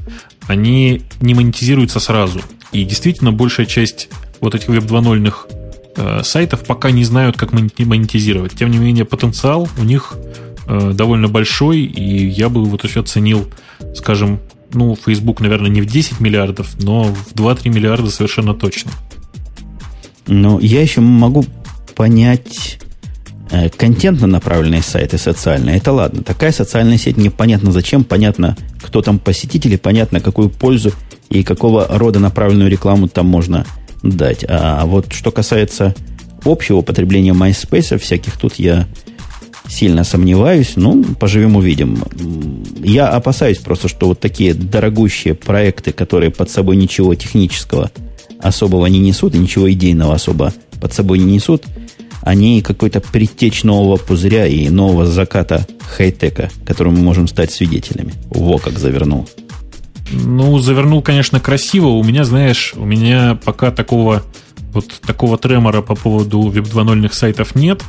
они 0.47 1.01
не 1.19 1.33
монетизируются 1.33 1.99
сразу. 1.99 2.41
И 2.71 2.83
действительно, 2.83 3.31
большая 3.31 3.65
часть 3.65 4.09
вот 4.39 4.53
этих 4.53 4.67
веб 4.67 4.83
2.0 4.83 5.19
Э, 5.19 5.60
сайтов 6.23 6.61
пока 6.65 6.91
не 6.91 7.03
знают, 7.03 7.37
как 7.37 7.51
монетизировать. 7.53 8.53
Тем 8.53 8.71
не 8.71 8.77
менее, 8.77 9.05
потенциал 9.05 9.67
у 9.77 9.83
них 9.83 10.15
э, 10.67 10.91
довольно 10.93 11.27
большой, 11.27 11.81
и 11.81 12.27
я 12.27 12.49
бы 12.49 12.63
вот 12.63 12.83
еще 12.83 13.01
оценил, 13.01 13.47
скажем, 13.95 14.39
ну, 14.73 14.95
Facebook, 14.95 15.41
наверное, 15.41 15.69
не 15.69 15.81
в 15.81 15.85
10 15.85 16.19
миллиардов, 16.19 16.69
но 16.81 17.03
в 17.03 17.33
2-3 17.33 17.69
миллиарда 17.69 18.09
совершенно 18.09 18.53
точно. 18.53 18.91
Но 20.27 20.59
я 20.59 20.81
еще 20.81 21.01
могу 21.01 21.45
понять 21.95 22.79
э, 23.49 23.69
контентно 23.69 24.27
направленные 24.27 24.81
сайты 24.81 25.17
социальные. 25.17 25.77
Это 25.77 25.91
ладно. 25.91 26.23
Такая 26.23 26.51
социальная 26.51 26.97
сеть 26.97 27.17
непонятно 27.17 27.71
зачем, 27.71 28.03
понятно, 28.03 28.55
кто 28.81 29.01
там 29.01 29.19
посетители, 29.19 29.75
понятно, 29.75 30.21
какую 30.21 30.49
пользу 30.49 30.93
и 31.29 31.43
какого 31.43 31.87
рода 31.89 32.19
направленную 32.19 32.69
рекламу 32.69 33.07
там 33.07 33.25
можно 33.25 33.65
дать. 34.03 34.45
А 34.47 34.85
вот 34.85 35.13
что 35.13 35.31
касается 35.31 35.95
общего 36.43 36.77
употребления 36.77 37.33
MySpace, 37.33 37.97
всяких 37.97 38.37
тут 38.37 38.55
я 38.55 38.87
сильно 39.69 40.03
сомневаюсь. 40.03 40.73
Ну, 40.75 41.03
поживем 41.19 41.55
увидим. 41.55 42.03
Я 42.83 43.09
опасаюсь 43.09 43.59
просто, 43.59 43.87
что 43.87 44.07
вот 44.07 44.19
такие 44.19 44.53
дорогущие 44.53 45.33
проекты, 45.33 45.91
которые 45.91 46.31
под 46.31 46.49
собой 46.49 46.75
ничего 46.75 47.15
технического 47.15 47.91
особого 48.39 48.87
не 48.87 48.99
несут, 48.99 49.35
и 49.35 49.37
ничего 49.37 49.71
идейного 49.71 50.15
особо 50.15 50.53
под 50.79 50.93
собой 50.93 51.19
не 51.19 51.35
несут, 51.35 51.63
не 52.25 52.61
какой-то 52.61 53.01
предтеч 53.01 53.63
нового 53.63 53.97
пузыря 53.97 54.47
и 54.47 54.67
нового 54.69 55.05
заката 55.05 55.67
хай-тека, 55.79 56.49
которому 56.65 56.97
мы 56.97 57.03
можем 57.03 57.27
стать 57.27 57.51
свидетелями. 57.51 58.13
Во 58.29 58.57
как 58.57 58.79
завернул. 58.79 59.27
Ну, 60.11 60.59
завернул, 60.59 61.01
конечно, 61.01 61.39
красиво. 61.39 61.87
У 61.87 62.03
меня, 62.03 62.23
знаешь, 62.23 62.73
у 62.75 62.85
меня 62.85 63.39
пока 63.43 63.71
такого 63.71 64.23
вот 64.73 64.87
такого 65.01 65.37
тремора 65.37 65.81
по 65.81 65.95
поводу 65.95 66.41
Web 66.41 66.71
2.0 66.71 67.13
сайтов 67.13 67.55
нет. 67.55 67.83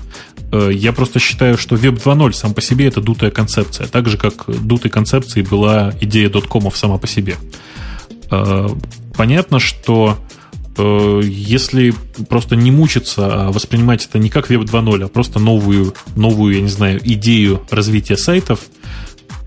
Э, 0.51 0.71
я 0.73 0.93
просто 0.93 1.19
считаю, 1.19 1.57
что 1.57 1.77
Web 1.77 2.03
2.0 2.03 2.33
сам 2.33 2.55
по 2.55 2.61
себе 2.61 2.87
это 2.87 3.01
дутая 3.01 3.31
концепция. 3.31 3.87
Так 3.87 4.09
же, 4.09 4.19
как 4.19 4.47
дутой 4.65 4.91
концепцией 4.91 5.47
была 5.47 5.93
идея 6.01 6.29
доткомов 6.29 6.77
сама 6.77 6.99
по 6.99 7.07
себе. 7.07 7.37
Э, 8.31 8.69
понятно, 9.17 9.59
что 9.59 10.19
э, 10.77 11.21
если 11.25 11.95
просто 12.29 12.57
не 12.57 12.71
мучиться, 12.71 13.47
а 13.47 13.53
воспринимать 13.53 14.07
это 14.07 14.19
не 14.19 14.29
как 14.29 14.51
Web 14.51 14.65
2.0, 14.65 15.05
а 15.05 15.09
просто 15.09 15.39
новую, 15.39 15.95
новую, 16.17 16.55
я 16.55 16.61
не 16.61 16.69
знаю, 16.69 17.01
идею 17.05 17.63
развития 17.71 18.17
сайтов, 18.17 18.61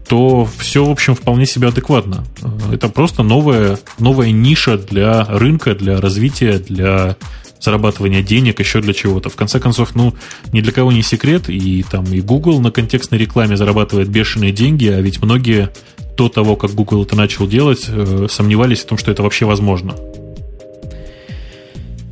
то 0.08 0.48
все, 0.58 0.86
в 0.86 0.92
общем, 0.92 1.16
вполне 1.16 1.46
себе 1.46 1.68
адекватно. 1.68 2.24
Это 2.72 2.90
просто 2.90 3.24
новая, 3.24 3.80
новая 3.98 4.32
ниша 4.32 4.78
для 4.78 5.26
рынка, 5.26 5.74
для 5.74 6.00
развития, 6.00 6.60
для 6.60 7.16
зарабатывания 7.60 8.22
денег, 8.22 8.60
еще 8.60 8.82
для 8.82 8.94
чего-то. 8.94 9.30
В 9.30 9.36
конце 9.36 9.60
концов, 9.60 9.96
ну, 9.96 10.14
ни 10.54 10.62
для 10.62 10.72
кого 10.72 10.92
не 10.92 11.02
секрет, 11.02 11.50
и 11.50 11.84
там 11.90 12.06
и 12.06 12.22
Google 12.22 12.60
на 12.62 12.72
контекстной 12.72 13.20
рекламе 13.20 13.58
зарабатывает 13.58 14.10
бешеные 14.10 14.52
деньги, 14.52 14.88
а 14.88 15.02
ведь 15.02 15.22
многие 15.22 15.72
до 16.16 16.30
того, 16.30 16.56
как 16.56 16.72
Google 16.72 17.04
это 17.04 17.16
начал 17.16 17.48
делать, 17.48 17.86
э, 17.88 18.28
сомневались 18.30 18.82
в 18.82 18.86
том, 18.86 18.98
что 18.98 19.12
это 19.12 19.24
вообще 19.24 19.46
возможно. 19.46 19.96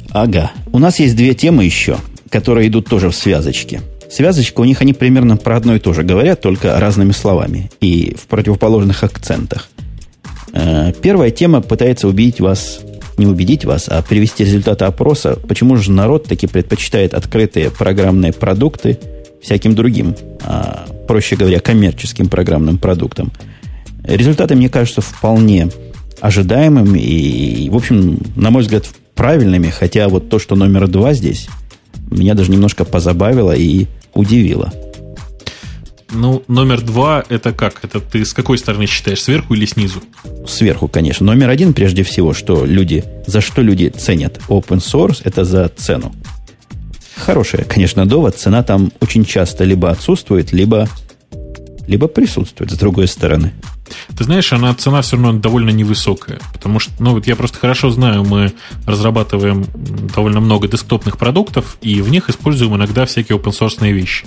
Ага. 0.10 0.52
У 0.72 0.80
нас 0.80 1.00
есть 1.00 1.16
две 1.16 1.34
темы 1.34 1.64
еще, 1.64 1.98
которые 2.30 2.68
идут 2.68 2.88
тоже 2.88 3.10
в 3.10 3.16
связочке. 3.16 3.82
Связочка 4.14 4.62
у 4.62 4.64
них, 4.64 4.80
они 4.84 4.94
примерно 4.94 5.38
про 5.38 5.58
одно 5.58 5.74
и 5.74 5.80
то 5.80 5.92
же 5.92 6.04
говорят, 6.04 6.40
только 6.40 6.80
разными 6.80 7.14
словами 7.14 7.72
и 7.82 8.16
в 8.16 8.28
противоположных 8.28 9.04
акцентах. 9.04 9.70
Э, 10.54 10.94
первая 11.02 11.32
тема 11.32 11.62
пытается 11.62 12.08
убедить 12.08 12.40
вас, 12.40 12.82
не 13.18 13.26
убедить 13.26 13.66
вас, 13.66 13.90
а 13.90 14.04
привести 14.04 14.46
результаты 14.46 14.86
опроса, 14.86 15.40
почему 15.48 15.78
же 15.78 15.92
народ 15.92 16.26
таки 16.26 16.46
предпочитает 16.46 17.16
открытые 17.16 17.72
программные 17.72 18.34
продукты 18.34 19.00
всяким 19.42 19.74
другим, 19.74 20.16
а, 20.44 20.86
проще 21.08 21.36
говоря, 21.36 21.60
коммерческим 21.60 22.30
программным 22.30 22.78
продуктам. 22.78 23.32
Результаты, 24.04 24.56
мне 24.56 24.70
кажутся, 24.70 25.02
вполне 25.02 25.70
ожидаемыми 26.22 27.00
и, 27.00 27.68
в 27.68 27.76
общем, 27.76 28.20
на 28.36 28.52
мой 28.52 28.62
взгляд, 28.62 28.86
правильными, 29.16 29.70
хотя 29.72 30.08
вот 30.08 30.30
то, 30.30 30.38
что 30.38 30.56
номер 30.56 30.88
два 30.88 31.14
здесь, 31.14 31.48
меня 32.12 32.36
даже 32.36 32.52
немножко 32.52 32.86
позабавило 32.86 33.54
и 33.54 33.88
удивило. 34.14 34.72
Ну, 36.12 36.44
номер 36.48 36.82
два 36.82 37.24
это 37.30 37.54
как? 37.54 37.84
Это 37.84 38.00
ты 38.00 38.24
с 38.24 38.34
какой 38.34 38.58
стороны 38.58 38.86
считаешь, 38.86 39.22
сверху 39.22 39.56
или 39.56 39.66
снизу? 39.66 40.04
Сверху, 40.48 40.88
конечно. 40.88 41.26
Номер 41.26 41.50
один, 41.50 41.74
прежде 41.74 42.04
всего, 42.04 42.34
что 42.34 42.66
люди, 42.66 43.04
за 43.26 43.42
что 43.42 43.62
люди 43.62 43.88
ценят 43.90 44.40
open 44.48 44.78
source, 44.78 45.22
это 45.24 45.44
за 45.44 45.70
цену. 45.70 46.14
Хорошая, 47.16 47.64
конечно, 47.64 48.06
довод. 48.06 48.38
Цена 48.38 48.64
там 48.64 48.92
очень 49.00 49.26
часто 49.26 49.64
либо 49.64 49.90
отсутствует, 49.90 50.52
либо, 50.52 50.88
либо 51.88 52.08
присутствует 52.08 52.72
с 52.72 52.78
другой 52.78 53.08
стороны. 53.08 53.54
Ты 54.18 54.24
знаешь, 54.24 54.52
она 54.54 54.74
цена 54.74 55.02
все 55.02 55.16
равно 55.16 55.34
довольно 55.34 55.70
невысокая, 55.70 56.40
потому 56.52 56.80
что, 56.80 56.92
ну 57.00 57.14
вот 57.14 57.28
я 57.28 57.36
просто 57.36 57.60
хорошо 57.60 57.90
знаю, 57.90 58.24
мы 58.24 58.54
разрабатываем 58.86 59.66
довольно 60.16 60.40
много 60.40 60.68
десктопных 60.68 61.18
продуктов, 61.18 61.78
и 61.82 62.02
в 62.02 62.10
них 62.10 62.30
используем 62.30 62.76
иногда 62.76 63.06
всякие 63.06 63.38
open 63.38 63.52
source 63.52 63.92
вещи. 63.92 64.26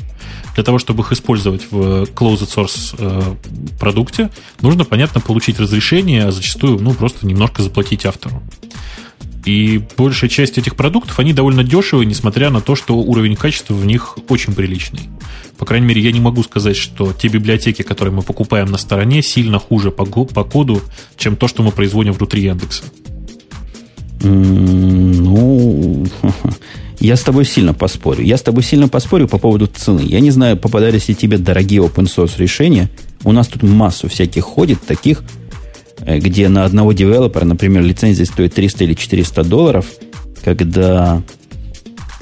Для 0.55 0.65
того, 0.65 0.79
чтобы 0.79 1.03
их 1.03 1.13
использовать 1.13 1.71
в 1.71 2.05
closed 2.05 2.49
source 2.49 2.95
э, 2.99 3.35
продукте, 3.79 4.31
нужно, 4.61 4.85
понятно, 4.85 5.21
получить 5.21 5.61
разрешение, 5.61 6.25
а 6.25 6.33
зачастую, 6.33 6.79
ну, 6.81 6.95
просто 6.95 7.27
немножко 7.27 7.63
заплатить 7.63 8.07
автору. 8.07 8.43
И 9.47 9.81
большая 9.97 10.29
часть 10.29 10.59
этих 10.59 10.75
продуктов, 10.75 11.21
они 11.21 11.33
довольно 11.33 11.63
дешевые, 11.63 12.05
несмотря 12.05 12.51
на 12.51 12.61
то, 12.61 12.75
что 12.75 12.97
уровень 12.97 13.37
качества 13.37 13.75
в 13.75 13.87
них 13.87 14.19
очень 14.29 14.53
приличный. 14.53 15.03
По 15.57 15.65
крайней 15.65 15.87
мере, 15.87 16.03
я 16.03 16.11
не 16.11 16.19
могу 16.19 16.43
сказать, 16.43 16.77
что 16.77 17.13
те 17.13 17.29
библиотеки, 17.29 17.83
которые 17.83 18.13
мы 18.13 18.23
покупаем 18.23 18.67
на 18.67 18.77
стороне, 18.77 19.23
сильно 19.23 19.61
хуже 19.61 19.93
по, 19.93 20.05
по 20.05 20.43
коду, 20.43 20.83
чем 21.17 21.37
то, 21.37 21.47
что 21.47 21.63
мы 21.63 21.71
производим 21.71 22.13
внутри 22.13 22.43
Яндекса. 22.43 22.83
Ну, 24.21 26.07
я 26.99 27.15
с 27.15 27.23
тобой 27.23 27.45
сильно 27.45 27.73
поспорю. 27.73 28.25
Я 28.25 28.39
с 28.39 28.43
тобой 28.43 28.65
сильно 28.65 28.89
поспорю 28.89 29.29
по 29.29 29.39
поводу 29.39 29.69
цены. 29.69 30.01
Я 30.01 30.19
не 30.19 30.33
знаю, 30.33 30.57
попадались 30.57 31.07
ли 31.07 31.15
тебе 31.15 31.39
дорогие 31.39 31.83
open 31.83 32.07
source 32.07 32.33
решения. 32.39 32.91
У 33.23 33.31
нас 33.31 33.47
тут 33.47 33.63
массу 33.63 34.09
всяких 34.09 34.43
ходит, 34.43 34.83
таких, 34.83 35.23
где 36.01 36.49
на 36.49 36.65
одного 36.65 36.93
девелопера, 36.93 37.45
например, 37.45 37.83
лицензия 37.83 38.27
стоит 38.27 38.55
300 38.55 38.85
или 38.85 38.95
400 38.95 39.45
долларов, 39.45 39.87
когда 40.45 41.23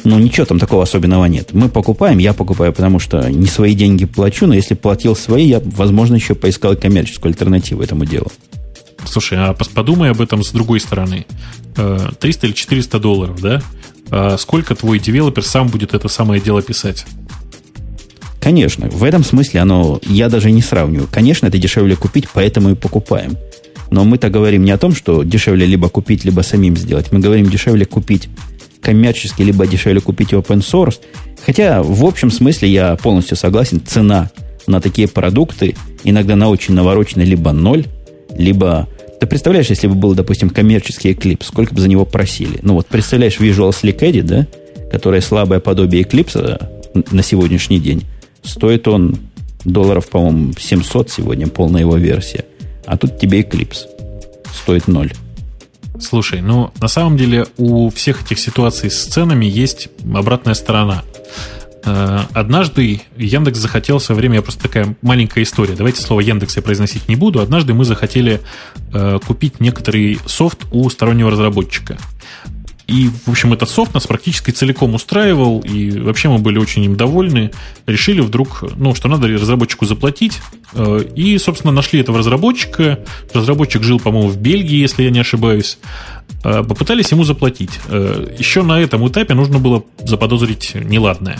ну, 0.05 0.18
ничего 0.18 0.45
там 0.45 0.59
такого 0.59 0.83
особенного 0.83 1.25
нет. 1.25 1.55
Мы 1.55 1.68
покупаем, 1.68 2.18
я 2.18 2.35
покупаю, 2.35 2.72
потому 2.72 2.99
что 2.99 3.29
не 3.31 3.47
свои 3.47 3.75
деньги 3.75 4.05
плачу, 4.05 4.47
но 4.47 4.55
если 4.55 4.75
платил 4.75 5.16
свои, 5.16 5.47
я, 5.47 5.62
возможно, 5.64 6.14
еще 6.14 6.35
поискал 6.35 6.77
коммерческую 6.77 7.31
альтернативу 7.31 7.83
этому 7.83 8.05
делу. 8.05 8.31
Слушай, 9.07 9.39
а 9.39 9.55
подумай 9.55 10.11
об 10.11 10.20
этом 10.20 10.43
с 10.43 10.51
другой 10.53 10.81
стороны. 10.81 11.27
300 11.75 12.16
э, 12.22 12.49
или 12.49 12.55
400 12.55 12.99
долларов, 12.99 13.41
да? 13.41 13.62
А 14.11 14.37
сколько 14.37 14.75
твой 14.75 14.99
девелопер 14.99 15.43
сам 15.43 15.68
будет 15.68 15.95
это 15.95 16.09
самое 16.09 16.41
дело 16.41 16.62
писать? 16.62 17.07
Конечно, 18.41 18.91
в 18.91 19.03
этом 19.03 19.25
смысле 19.25 19.61
оно, 19.61 20.01
я 20.07 20.29
даже 20.29 20.51
не 20.51 20.61
сравниваю. 20.61 21.09
Конечно, 21.11 21.47
это 21.47 21.57
дешевле 21.57 21.97
купить, 21.97 22.29
поэтому 22.33 22.70
и 22.70 22.75
покупаем. 22.75 23.39
Но 23.95 24.03
мы-то 24.03 24.28
говорим 24.28 24.64
не 24.64 24.72
о 24.72 24.76
том, 24.76 24.92
что 24.92 25.22
дешевле 25.22 25.66
либо 25.66 25.88
купить, 25.88 26.24
либо 26.24 26.40
самим 26.40 26.76
сделать. 26.76 27.12
Мы 27.12 27.20
говорим 27.20 27.49
дешевле 27.49 27.84
купить 27.84 28.28
коммерчески, 28.80 29.40
либо 29.40 29.68
дешевле 29.68 30.01
купить 30.01 30.32
open 30.32 30.62
source. 30.62 30.99
Хотя 31.47 31.80
в 31.80 32.05
общем 32.05 32.32
смысле 32.32 32.70
я 32.70 32.97
полностью 32.97 33.36
согласен. 33.36 33.80
Цена 33.86 34.32
на 34.66 34.80
такие 34.80 35.07
продукты 35.07 35.76
иногда 36.03 36.34
на 36.34 36.49
очень 36.49 36.74
навороченный 36.74 37.24
либо 37.24 37.53
ноль, 37.53 37.86
либо... 38.36 38.88
Ты 39.20 39.28
представляешь, 39.28 39.70
если 39.70 39.86
бы 39.86 39.95
был, 39.95 40.16
допустим, 40.16 40.51
коммерческий 40.51 41.12
Eclipse, 41.12 41.45
сколько 41.45 41.72
бы 41.72 41.80
за 41.80 41.88
него 41.88 42.05
просили? 42.05 42.59
Ну 42.62 42.74
вот 42.74 42.88
представляешь 42.88 43.38
Visual 43.38 43.70
Slick 43.70 44.01
Edit, 44.01 44.22
да? 44.22 44.47
Которое 44.90 45.20
слабое 45.20 45.61
подобие 45.61 46.03
Eclipse 46.03 46.61
на 47.12 47.22
сегодняшний 47.22 47.78
день. 47.78 48.03
Стоит 48.42 48.88
он 48.88 49.18
долларов, 49.64 50.09
по-моему, 50.09 50.53
700 50.59 51.11
сегодня, 51.11 51.47
полная 51.47 51.82
его 51.82 51.97
версия. 51.97 52.45
А 52.87 52.97
тут 52.97 53.18
тебе 53.18 53.41
Eclipse. 53.43 53.87
Стоит 54.53 54.89
ноль. 54.89 55.12
Слушай, 56.01 56.41
ну 56.41 56.72
на 56.80 56.89
самом 56.89 57.16
деле 57.16 57.47
у 57.57 57.89
всех 57.91 58.22
этих 58.22 58.39
ситуаций 58.39 58.91
с 58.91 59.05
ценами 59.05 59.47
есть 59.47 59.89
обратная 60.12 60.55
сторона. 60.55 61.05
Э, 61.85 62.20
однажды 62.32 63.03
Яндекс 63.16 63.59
захотел 63.59 63.99
в 63.99 64.03
свое 64.03 64.18
время, 64.18 64.43
просто 64.43 64.62
такая 64.62 64.97
маленькая 65.03 65.43
история, 65.45 65.74
давайте 65.74 66.01
слово 66.03 66.20
Яндекс 66.20 66.57
я 66.57 66.62
произносить 66.62 67.09
не 67.09 67.16
буду, 67.16 67.41
однажды 67.41 67.74
мы 67.74 67.85
захотели 67.85 68.41
э, 68.93 69.18
купить 69.24 69.61
некоторый 69.61 70.18
софт 70.26 70.59
у 70.72 70.89
стороннего 70.91 71.30
разработчика. 71.30 71.99
И, 72.87 73.09
в 73.24 73.30
общем, 73.30 73.53
этот 73.53 73.70
софт 73.70 73.95
нас 73.95 74.07
практически 74.07 74.51
целиком 74.51 74.95
устраивал, 74.95 75.61
и 75.61 75.99
вообще 75.99 76.28
мы 76.28 76.39
были 76.39 76.59
очень 76.59 76.85
им 76.85 76.97
довольны. 76.97 77.51
Решили 77.87 78.20
вдруг, 78.20 78.64
ну, 78.76 78.95
что 78.95 79.09
надо 79.09 79.28
разработчику 79.28 79.87
заплатить, 79.87 80.41
э, 80.74 81.01
и, 81.16 81.39
собственно, 81.39 81.72
нашли 81.72 82.01
этого 82.01 82.18
разработчика. 82.18 83.01
Разработчик 83.32 83.82
жил, 83.82 83.99
по-моему, 84.01 84.28
в 84.28 84.37
Бельгии, 84.37 84.76
если 84.76 85.03
я 85.03 85.11
не 85.11 85.20
ошибаюсь. 85.20 85.78
Э, 86.45 86.62
попытались 86.62 87.11
ему 87.11 87.24
заплатить. 87.24 87.80
Э, 87.89 88.35
Еще 88.39 88.62
на 88.62 88.80
этом 88.80 89.07
этапе 89.09 89.35
нужно 89.35 89.59
было 89.59 89.82
заподозрить 90.05 90.74
неладное. 90.74 91.39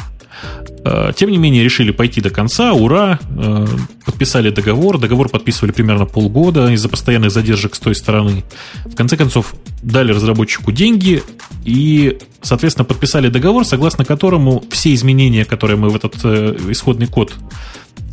Э, 0.85 1.13
тем 1.17 1.31
не 1.31 1.39
менее, 1.39 1.65
решили 1.65 1.93
пойти 1.93 2.21
до 2.21 2.31
конца, 2.31 2.73
ура, 2.73 3.19
э, 3.37 3.67
подписали 4.05 4.51
договор, 4.51 4.99
договор 4.99 5.29
подписывали 5.29 5.73
примерно 5.73 6.05
полгода 6.05 6.71
из-за 6.73 6.89
постоянных 6.89 7.31
задержек 7.31 7.75
с 7.75 7.79
той 7.79 7.95
стороны. 7.95 8.45
В 8.85 8.95
конце 8.95 9.17
концов, 9.17 9.55
дали 9.83 10.13
разработчику 10.13 10.73
деньги 10.73 11.23
и, 11.65 12.19
соответственно, 12.43 12.85
подписали 12.85 13.29
договор, 13.29 13.65
согласно 13.65 14.05
которому 14.05 14.63
все 14.71 14.93
изменения, 14.95 15.45
которые 15.45 15.79
мы 15.79 15.89
в 15.89 15.97
этот 15.97 16.17
э, 16.25 16.57
исходный 16.69 17.07
код 17.07 17.33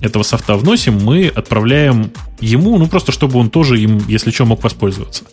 этого 0.02 0.24
софта 0.24 0.56
вносим, 0.56 0.98
мы 1.04 1.28
отправляем 1.28 2.12
ему, 2.40 2.78
ну 2.78 2.88
просто 2.88 3.12
чтобы 3.12 3.40
он 3.40 3.50
тоже 3.50 3.80
им, 3.80 4.02
если 4.08 4.32
что, 4.32 4.46
мог 4.46 4.64
воспользоваться. 4.64 5.24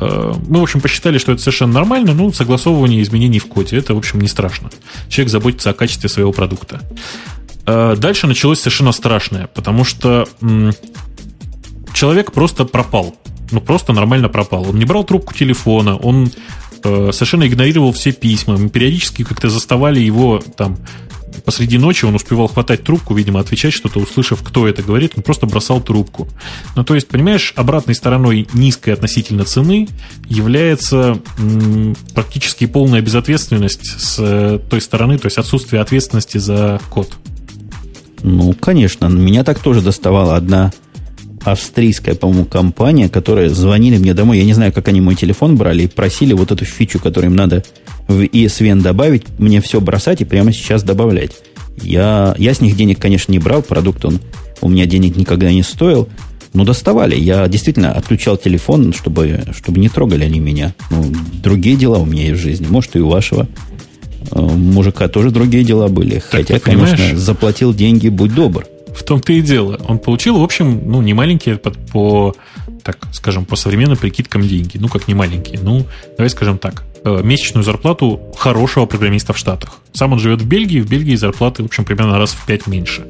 Э, 0.00 0.32
мы, 0.48 0.60
в 0.60 0.62
общем, 0.62 0.80
посчитали, 0.80 1.18
что 1.18 1.32
это 1.32 1.40
совершенно 1.40 1.72
нормально, 1.72 2.14
ну, 2.14 2.32
согласовывание 2.32 3.02
изменений 3.02 3.38
в 3.38 3.46
коде, 3.46 3.76
это, 3.76 3.94
в 3.94 3.98
общем, 3.98 4.20
не 4.20 4.28
страшно. 4.28 4.70
Человек 5.08 5.30
заботится 5.30 5.70
о 5.70 5.74
качестве 5.74 6.08
своего 6.08 6.32
продукта. 6.32 6.80
Э, 7.66 7.96
дальше 7.96 8.26
началось 8.26 8.60
совершенно 8.60 8.92
страшное, 8.92 9.46
потому 9.48 9.84
что 9.84 10.28
человек 11.92 12.32
просто 12.32 12.64
пропал. 12.64 13.16
Ну, 13.50 13.60
просто 13.60 13.92
нормально 13.92 14.28
пропал. 14.28 14.68
Он 14.68 14.76
не 14.76 14.84
брал 14.84 15.04
трубку 15.04 15.34
телефона, 15.34 15.96
он 15.96 16.30
э, 16.82 17.10
совершенно 17.12 17.46
игнорировал 17.46 17.92
все 17.92 18.12
письма. 18.12 18.56
Мы 18.56 18.68
периодически 18.68 19.22
как-то 19.22 19.48
заставали 19.48 20.00
его 20.00 20.42
там 20.56 20.76
посреди 21.44 21.78
ночи 21.78 22.04
он 22.04 22.14
успевал 22.14 22.48
хватать 22.48 22.84
трубку, 22.84 23.14
видимо, 23.14 23.40
отвечать 23.40 23.72
что-то, 23.72 24.00
услышав, 24.00 24.42
кто 24.42 24.68
это 24.68 24.82
говорит, 24.82 25.12
он 25.16 25.22
просто 25.22 25.46
бросал 25.46 25.80
трубку. 25.80 26.28
Ну, 26.76 26.84
то 26.84 26.94
есть, 26.94 27.08
понимаешь, 27.08 27.52
обратной 27.56 27.94
стороной 27.94 28.46
низкой 28.52 28.90
относительно 28.90 29.44
цены 29.44 29.88
является 30.26 31.18
м, 31.38 31.96
практически 32.14 32.66
полная 32.66 33.00
безответственность 33.00 33.86
с 33.86 34.16
э, 34.18 34.58
той 34.70 34.80
стороны, 34.80 35.18
то 35.18 35.26
есть 35.26 35.38
отсутствие 35.38 35.82
ответственности 35.82 36.38
за 36.38 36.80
код. 36.90 37.12
Ну, 38.22 38.54
конечно, 38.54 39.06
меня 39.06 39.44
так 39.44 39.58
тоже 39.58 39.82
доставала 39.82 40.36
одна 40.36 40.72
австрийская, 41.44 42.14
по-моему, 42.14 42.44
компания, 42.46 43.08
которая 43.08 43.48
звонили 43.48 43.98
мне 43.98 44.14
домой. 44.14 44.38
Я 44.38 44.44
не 44.44 44.54
знаю, 44.54 44.72
как 44.72 44.88
они 44.88 45.00
мой 45.00 45.14
телефон 45.14 45.56
брали 45.56 45.84
и 45.84 45.88
просили 45.88 46.32
вот 46.32 46.50
эту 46.50 46.64
фичу, 46.64 46.98
которую 46.98 47.30
им 47.30 47.36
надо 47.36 47.62
в 48.08 48.20
ESVN 48.22 48.82
добавить, 48.82 49.24
мне 49.38 49.60
все 49.60 49.80
бросать 49.80 50.20
и 50.20 50.24
прямо 50.24 50.52
сейчас 50.52 50.82
добавлять. 50.82 51.32
Я, 51.82 52.34
я 52.38 52.54
с 52.54 52.60
них 52.60 52.76
денег, 52.76 52.98
конечно, 52.98 53.32
не 53.32 53.38
брал, 53.38 53.62
продукт 53.62 54.04
он 54.04 54.20
у 54.60 54.68
меня 54.68 54.86
денег 54.86 55.16
никогда 55.16 55.50
не 55.50 55.62
стоил, 55.62 56.08
но 56.54 56.64
доставали. 56.64 57.16
Я 57.16 57.46
действительно 57.48 57.92
отключал 57.92 58.36
телефон, 58.36 58.92
чтобы, 58.92 59.44
чтобы 59.54 59.78
не 59.78 59.88
трогали 59.88 60.24
они 60.24 60.40
меня. 60.40 60.74
Ну, 60.90 61.04
другие 61.42 61.76
дела 61.76 61.98
у 61.98 62.06
меня 62.06 62.28
есть 62.28 62.40
в 62.40 62.42
жизни. 62.42 62.66
Может, 62.68 62.96
и 62.96 63.00
у 63.00 63.08
вашего 63.08 63.46
э, 64.30 64.40
мужика 64.40 65.08
тоже 65.08 65.30
другие 65.30 65.64
дела 65.64 65.88
были. 65.88 66.14
Так, 66.14 66.30
Хотя, 66.30 66.60
конечно, 66.60 67.18
заплатил 67.18 67.74
деньги, 67.74 68.08
будь 68.08 68.34
добр. 68.34 68.66
В 68.94 69.02
том-то 69.02 69.32
и 69.32 69.40
дело. 69.40 69.80
Он 69.88 69.98
получил, 69.98 70.38
в 70.38 70.42
общем, 70.42 70.90
ну, 70.90 71.02
не 71.02 71.14
маленькие 71.14 71.56
по, 71.56 71.70
по 71.70 72.34
так 72.82 72.98
скажем, 73.12 73.44
по 73.44 73.56
современным 73.56 73.96
прикидкам 73.96 74.42
деньги. 74.42 74.78
Ну, 74.78 74.88
как 74.88 75.08
не 75.08 75.14
маленькие. 75.14 75.58
Ну, 75.60 75.86
давай 76.16 76.30
скажем 76.30 76.58
так. 76.58 76.84
Э, 77.04 77.20
месячную 77.22 77.64
зарплату 77.64 78.20
хорошего 78.36 78.86
программиста 78.86 79.32
в 79.32 79.38
Штатах. 79.38 79.78
Сам 79.92 80.12
он 80.12 80.18
живет 80.18 80.42
в 80.42 80.46
Бельгии, 80.46 80.80
в 80.80 80.88
Бельгии 80.88 81.16
зарплаты, 81.16 81.62
в 81.62 81.66
общем, 81.66 81.84
примерно 81.84 82.18
раз 82.18 82.32
в 82.32 82.46
пять 82.46 82.66
меньше. 82.66 83.06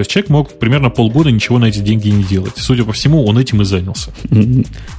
То 0.00 0.02
есть 0.02 0.12
человек 0.12 0.30
мог 0.30 0.52
примерно 0.54 0.88
полгода 0.88 1.30
ничего 1.30 1.58
на 1.58 1.66
эти 1.66 1.80
деньги 1.80 2.08
не 2.08 2.24
делать. 2.24 2.54
Судя 2.56 2.84
по 2.84 2.92
всему, 2.94 3.22
он 3.26 3.38
этим 3.38 3.60
и 3.60 3.66
занялся. 3.66 4.10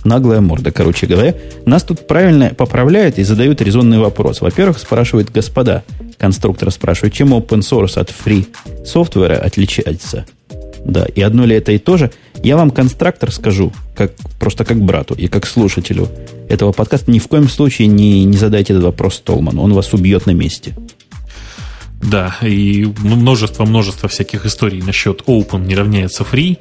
Наглая 0.03 0.41
морда, 0.41 0.71
короче 0.71 1.07
говоря. 1.07 1.33
Нас 1.65 1.81
тут 1.81 2.05
правильно 2.05 2.53
поправляют 2.55 3.17
и 3.17 3.23
задают 3.23 3.63
резонный 3.63 3.97
вопрос. 3.97 4.41
Во-первых, 4.41 4.77
спрашивают 4.77 5.31
господа, 5.31 5.81
конструктор 6.19 6.69
спрашивает, 6.69 7.15
чем 7.15 7.33
open 7.33 7.61
source 7.61 7.97
от 7.97 8.11
free 8.11 8.45
софтвера 8.85 9.37
отличается? 9.37 10.27
Да, 10.85 11.05
и 11.05 11.21
одно 11.21 11.45
ли 11.45 11.55
это 11.55 11.71
и 11.71 11.79
то 11.79 11.97
же? 11.97 12.11
Я 12.43 12.55
вам, 12.55 12.69
конструктор, 12.69 13.31
скажу, 13.31 13.73
как, 13.95 14.13
просто 14.39 14.65
как 14.65 14.79
брату 14.79 15.15
и 15.15 15.25
как 15.25 15.47
слушателю 15.47 16.09
этого 16.47 16.73
подкаста, 16.73 17.09
ни 17.09 17.17
в 17.17 17.27
коем 17.27 17.49
случае 17.49 17.87
не, 17.87 18.23
не 18.23 18.37
задайте 18.37 18.73
этот 18.73 18.83
вопрос 18.83 19.15
Столману. 19.15 19.63
Он 19.63 19.73
вас 19.73 19.93
убьет 19.93 20.27
на 20.27 20.31
месте. 20.31 20.75
Да, 22.01 22.35
и 22.41 22.85
множество-множество 22.99 24.09
всяких 24.09 24.45
историй 24.45 24.81
насчет 24.81 25.21
open 25.27 25.65
не 25.65 25.75
равняется 25.75 26.23
free, 26.23 26.57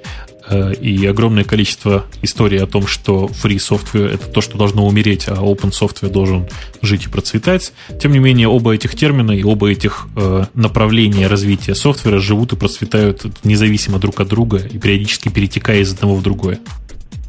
э, 0.49 0.74
и 0.74 1.07
огромное 1.07 1.45
количество 1.45 2.05
историй 2.22 2.61
о 2.62 2.66
том, 2.66 2.86
что 2.86 3.26
free 3.26 3.57
software 3.57 4.14
это 4.14 4.26
то, 4.26 4.41
что 4.43 4.59
должно 4.59 4.86
умереть, 4.86 5.28
а 5.28 5.36
open 5.36 5.70
software 5.70 6.11
должен 6.11 6.47
жить 6.82 7.07
и 7.07 7.09
процветать. 7.09 7.72
Тем 8.01 8.12
не 8.12 8.18
менее, 8.18 8.49
оба 8.49 8.74
этих 8.74 8.95
термина 8.95 9.32
и 9.32 9.43
оба 9.43 9.70
этих 9.70 10.09
э, 10.16 10.45
направления 10.55 11.26
развития 11.26 11.74
софтвера 11.74 12.18
живут 12.18 12.53
и 12.53 12.57
процветают 12.57 13.24
независимо 13.43 13.99
друг 13.99 14.20
от 14.20 14.28
друга 14.28 14.59
и 14.59 14.78
периодически 14.78 15.30
перетекая 15.30 15.80
из 15.80 15.93
одного 15.93 16.16
в 16.16 16.22
другое. 16.22 16.61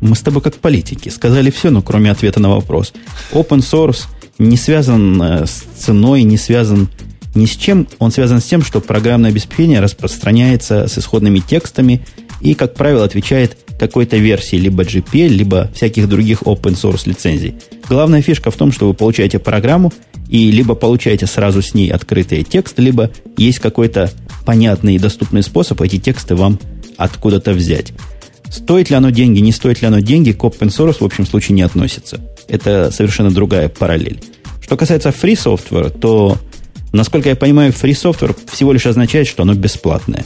Мы 0.02 0.16
с 0.16 0.22
тобой 0.22 0.42
как 0.42 0.56
политики. 0.56 1.10
Сказали 1.10 1.50
все, 1.52 1.70
но 1.70 1.82
кроме 1.82 2.12
ответа 2.12 2.40
на 2.40 2.50
вопрос. 2.50 2.92
Open 3.32 3.60
source 3.60 4.08
не 4.38 4.58
связан 4.58 5.22
э, 5.22 5.46
с 5.46 5.64
ценой, 5.78 6.24
не 6.24 6.38
связан 6.38 6.90
ни 7.36 7.46
с 7.46 7.56
чем. 7.56 7.88
Он 8.00 8.12
связан 8.12 8.42
с 8.42 8.46
тем, 8.46 8.64
что 8.64 8.82
программное 8.82 9.32
обеспечение 9.32 9.80
распространяется 9.80 10.88
с 10.88 10.98
исходными 10.98 11.40
текстами 11.40 12.02
и, 12.42 12.54
как 12.54 12.74
правило, 12.74 13.04
отвечает 13.04 13.58
какой-то 13.80 14.18
версии 14.18 14.58
либо 14.58 14.84
GPL, 14.84 15.28
либо 15.28 15.72
всяких 15.74 16.08
других 16.08 16.44
open 16.44 16.76
source 16.76 17.02
лицензий. 17.06 17.56
Главная 17.90 18.22
фишка 18.22 18.52
в 18.52 18.56
том, 18.56 18.72
что 18.72 18.88
вы 18.88 18.94
получаете 18.94 19.40
программу 19.40 19.92
и 20.30 20.52
либо 20.52 20.76
получаете 20.76 21.26
сразу 21.26 21.62
с 21.62 21.74
ней 21.74 21.92
открытые 21.92 22.44
тексты, 22.44 22.82
либо 22.82 23.12
есть 23.38 23.60
какой-то 23.60 24.12
понятный 24.46 24.96
и 24.96 25.00
доступный 25.00 25.44
способ 25.44 25.82
эти 25.82 25.98
тексты 25.98 26.36
вам 26.36 26.60
откуда-то 26.98 27.54
взять. 27.54 27.94
Стоит 28.50 28.90
ли 28.90 28.96
оно 28.96 29.10
деньги, 29.10 29.40
не 29.40 29.52
стоит 29.52 29.82
ли 29.82 29.88
оно 29.88 30.00
деньги, 30.00 30.32
к 30.32 30.44
open 30.44 30.68
source 30.68 30.98
в 31.00 31.06
общем 31.06 31.26
случае 31.26 31.56
не 31.56 31.62
относится. 31.62 32.20
Это 32.48 32.92
совершенно 32.92 33.32
другая 33.32 33.70
параллель. 33.70 34.22
Что 34.62 34.78
касается 34.78 35.10
free 35.10 35.34
software, 35.34 35.90
то 35.90 36.38
Насколько 36.92 37.30
я 37.30 37.36
понимаю, 37.36 37.72
free 37.72 37.92
software 37.92 38.36
всего 38.52 38.74
лишь 38.74 38.86
означает, 38.86 39.28
что 39.28 39.44
оно 39.44 39.54
бесплатное. 39.54 40.26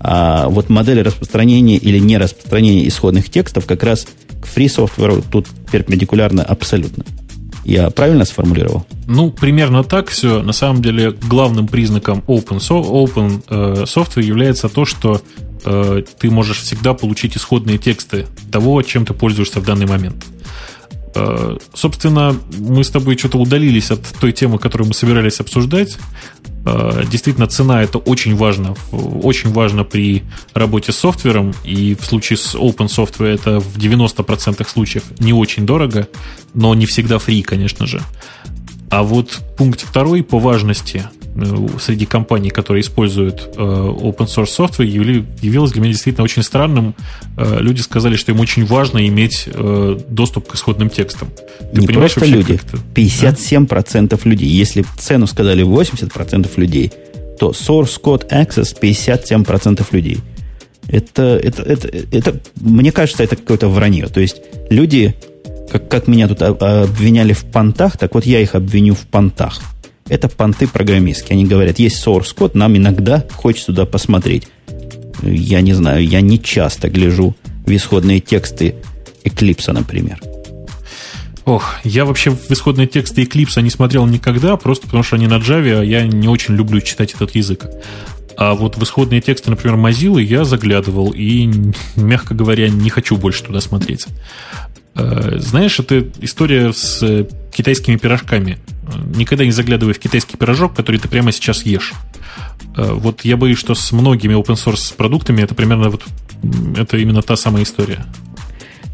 А 0.00 0.48
вот 0.48 0.68
модели 0.68 1.00
распространения 1.00 1.76
или 1.76 1.98
не 1.98 2.18
распространения 2.18 2.86
исходных 2.86 3.30
текстов 3.30 3.66
как 3.66 3.82
раз 3.82 4.06
к 4.40 4.46
free 4.46 4.66
software 4.66 5.24
тут 5.30 5.46
перпендикулярно 5.70 6.42
абсолютно. 6.42 7.04
Я 7.64 7.88
правильно 7.90 8.26
сформулировал? 8.26 8.86
Ну, 9.06 9.30
примерно 9.30 9.82
так 9.82 10.08
все. 10.08 10.42
На 10.42 10.52
самом 10.52 10.82
деле, 10.82 11.12
главным 11.12 11.66
признаком 11.66 12.22
open, 12.26 12.58
so, 12.58 12.84
open 12.84 13.42
э, 13.48 13.84
software 13.84 14.22
является 14.22 14.68
то, 14.68 14.84
что 14.84 15.22
э, 15.64 16.02
ты 16.18 16.30
можешь 16.30 16.58
всегда 16.60 16.92
получить 16.92 17.38
исходные 17.38 17.78
тексты 17.78 18.26
того, 18.52 18.82
чем 18.82 19.06
ты 19.06 19.14
пользуешься 19.14 19.60
в 19.60 19.64
данный 19.64 19.86
момент. 19.86 20.16
Э, 21.14 21.56
собственно, 21.72 22.36
мы 22.58 22.82
с 22.82 22.90
тобой 22.90 23.16
что-то 23.16 23.38
удалились 23.38 23.90
от 23.90 24.00
той 24.20 24.32
темы, 24.32 24.58
которую 24.58 24.88
мы 24.88 24.94
собирались 24.94 25.40
обсуждать. 25.40 25.96
Э, 26.66 27.02
действительно, 27.10 27.46
цена 27.46 27.82
это 27.82 27.98
очень 27.98 28.34
важно. 28.36 28.74
Очень 28.90 29.52
важно 29.52 29.84
при 29.84 30.24
работе 30.54 30.92
с 30.92 30.96
софтвером. 30.96 31.54
И 31.64 31.94
в 31.94 32.04
случае 32.04 32.36
с 32.36 32.54
open 32.54 32.88
software 32.88 33.34
это 33.34 33.60
в 33.60 33.76
90% 33.78 34.68
случаев 34.68 35.04
не 35.18 35.32
очень 35.32 35.66
дорого, 35.66 36.08
но 36.54 36.74
не 36.74 36.86
всегда 36.86 37.16
free, 37.16 37.42
конечно 37.42 37.86
же. 37.86 38.00
А 38.90 39.02
вот 39.02 39.40
пункт 39.56 39.80
второй 39.80 40.22
по 40.22 40.38
важности 40.38 41.04
среди 41.80 42.06
компаний, 42.06 42.50
которые 42.50 42.82
используют 42.82 43.50
э, 43.56 43.60
open 43.60 44.26
source 44.26 44.56
software, 44.56 44.84
явилось 45.42 45.72
для 45.72 45.80
меня 45.80 45.92
действительно 45.92 46.24
очень 46.24 46.42
странным. 46.42 46.94
Э, 47.36 47.58
люди 47.60 47.80
сказали, 47.80 48.16
что 48.16 48.32
им 48.32 48.40
очень 48.40 48.64
важно 48.64 49.06
иметь 49.06 49.48
доступ 50.08 50.48
к 50.48 50.54
исходным 50.54 50.90
текстам. 50.90 51.28
Ты 51.72 51.80
Не 51.80 51.86
просто 51.88 52.20
вообще, 52.20 52.34
люди, 52.34 52.60
57% 52.94 54.08
да? 54.08 54.18
людей. 54.30 54.48
Если 54.48 54.84
цену 54.98 55.26
сказали 55.26 55.64
80% 55.64 56.50
людей, 56.56 56.92
то 57.38 57.50
source 57.50 58.00
code 58.00 58.28
access 58.30 58.76
57% 58.80 59.84
людей. 59.90 60.20
Это, 60.88 61.40
это, 61.42 61.62
это, 61.62 61.88
это, 62.12 62.40
мне 62.60 62.92
кажется, 62.92 63.22
это 63.22 63.36
какое-то 63.36 63.68
вранье. 63.68 64.06
То 64.06 64.20
есть 64.20 64.40
люди, 64.70 65.14
как, 65.70 65.88
как 65.88 66.06
меня 66.06 66.28
тут 66.28 66.42
обвиняли 66.42 67.32
в 67.32 67.44
понтах, 67.44 67.96
так 67.96 68.14
вот 68.14 68.26
я 68.26 68.40
их 68.40 68.54
обвиню 68.54 68.94
в 68.94 69.06
понтах. 69.06 69.60
Это 70.08 70.28
понты 70.28 70.68
программистские. 70.68 71.34
Они 71.34 71.46
говорят, 71.46 71.78
есть 71.78 72.04
source 72.06 72.34
код, 72.34 72.54
нам 72.54 72.76
иногда 72.76 73.24
хочется 73.32 73.66
туда 73.66 73.86
посмотреть. 73.86 74.48
Я 75.22 75.60
не 75.62 75.72
знаю, 75.72 76.06
я 76.06 76.20
не 76.20 76.42
часто 76.42 76.88
гляжу 76.88 77.34
в 77.66 77.74
исходные 77.74 78.20
тексты 78.20 78.74
Eclipse, 79.24 79.72
например. 79.72 80.20
Ох, 81.46 81.74
я 81.84 82.04
вообще 82.04 82.30
в 82.30 82.50
исходные 82.50 82.86
тексты 82.86 83.22
Eclipse 83.22 83.60
не 83.62 83.70
смотрел 83.70 84.06
никогда, 84.06 84.56
просто 84.56 84.86
потому 84.86 85.02
что 85.02 85.16
они 85.16 85.26
на 85.26 85.38
Java, 85.38 85.80
а 85.80 85.84
я 85.84 86.06
не 86.06 86.28
очень 86.28 86.54
люблю 86.54 86.80
читать 86.80 87.12
этот 87.14 87.34
язык. 87.34 87.66
А 88.36 88.54
вот 88.54 88.76
в 88.76 88.82
исходные 88.82 89.20
тексты, 89.20 89.50
например, 89.50 89.76
Mozilla 89.76 90.20
я 90.20 90.44
заглядывал 90.44 91.12
и, 91.14 91.48
мягко 91.96 92.34
говоря, 92.34 92.68
не 92.68 92.90
хочу 92.90 93.16
больше 93.16 93.44
туда 93.44 93.60
смотреть. 93.60 94.06
Э, 94.96 95.38
знаешь, 95.38 95.78
это 95.78 96.04
история 96.20 96.72
с 96.72 97.26
китайскими 97.52 97.96
пирожками. 97.96 98.58
Никогда 99.14 99.44
не 99.44 99.50
заглядывай 99.50 99.94
в 99.94 99.98
китайский 99.98 100.36
пирожок, 100.36 100.74
который 100.74 100.98
ты 100.98 101.08
прямо 101.08 101.32
сейчас 101.32 101.64
ешь. 101.64 101.92
Э, 102.76 102.92
вот 102.92 103.24
я 103.24 103.36
боюсь, 103.36 103.58
что 103.58 103.74
с 103.74 103.92
многими 103.92 104.34
open 104.34 104.54
source 104.54 104.94
продуктами 104.94 105.42
это 105.42 105.54
примерно 105.54 105.90
вот 105.90 106.04
это 106.76 106.96
именно 106.96 107.22
та 107.22 107.36
самая 107.36 107.64
история. 107.64 108.04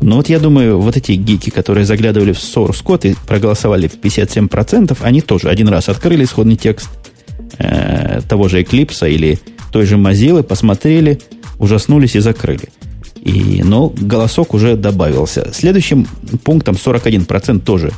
Ну 0.00 0.16
вот 0.16 0.30
я 0.30 0.38
думаю, 0.38 0.80
вот 0.80 0.96
эти 0.96 1.12
гики, 1.12 1.50
которые 1.50 1.84
заглядывали 1.84 2.32
в 2.32 2.38
source 2.38 2.82
код 2.82 3.04
и 3.04 3.14
проголосовали 3.26 3.86
в 3.86 3.96
57%, 4.00 4.96
они 5.02 5.20
тоже 5.20 5.48
один 5.50 5.68
раз 5.68 5.90
открыли 5.90 6.24
исходный 6.24 6.56
текст 6.56 6.88
э, 7.58 8.22
того 8.26 8.48
же 8.48 8.62
Eclipse 8.62 9.10
или 9.10 9.38
той 9.70 9.84
же 9.84 9.96
Mozilla, 9.96 10.42
посмотрели, 10.42 11.20
ужаснулись 11.58 12.16
и 12.16 12.20
закрыли. 12.20 12.70
И, 13.22 13.62
но 13.62 13.92
голосок 13.96 14.54
уже 14.54 14.76
добавился. 14.76 15.50
Следующим 15.52 16.06
пунктом 16.42 16.74
41% 16.74 17.60
тоже 17.60 17.92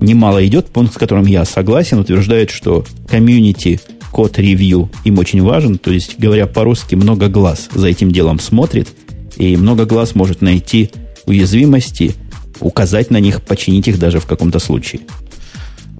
немало 0.00 0.46
идет. 0.46 0.66
Пункт, 0.66 0.94
с 0.94 0.98
которым 0.98 1.26
я 1.26 1.44
согласен, 1.44 1.98
утверждает, 1.98 2.50
что 2.50 2.84
комьюнити 3.08 3.80
код 4.12 4.38
ревью 4.38 4.90
им 5.04 5.18
очень 5.18 5.42
важен. 5.42 5.78
То 5.78 5.90
есть, 5.90 6.18
говоря 6.18 6.46
по-русски, 6.46 6.94
много 6.94 7.28
глаз 7.28 7.68
за 7.74 7.88
этим 7.88 8.10
делом 8.10 8.38
смотрит. 8.38 8.88
И 9.36 9.56
много 9.56 9.86
глаз 9.86 10.14
может 10.14 10.42
найти 10.42 10.90
уязвимости, 11.26 12.14
указать 12.60 13.10
на 13.10 13.18
них, 13.20 13.42
починить 13.42 13.88
их 13.88 13.98
даже 13.98 14.20
в 14.20 14.26
каком-то 14.26 14.58
случае. 14.58 15.02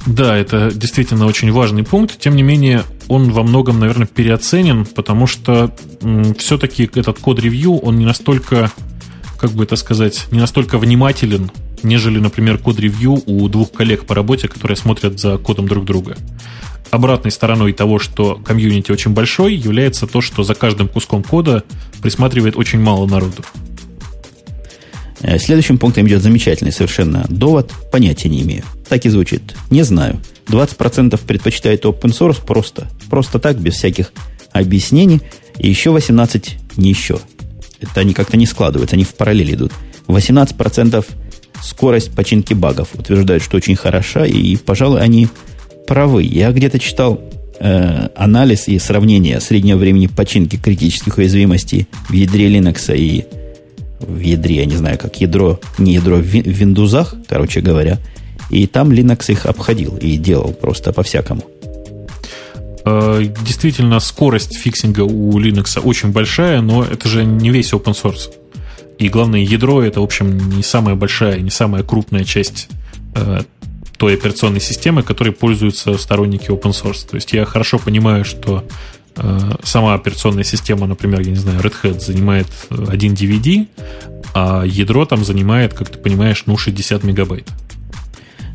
Да, 0.07 0.37
это 0.37 0.71
действительно 0.75 1.27
очень 1.27 1.53
важный 1.53 1.85
пункт. 1.85 2.19
Тем 2.19 2.37
не 2.37 2.43
менее, 2.43 2.85
он 3.11 3.33
во 3.33 3.43
многом, 3.43 3.81
наверное, 3.81 4.07
переоценен, 4.07 4.87
потому 4.87 5.27
что 5.27 5.75
все-таки 6.39 6.89
этот 6.95 7.19
код-ревью, 7.19 7.77
он 7.77 7.99
не 7.99 8.05
настолько, 8.05 8.71
как 9.37 9.51
бы 9.51 9.65
это 9.65 9.75
сказать, 9.75 10.29
не 10.31 10.39
настолько 10.39 10.79
внимателен, 10.79 11.51
нежели, 11.83 12.21
например, 12.21 12.59
код-ревью 12.59 13.21
у 13.27 13.49
двух 13.49 13.73
коллег 13.73 14.07
по 14.07 14.15
работе, 14.15 14.47
которые 14.47 14.77
смотрят 14.77 15.19
за 15.19 15.39
кодом 15.39 15.67
друг 15.67 15.85
друга. 15.85 16.17
Обратной 16.91 17.33
стороной 17.33 17.73
того, 17.73 17.99
что 17.99 18.37
комьюнити 18.37 18.93
очень 18.93 19.11
большой, 19.11 19.57
является 19.57 20.07
то, 20.07 20.21
что 20.21 20.45
за 20.45 20.55
каждым 20.55 20.87
куском 20.87 21.25
кода 21.25 21.65
присматривает 22.03 22.57
очень 22.57 22.81
мало 22.81 23.09
народу. 23.09 23.43
Э, 25.21 25.37
следующим 25.41 25.79
пунктом 25.79 26.07
идет 26.07 26.23
замечательный 26.23 26.73
совершенно 26.73 27.27
довод. 27.29 27.73
Понятия 27.91 28.29
не 28.29 28.43
имею. 28.43 28.63
Так 28.89 29.05
и 29.05 29.09
звучит. 29.09 29.57
Не 29.69 29.83
знаю. 29.83 30.21
20% 30.51 31.19
предпочитает 31.27 31.85
open 31.85 32.11
source 32.11 32.45
просто. 32.45 32.89
Просто 33.09 33.39
так, 33.39 33.59
без 33.59 33.75
всяких 33.75 34.13
объяснений. 34.53 35.21
И 35.59 35.69
еще 35.69 35.91
18 35.91 36.57
не 36.77 36.91
еще. 36.91 37.19
Это 37.81 38.01
они 38.01 38.13
как-то 38.13 38.37
не 38.37 38.47
складываются, 38.47 38.97
они 38.97 39.05
в 39.05 39.15
параллель 39.15 39.55
идут. 39.55 39.73
18% 40.07 41.05
скорость 41.63 42.11
починки 42.13 42.55
багов 42.55 42.89
утверждают, 42.95 43.43
что 43.43 43.57
очень 43.57 43.77
хороша, 43.77 44.27
и, 44.27 44.57
пожалуй, 44.57 45.01
они 45.01 45.29
правы. 45.87 46.23
Я 46.23 46.53
где-то 46.53 46.79
читал 46.79 47.21
э, 47.59 48.09
анализ 48.15 48.69
и 48.69 48.79
сравнение 48.79 49.41
среднего 49.41 49.79
времени 49.79 50.07
починки 50.07 50.57
критических 50.57 51.19
уязвимостей 51.19 51.87
в 52.09 52.13
ядре 52.13 52.49
Linux 52.49 52.97
и 52.97 53.25
в 54.01 54.19
ядре, 54.19 54.57
я 54.57 54.65
не 54.67 54.77
знаю, 54.77 54.99
как 54.99 55.21
ядро, 55.21 55.61
не 55.79 55.95
ядро 55.95 56.17
в 56.17 56.23
виндузах, 56.23 57.15
короче 57.29 57.61
говоря. 57.61 57.99
И 58.51 58.67
там 58.67 58.91
Linux 58.91 59.31
их 59.31 59.47
обходил 59.47 59.97
и 59.97 60.17
делал 60.17 60.53
просто 60.53 60.93
по-всякому. 60.93 61.43
Э, 62.85 63.25
действительно, 63.45 64.01
скорость 64.01 64.57
фиксинга 64.57 65.03
у 65.03 65.39
Linux 65.39 65.81
очень 65.81 66.11
большая, 66.11 66.61
но 66.61 66.83
это 66.85 67.09
же 67.09 67.25
не 67.25 67.51
весь 67.51 67.73
open 67.73 67.95
source. 67.95 68.33
И 68.99 69.09
главное, 69.09 69.41
ядро 69.41 69.83
это, 69.83 70.01
в 70.01 70.05
общем, 70.05 70.57
не 70.57 70.63
самая 70.63 70.95
большая, 70.95 71.41
не 71.41 71.51
самая 71.51 71.83
крупная 71.83 72.25
часть 72.25 72.69
э, 73.15 73.41
той 73.97 74.15
операционной 74.15 74.61
системы, 74.61 75.03
которой 75.03 75.33
пользуются 75.33 75.97
сторонники 75.97 76.51
open 76.51 76.73
source. 76.73 77.09
То 77.09 77.17
есть 77.17 77.33
я 77.33 77.45
хорошо 77.45 77.79
понимаю, 77.79 78.25
что 78.25 78.65
Э, 79.17 79.57
сама 79.63 79.95
операционная 79.95 80.45
система, 80.45 80.87
например, 80.87 81.21
я 81.21 81.31
не 81.31 81.37
знаю, 81.37 81.61
Red 81.61 81.75
Hat 81.83 82.01
занимает 82.01 82.47
один 82.71 83.15
DVD, 83.15 83.67
а 84.35 84.65
ядро 84.65 85.05
там 85.05 85.25
занимает, 85.25 85.75
как 85.75 85.91
ты 85.91 85.99
понимаешь, 85.99 86.45
ну, 86.47 86.57
60 86.57 87.05
мегабайт. 87.05 87.47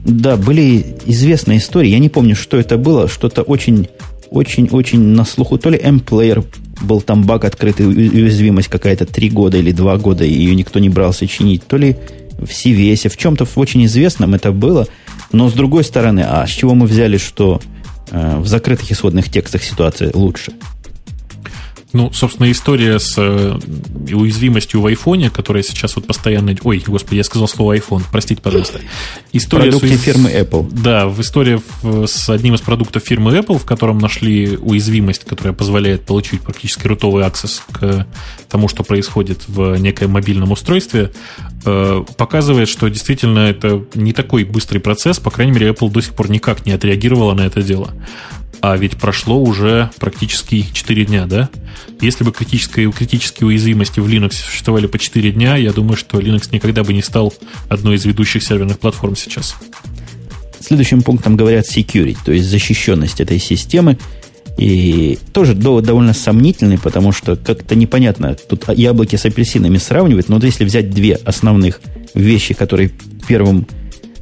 Да, 0.05 0.37
были 0.37 0.97
известные 1.05 1.57
истории. 1.57 1.89
Я 1.89 1.99
не 1.99 2.09
помню, 2.09 2.35
что 2.35 2.57
это 2.57 2.77
было. 2.77 3.07
Что-то 3.07 3.41
очень, 3.41 3.89
очень, 4.29 4.69
очень 4.69 4.99
на 4.99 5.25
слуху. 5.25 5.57
То 5.57 5.69
ли 5.69 5.77
M-Player 5.77 6.45
был 6.81 7.01
там 7.01 7.23
баг 7.23 7.43
открытый, 7.43 7.87
уязвимость 7.87 8.69
какая-то 8.69 9.05
3 9.05 9.29
года 9.29 9.57
или 9.57 9.71
2 9.71 9.97
года, 9.97 10.23
и 10.23 10.31
ее 10.31 10.55
никто 10.55 10.79
не 10.79 10.89
брался 10.89 11.27
чинить. 11.27 11.65
То 11.67 11.77
ли 11.77 11.97
в 12.37 12.49
CVS, 12.49 13.09
в 13.09 13.17
чем-то 13.17 13.45
в 13.45 13.57
очень 13.57 13.85
известном 13.85 14.33
это 14.35 14.51
было. 14.51 14.87
Но 15.31 15.49
с 15.49 15.53
другой 15.53 15.83
стороны, 15.83 16.23
а 16.27 16.45
с 16.45 16.49
чего 16.49 16.75
мы 16.75 16.85
взяли, 16.85 17.17
что 17.17 17.59
Э, 18.11 18.37
в 18.37 18.47
закрытых 18.47 18.91
исходных 18.91 19.29
текстах 19.29 19.63
ситуация 19.63 20.11
лучше. 20.13 20.53
Ну, 21.95 22.11
собственно, 22.11 22.51
история 22.51 22.99
с 22.99 23.13
э, 23.17 23.57
уязвимостью 24.13 24.81
в 24.81 24.85
айфоне, 24.85 25.29
которая 25.29 25.63
сейчас 25.63 25.95
вот 25.95 26.05
постоянно... 26.05 26.53
Ой, 26.63 26.83
господи, 26.85 27.19
я 27.19 27.23
сказал 27.23 27.47
слово 27.47 27.77
iPhone, 27.77 28.01
простите, 28.11 28.41
пожалуйста. 28.41 28.81
История 29.31 29.71
Продукты 29.71 29.97
с... 29.97 30.01
фирмы 30.01 30.29
Apple. 30.29 30.69
Да, 30.73 31.07
в 31.07 31.21
истории 31.21 31.61
с 32.05 32.29
одним 32.29 32.55
из 32.55 32.59
продуктов 32.59 33.01
фирмы 33.01 33.31
Apple, 33.37 33.57
в 33.59 33.63
котором 33.63 33.99
нашли 33.99 34.57
уязвимость, 34.57 35.23
которая 35.23 35.53
позволяет 35.53 36.03
получить 36.03 36.41
практически 36.41 36.85
рутовый 36.85 37.23
аксесс 37.23 37.63
к 37.71 38.05
тому, 38.49 38.67
что 38.67 38.83
происходит 38.83 39.47
в 39.47 39.77
некоем 39.77 40.11
мобильном 40.11 40.51
устройстве, 40.51 41.13
э, 41.63 42.03
показывает, 42.17 42.67
что 42.67 42.89
действительно 42.89 43.39
это 43.39 43.85
не 43.93 44.11
такой 44.11 44.43
быстрый 44.43 44.79
процесс, 44.79 45.19
по 45.19 45.31
крайней 45.31 45.53
мере, 45.53 45.69
Apple 45.69 45.89
до 45.89 46.01
сих 46.01 46.13
пор 46.13 46.29
никак 46.29 46.65
не 46.65 46.73
отреагировала 46.73 47.33
на 47.33 47.45
это 47.45 47.61
дело. 47.61 47.93
А 48.67 48.75
ведь 48.77 48.97
прошло 48.97 49.39
уже 49.39 49.91
практически 49.99 50.65
4 50.73 51.05
дня, 51.05 51.27
да? 51.27 51.49
Если 52.01 52.23
бы 52.23 52.31
критические, 52.31 52.91
критические 52.91 53.45
уязвимости 53.45 53.99
в 53.99 54.07
Linux 54.07 54.31
существовали 54.31 54.87
по 54.87 54.97
4 54.97 55.33
дня, 55.33 55.55
я 55.55 55.71
думаю, 55.71 55.95
что 55.95 56.17
Linux 56.17 56.49
никогда 56.51 56.83
бы 56.83 56.91
не 56.91 57.03
стал 57.03 57.31
одной 57.69 57.97
из 57.97 58.05
ведущих 58.05 58.41
серверных 58.41 58.79
платформ 58.79 59.15
сейчас. 59.15 59.55
Следующим 60.59 61.03
пунктом 61.03 61.37
говорят 61.37 61.67
security, 61.67 62.17
то 62.25 62.31
есть 62.31 62.47
защищенность 62.47 63.21
этой 63.21 63.37
системы. 63.37 63.99
И 64.57 65.19
тоже 65.31 65.53
довод 65.53 65.83
довольно 65.83 66.15
сомнительный, 66.15 66.79
потому 66.79 67.11
что 67.11 67.35
как-то 67.35 67.75
непонятно. 67.75 68.33
Тут 68.33 68.63
яблоки 68.69 69.15
с 69.15 69.25
апельсинами 69.25 69.77
сравнивать, 69.77 70.27
но 70.27 70.37
вот 70.37 70.43
если 70.43 70.65
взять 70.65 70.89
две 70.89 71.13
основных 71.13 71.81
вещи, 72.15 72.55
которые 72.55 72.89
первым 73.27 73.67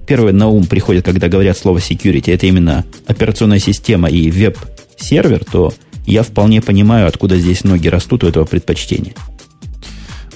первое 0.05 0.33
на 0.33 0.47
ум 0.47 0.65
приходит, 0.65 1.05
когда 1.05 1.27
говорят 1.27 1.57
слово 1.57 1.77
security, 1.77 2.33
это 2.33 2.45
именно 2.45 2.85
операционная 3.07 3.59
система 3.59 4.09
и 4.09 4.29
веб-сервер, 4.29 5.43
то 5.45 5.73
я 6.05 6.23
вполне 6.23 6.61
понимаю, 6.61 7.07
откуда 7.07 7.37
здесь 7.37 7.63
ноги 7.63 7.87
растут 7.87 8.23
у 8.23 8.27
этого 8.27 8.45
предпочтения. 8.45 9.13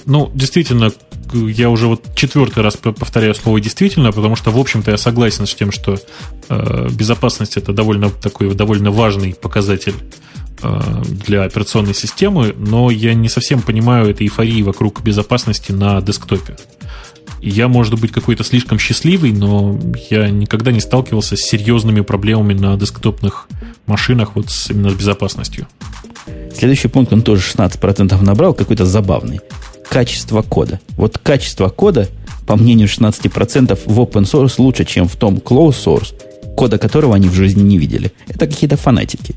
Ну, 0.06 0.30
действительно, 0.34 0.90
я 1.34 1.68
уже 1.68 1.86
вот 1.86 2.14
четвертый 2.14 2.62
раз 2.62 2.76
повторяю 2.76 3.34
слово 3.34 3.60
действительно, 3.60 4.12
потому 4.12 4.36
что, 4.36 4.50
в 4.50 4.58
общем-то, 4.58 4.90
я 4.90 4.96
согласен 4.96 5.46
с 5.46 5.54
тем, 5.54 5.70
что 5.70 5.98
э, 6.48 6.88
безопасность 6.90 7.56
это 7.56 7.72
довольно 7.72 8.08
такой 8.08 8.54
довольно 8.54 8.90
важный 8.90 9.34
показатель 9.34 9.94
э, 10.62 11.02
для 11.26 11.42
операционной 11.42 11.94
системы, 11.94 12.54
но 12.56 12.90
я 12.90 13.12
не 13.12 13.28
совсем 13.28 13.60
понимаю 13.60 14.08
этой 14.08 14.26
эйфории 14.26 14.62
вокруг 14.62 15.02
безопасности 15.02 15.72
на 15.72 16.00
десктопе. 16.00 16.56
Я, 17.40 17.68
может 17.68 17.98
быть, 18.00 18.12
какой-то 18.12 18.44
слишком 18.44 18.78
счастливый, 18.78 19.32
но 19.32 19.78
я 20.10 20.28
никогда 20.30 20.72
не 20.72 20.80
сталкивался 20.80 21.36
с 21.36 21.40
серьезными 21.40 22.00
проблемами 22.00 22.54
на 22.54 22.76
десктопных 22.76 23.48
машинах 23.86 24.32
вот 24.34 24.50
с, 24.50 24.70
именно 24.70 24.90
с 24.90 24.94
безопасностью. 24.94 25.66
Следующий 26.54 26.88
пункт, 26.88 27.12
он 27.12 27.22
тоже 27.22 27.42
16% 27.42 28.20
набрал, 28.22 28.54
какой-то 28.54 28.84
забавный. 28.84 29.40
Качество 29.88 30.42
кода. 30.42 30.80
Вот 30.96 31.18
качество 31.18 31.68
кода, 31.68 32.08
по 32.46 32.56
мнению 32.56 32.88
16%, 32.88 33.78
в 33.86 34.00
open 34.00 34.24
source 34.24 34.54
лучше, 34.58 34.84
чем 34.84 35.08
в 35.08 35.16
том 35.16 35.36
closed 35.36 35.76
source, 35.84 36.14
кода 36.56 36.78
которого 36.78 37.14
они 37.14 37.28
в 37.28 37.34
жизни 37.34 37.62
не 37.62 37.78
видели. 37.78 38.12
Это 38.26 38.46
какие-то 38.46 38.76
фанатики. 38.76 39.34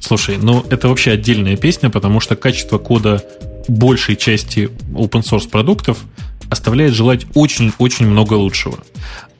Слушай, 0.00 0.38
ну 0.40 0.64
это 0.70 0.88
вообще 0.88 1.12
отдельная 1.12 1.56
песня, 1.56 1.90
потому 1.90 2.20
что 2.20 2.34
качество 2.34 2.78
кода 2.78 3.22
большей 3.68 4.16
части 4.16 4.70
open 4.94 5.22
source 5.22 5.48
продуктов 5.48 5.98
оставляет 6.50 6.94
желать 6.94 7.26
очень-очень 7.34 8.06
много 8.06 8.34
лучшего. 8.34 8.78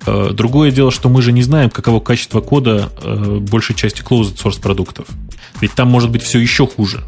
Э, 0.07 0.31
другое 0.33 0.71
дело, 0.71 0.91
что 0.91 1.09
мы 1.09 1.23
же 1.23 1.33
не 1.33 1.43
знаем, 1.43 1.71
каково 1.71 2.01
качество 2.01 2.41
кода 2.41 2.91
э, 3.03 3.39
большей 3.41 3.75
части 3.75 4.03
closed 4.03 4.37
source 4.37 4.61
продуктов. 4.61 5.07
Ведь 5.61 5.73
там 5.73 5.89
может 5.89 6.11
быть 6.11 6.23
все 6.23 6.39
еще 6.39 6.67
хуже. 6.67 7.03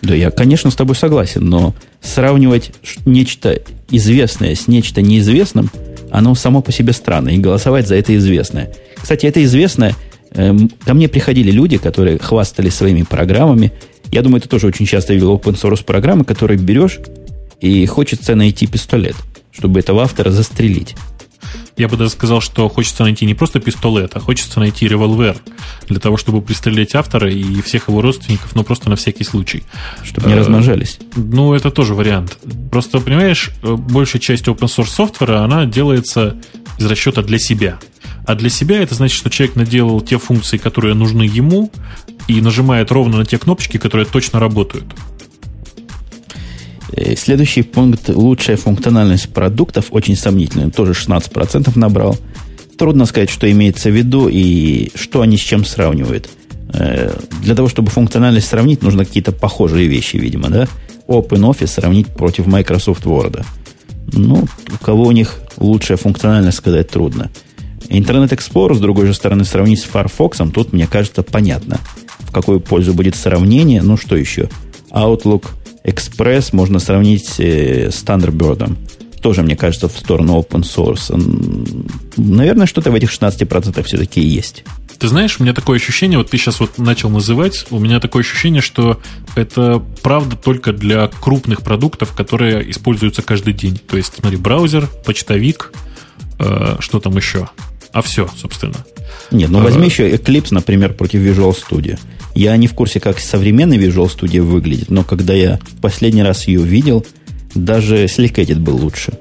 Да, 0.00 0.14
я, 0.14 0.30
конечно, 0.30 0.70
с 0.70 0.74
тобой 0.74 0.96
согласен, 0.96 1.48
но 1.48 1.74
сравнивать 2.00 2.72
нечто 3.06 3.60
известное 3.90 4.54
с 4.54 4.66
нечто 4.66 5.00
неизвестным, 5.00 5.70
оно 6.10 6.34
само 6.34 6.60
по 6.60 6.72
себе 6.72 6.92
странно, 6.92 7.28
и 7.28 7.38
голосовать 7.38 7.86
за 7.86 7.94
это 7.94 8.16
известное. 8.16 8.72
Кстати, 9.00 9.26
это 9.26 9.42
известное, 9.44 9.94
эм, 10.32 10.70
ко 10.84 10.94
мне 10.94 11.08
приходили 11.08 11.52
люди, 11.52 11.78
которые 11.78 12.18
хвастались 12.18 12.74
своими 12.74 13.02
программами. 13.02 13.72
Я 14.10 14.22
думаю, 14.22 14.40
ты 14.40 14.48
тоже 14.48 14.66
очень 14.66 14.86
часто 14.86 15.14
видел 15.14 15.36
open 15.36 15.54
source 15.54 15.84
программы, 15.84 16.24
которые 16.24 16.58
берешь, 16.58 16.98
и 17.60 17.86
хочется 17.86 18.34
найти 18.34 18.66
пистолет– 18.66 19.14
чтобы 19.52 19.80
этого 19.80 20.02
автора 20.02 20.30
застрелить. 20.30 20.96
Я 21.76 21.88
бы 21.88 21.96
даже 21.96 22.10
сказал, 22.10 22.40
что 22.40 22.68
хочется 22.68 23.02
найти 23.02 23.24
не 23.24 23.34
просто 23.34 23.58
пистолет, 23.58 24.12
а 24.14 24.20
хочется 24.20 24.60
найти 24.60 24.86
револьвер 24.86 25.36
для 25.88 25.98
того, 25.98 26.16
чтобы 26.16 26.42
пристрелять 26.42 26.94
автора 26.94 27.32
и 27.32 27.62
всех 27.62 27.88
его 27.88 28.02
родственников, 28.02 28.54
но 28.54 28.62
просто 28.62 28.90
на 28.90 28.96
всякий 28.96 29.24
случай. 29.24 29.62
Чтобы 30.04 30.28
не 30.28 30.34
размножались. 30.34 30.98
Ну, 31.16 31.54
это 31.54 31.70
тоже 31.70 31.94
вариант. 31.94 32.38
Просто, 32.70 33.00
понимаешь, 33.00 33.50
большая 33.62 34.20
часть 34.20 34.48
open 34.48 34.68
source 34.68 34.88
софтвера, 34.88 35.40
она 35.40 35.64
делается 35.64 36.36
из 36.78 36.86
расчета 36.86 37.22
для 37.22 37.38
себя. 37.38 37.78
А 38.26 38.34
для 38.34 38.50
себя 38.50 38.82
это 38.82 38.94
значит, 38.94 39.16
что 39.16 39.30
человек 39.30 39.56
наделал 39.56 40.00
те 40.00 40.18
функции, 40.18 40.58
которые 40.58 40.94
нужны 40.94 41.22
ему, 41.22 41.72
и 42.28 42.40
нажимает 42.40 42.92
ровно 42.92 43.18
на 43.18 43.24
те 43.24 43.38
кнопочки, 43.38 43.78
которые 43.78 44.06
точно 44.06 44.38
работают. 44.38 44.84
Э, 46.92 47.16
следующий 47.16 47.62
пункт– 47.62 48.08
лучшая 48.08 48.56
функциональность 48.56 49.32
продуктов, 49.32 49.86
очень 49.90 50.16
сомнительный, 50.16 50.70
тоже 50.70 50.92
16% 50.92 51.78
набрал. 51.78 52.18
Трудно 52.76 53.06
сказать, 53.06 53.30
что 53.30 53.50
имеется 53.50 53.90
в 53.90 53.96
виду 53.96 54.28
и 54.28 54.90
что 54.94 55.22
они 55.22 55.36
с 55.36 55.40
чем 55.40 55.64
сравнивают. 55.64 56.28
Э, 56.72 57.14
для 57.42 57.54
того, 57.54 57.68
чтобы 57.68 57.90
функциональность 57.90 58.48
сравнить, 58.48 58.82
нужно 58.82 59.04
какие-то 59.04 59.32
похожие 59.32 59.86
вещи, 59.86 60.16
видимо, 60.16 60.48
да? 60.48 60.68
OpenOffice 61.08 61.66
сравнить 61.66 62.08
против 62.08 62.46
Microsoft 62.46 63.04
Word. 63.04 63.44
Ну, 64.12 64.46
у 64.68 64.84
кого 64.84 65.04
у 65.04 65.12
них 65.12 65.40
лучшая 65.56 65.96
функциональность, 65.96 66.58
сказать 66.58 66.90
трудно. 66.90 67.30
Internet 67.88 68.30
Explorer, 68.30 68.74
с 68.74 68.80
другой 68.80 69.06
же 69.06 69.14
стороны, 69.14 69.44
сравнить 69.44 69.80
с 69.80 69.84
Firefox, 69.84 70.38
тут, 70.52 70.72
мне 70.72 70.86
кажется, 70.86 71.22
понятно, 71.22 71.78
в 72.20 72.32
какую 72.32 72.60
пользу 72.60 72.94
будет 72.94 73.16
сравнение. 73.16 73.82
Ну, 73.82 73.96
что 73.96 74.16
еще? 74.16 74.48
Outlook 74.90 75.48
Express 75.84 76.50
можно 76.52 76.78
сравнить 76.78 77.38
э, 77.38 77.90
с 77.90 78.04
Thunderbird. 78.04 78.76
Тоже, 79.20 79.42
мне 79.42 79.56
кажется, 79.56 79.88
в 79.88 79.96
сторону 79.96 80.38
open 80.38 80.62
source. 80.62 81.12
Наверное, 82.16 82.66
что-то 82.66 82.90
в 82.90 82.94
этих 82.94 83.10
16% 83.10 83.82
все-таки 83.84 84.20
есть. 84.20 84.64
Ты 84.98 85.08
знаешь, 85.08 85.38
у 85.38 85.42
меня 85.42 85.52
такое 85.52 85.78
ощущение, 85.78 86.18
вот 86.18 86.30
ты 86.30 86.38
сейчас 86.38 86.60
вот 86.60 86.78
начал 86.78 87.10
называть, 87.10 87.66
у 87.70 87.80
меня 87.80 87.98
такое 87.98 88.22
ощущение, 88.22 88.62
что 88.62 89.00
это 89.34 89.82
правда 90.02 90.36
только 90.36 90.72
для 90.72 91.08
крупных 91.08 91.62
продуктов, 91.62 92.12
которые 92.12 92.70
используются 92.70 93.22
каждый 93.22 93.52
день. 93.52 93.78
То 93.78 93.96
есть, 93.96 94.14
смотри, 94.14 94.36
браузер, 94.36 94.88
почтовик, 95.04 95.72
э, 96.38 96.76
что 96.78 97.00
там 97.00 97.16
еще? 97.16 97.48
А 97.92 98.02
все, 98.02 98.28
собственно. 98.36 98.84
Нет, 99.30 99.50
ну 99.50 99.60
возьми 99.60 99.86
еще 99.86 100.10
Eclipse, 100.10 100.48
например, 100.50 100.94
против 100.94 101.20
Visual 101.20 101.56
Studio. 101.56 101.98
Я 102.34 102.56
не 102.56 102.66
в 102.66 102.74
курсе, 102.74 103.00
как 103.00 103.18
современный 103.18 103.78
Visual 103.78 104.10
Studio 104.14 104.42
выглядит, 104.42 104.90
но 104.90 105.04
когда 105.04 105.34
я 105.34 105.58
последний 105.80 106.22
раз 106.22 106.46
ее 106.48 106.62
видел, 106.62 107.04
даже 107.54 108.04
Slick 108.04 108.54
был 108.56 108.76
лучше. 108.76 109.12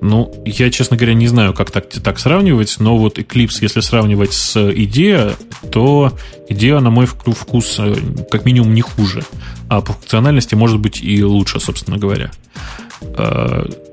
Ну, 0.00 0.34
я, 0.44 0.70
честно 0.70 0.98
говоря, 0.98 1.14
не 1.14 1.28
знаю, 1.28 1.54
как 1.54 1.70
так, 1.70 1.88
так 1.88 2.18
сравнивать, 2.18 2.76
но 2.78 2.98
вот 2.98 3.18
Eclipse, 3.18 3.58
если 3.62 3.80
сравнивать 3.80 4.34
с 4.34 4.70
идея, 4.74 5.32
то 5.72 6.12
идея, 6.46 6.80
на 6.80 6.90
мой 6.90 7.06
вкус, 7.06 7.76
э, 7.78 7.94
как 8.30 8.44
минимум 8.44 8.74
не 8.74 8.82
хуже, 8.82 9.24
а 9.68 9.80
по 9.80 9.94
функциональности 9.94 10.54
может 10.54 10.78
быть 10.78 11.02
и 11.02 11.24
лучше, 11.24 11.58
собственно 11.58 11.96
говоря. 11.96 12.30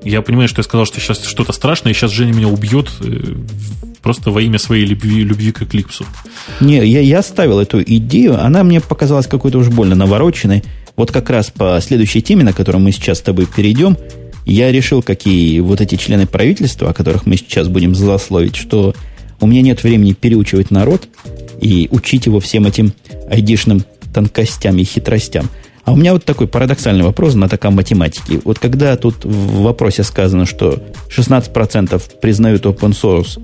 Я 0.04 0.22
понимаю, 0.22 0.48
что 0.48 0.60
я 0.60 0.64
сказал, 0.64 0.86
что 0.86 1.00
сейчас 1.00 1.24
что-то 1.24 1.52
страшное, 1.52 1.92
и 1.92 1.94
сейчас 1.94 2.10
Женя 2.10 2.32
меня 2.32 2.48
убьет 2.48 2.90
э, 3.00 3.34
просто 4.02 4.30
во 4.30 4.42
имя 4.42 4.58
своей 4.58 4.84
любви, 4.84 5.22
любви 5.22 5.52
к 5.52 5.62
Eclipse. 5.62 6.04
Не, 6.60 6.84
я, 6.84 7.00
я 7.00 7.20
оставил 7.20 7.60
эту 7.60 7.82
идею, 7.82 8.42
она 8.42 8.64
мне 8.64 8.80
показалась 8.80 9.26
какой-то 9.26 9.58
уж 9.58 9.68
больно 9.68 9.94
навороченной. 9.94 10.64
Вот 10.96 11.12
как 11.12 11.30
раз 11.30 11.50
по 11.50 11.78
следующей 11.80 12.20
теме, 12.20 12.42
на 12.42 12.52
которую 12.52 12.82
мы 12.82 12.92
сейчас 12.92 13.18
с 13.18 13.22
тобой 13.22 13.46
перейдем– 13.46 13.96
я 14.44 14.72
решил, 14.72 15.02
какие 15.02 15.60
вот 15.60 15.80
эти 15.80 15.96
члены 15.96 16.26
правительства, 16.26 16.90
о 16.90 16.94
которых 16.94 17.26
мы 17.26 17.36
сейчас 17.36 17.68
будем 17.68 17.94
злословить, 17.94 18.56
что 18.56 18.94
у 19.40 19.46
меня 19.46 19.62
нет 19.62 19.82
времени 19.82 20.12
переучивать 20.12 20.70
народ 20.70 21.08
и 21.60 21.88
учить 21.90 22.26
его 22.26 22.40
всем 22.40 22.66
этим 22.66 22.92
айдишным 23.30 23.84
тонкостям 24.12 24.78
и 24.78 24.84
хитростям. 24.84 25.48
А 25.84 25.92
у 25.92 25.96
меня 25.96 26.12
вот 26.12 26.24
такой 26.24 26.46
парадоксальный 26.46 27.04
вопрос 27.04 27.34
на 27.34 27.48
таком 27.48 27.74
математике. 27.74 28.40
Вот 28.44 28.58
когда 28.58 28.96
тут 28.96 29.24
в 29.24 29.62
вопросе 29.62 30.04
сказано, 30.04 30.46
что 30.46 30.82
16% 31.08 32.20
признают 32.20 32.66
open 32.66 32.90
source 32.92 33.40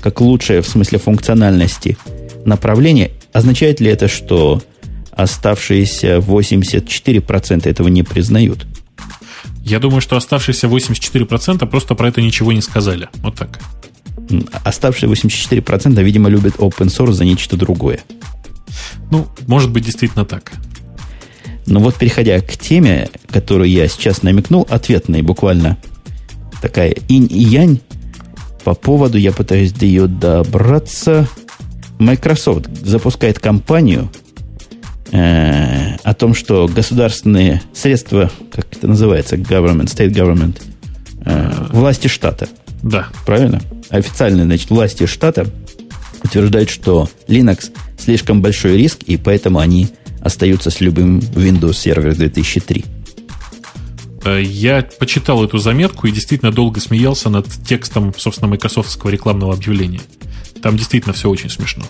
как 0.00 0.20
лучшее 0.20 0.62
в 0.62 0.68
смысле 0.68 0.98
функциональности 0.98 1.96
направление, 2.44 3.12
означает 3.32 3.80
ли 3.80 3.88
это, 3.90 4.08
что 4.08 4.62
оставшиеся 5.12 6.16
84% 6.16 7.68
этого 7.68 7.88
не 7.88 8.02
признают? 8.02 8.66
Я 9.64 9.78
думаю, 9.78 10.00
что 10.00 10.16
оставшиеся 10.16 10.66
84% 10.66 11.66
просто 11.66 11.94
про 11.94 12.08
это 12.08 12.20
ничего 12.20 12.52
не 12.52 12.60
сказали. 12.60 13.08
Вот 13.16 13.36
так. 13.36 13.60
Оставшиеся 14.64 15.28
84% 15.28 16.02
видимо, 16.02 16.28
любят 16.28 16.56
open 16.56 16.86
source 16.86 17.12
за 17.12 17.24
нечто 17.24 17.56
другое. 17.56 18.00
Ну, 19.10 19.26
может 19.46 19.70
быть, 19.70 19.84
действительно 19.84 20.24
так. 20.24 20.52
Но 21.66 21.80
вот 21.80 21.96
переходя 21.96 22.40
к 22.40 22.56
теме, 22.56 23.08
которую 23.28 23.68
я 23.68 23.88
сейчас 23.88 24.22
намекнул, 24.22 24.66
ответная 24.70 25.22
буквально 25.22 25.76
такая 26.62 26.94
инь 27.08 27.28
и 27.30 27.42
янь 27.42 27.80
по 28.64 28.74
поводу, 28.74 29.18
я 29.18 29.32
пытаюсь 29.32 29.72
до 29.72 29.84
ее 29.84 30.06
добраться. 30.06 31.28
Microsoft 31.98 32.66
запускает 32.82 33.38
кампанию– 33.38 34.10
э, 35.12 35.96
о 36.02 36.14
том, 36.14 36.34
что 36.34 36.68
государственные 36.68 37.62
средства, 37.72 38.30
как 38.52 38.66
это 38.72 38.86
называется, 38.86 39.36
government, 39.36 39.86
state 39.86 40.12
government, 40.12 40.60
э, 41.24 41.52
власти 41.72 42.08
штата. 42.08 42.48
Да. 42.82 43.08
Правильно? 43.24 43.60
Официальные, 43.90 44.44
значит, 44.44 44.70
власти 44.70 45.06
штата 45.06 45.46
утверждают, 46.22 46.70
что 46.70 47.08
Linux 47.28 47.70
слишком 47.98 48.42
большой 48.42 48.76
риск, 48.76 49.02
и 49.04 49.16
поэтому 49.16 49.58
они 49.58 49.88
остаются 50.26 50.70
с 50.70 50.80
любым 50.80 51.18
Windows 51.18 51.70
Server 51.70 52.14
2003. 52.14 52.84
Э, 54.24 54.42
я 54.42 54.86
почитал 54.98 55.44
эту 55.44 55.58
заметку 55.58 56.06
и 56.06 56.12
действительно 56.12 56.52
долго 56.52 56.80
смеялся 56.80 57.30
над 57.30 57.46
текстом, 57.66 58.12
собственно, 58.16 58.48
майкрософтского 58.48 59.10
рекламного 59.10 59.54
объявления. 59.54 60.00
Там 60.62 60.76
действительно 60.76 61.14
все 61.14 61.30
очень 61.30 61.50
смешно. 61.50 61.84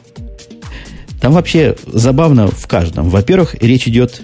Там 1.20 1.32
вообще 1.32 1.76
забавно 1.87 2.49
в 2.49 2.66
каждом. 2.66 3.09
Во-первых, 3.09 3.57
речь 3.61 3.89
идет, 3.89 4.22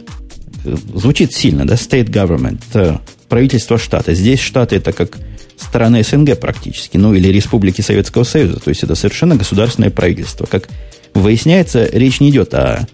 э, 0.64 0.76
звучит 0.94 1.32
сильно, 1.32 1.66
да, 1.66 1.74
state 1.74 2.10
government, 2.10 2.60
это 2.70 3.00
правительство 3.28 3.78
штата. 3.78 4.14
Здесь 4.14 4.40
штаты 4.40 4.76
это 4.76 4.92
как 4.92 5.18
страны 5.56 6.02
СНГ 6.02 6.38
практически, 6.38 6.98
ну 6.98 7.14
или 7.14 7.28
республики 7.28 7.80
Советского 7.80 8.24
Союза, 8.24 8.60
то 8.60 8.68
есть 8.68 8.82
это 8.82 8.94
совершенно 8.94 9.36
государственное 9.36 9.90
правительство. 9.90 10.44
Как 10.44 10.68
выясняется, 11.14 11.88
речь 11.90 12.20
не 12.20 12.30
идет 12.30 12.52
о 12.52 12.86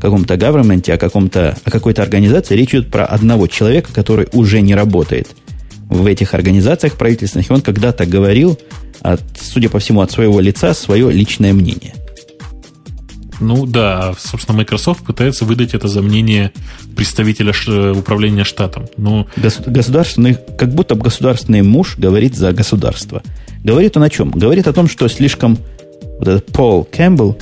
каком-то 0.00 0.34
government, 0.34 0.90
о, 0.90 0.98
каком-то, 0.98 1.56
о 1.64 1.70
какой-то 1.70 2.02
организации, 2.02 2.56
речь 2.56 2.70
идет 2.70 2.90
про 2.90 3.04
одного 3.04 3.46
человека, 3.46 3.92
который 3.92 4.28
уже 4.32 4.60
не 4.60 4.74
работает 4.74 5.28
в 5.88 6.06
этих 6.06 6.34
организациях 6.34 6.94
правительственных, 6.94 7.50
и 7.50 7.52
он 7.52 7.60
когда-то 7.60 8.06
говорил, 8.06 8.58
от, 9.02 9.22
судя 9.40 9.68
по 9.68 9.78
всему, 9.78 10.00
от 10.00 10.10
своего 10.10 10.40
лица 10.40 10.74
свое 10.74 11.10
личное 11.10 11.52
мнение. 11.52 11.94
Ну 13.40 13.66
да, 13.66 14.14
собственно, 14.18 14.58
Microsoft 14.58 15.04
пытается 15.04 15.44
выдать 15.44 15.74
это 15.74 15.88
за 15.88 16.02
мнение 16.02 16.52
представителя 16.94 17.52
управления 17.92 18.44
штатом. 18.44 18.86
Но... 18.96 19.26
Государственный, 19.36 20.36
как 20.58 20.74
будто 20.74 20.94
государственный 20.94 21.62
муж 21.62 21.96
говорит 21.96 22.36
за 22.36 22.52
государство. 22.52 23.22
Говорит 23.64 23.96
он 23.96 24.02
о 24.02 24.10
чем? 24.10 24.30
Говорит 24.30 24.68
о 24.68 24.72
том, 24.72 24.88
что 24.88 25.08
слишком 25.08 25.58
вот 26.18 26.28
этот 26.28 26.46
Пол 26.46 26.84
Кэмпбелл 26.84 27.38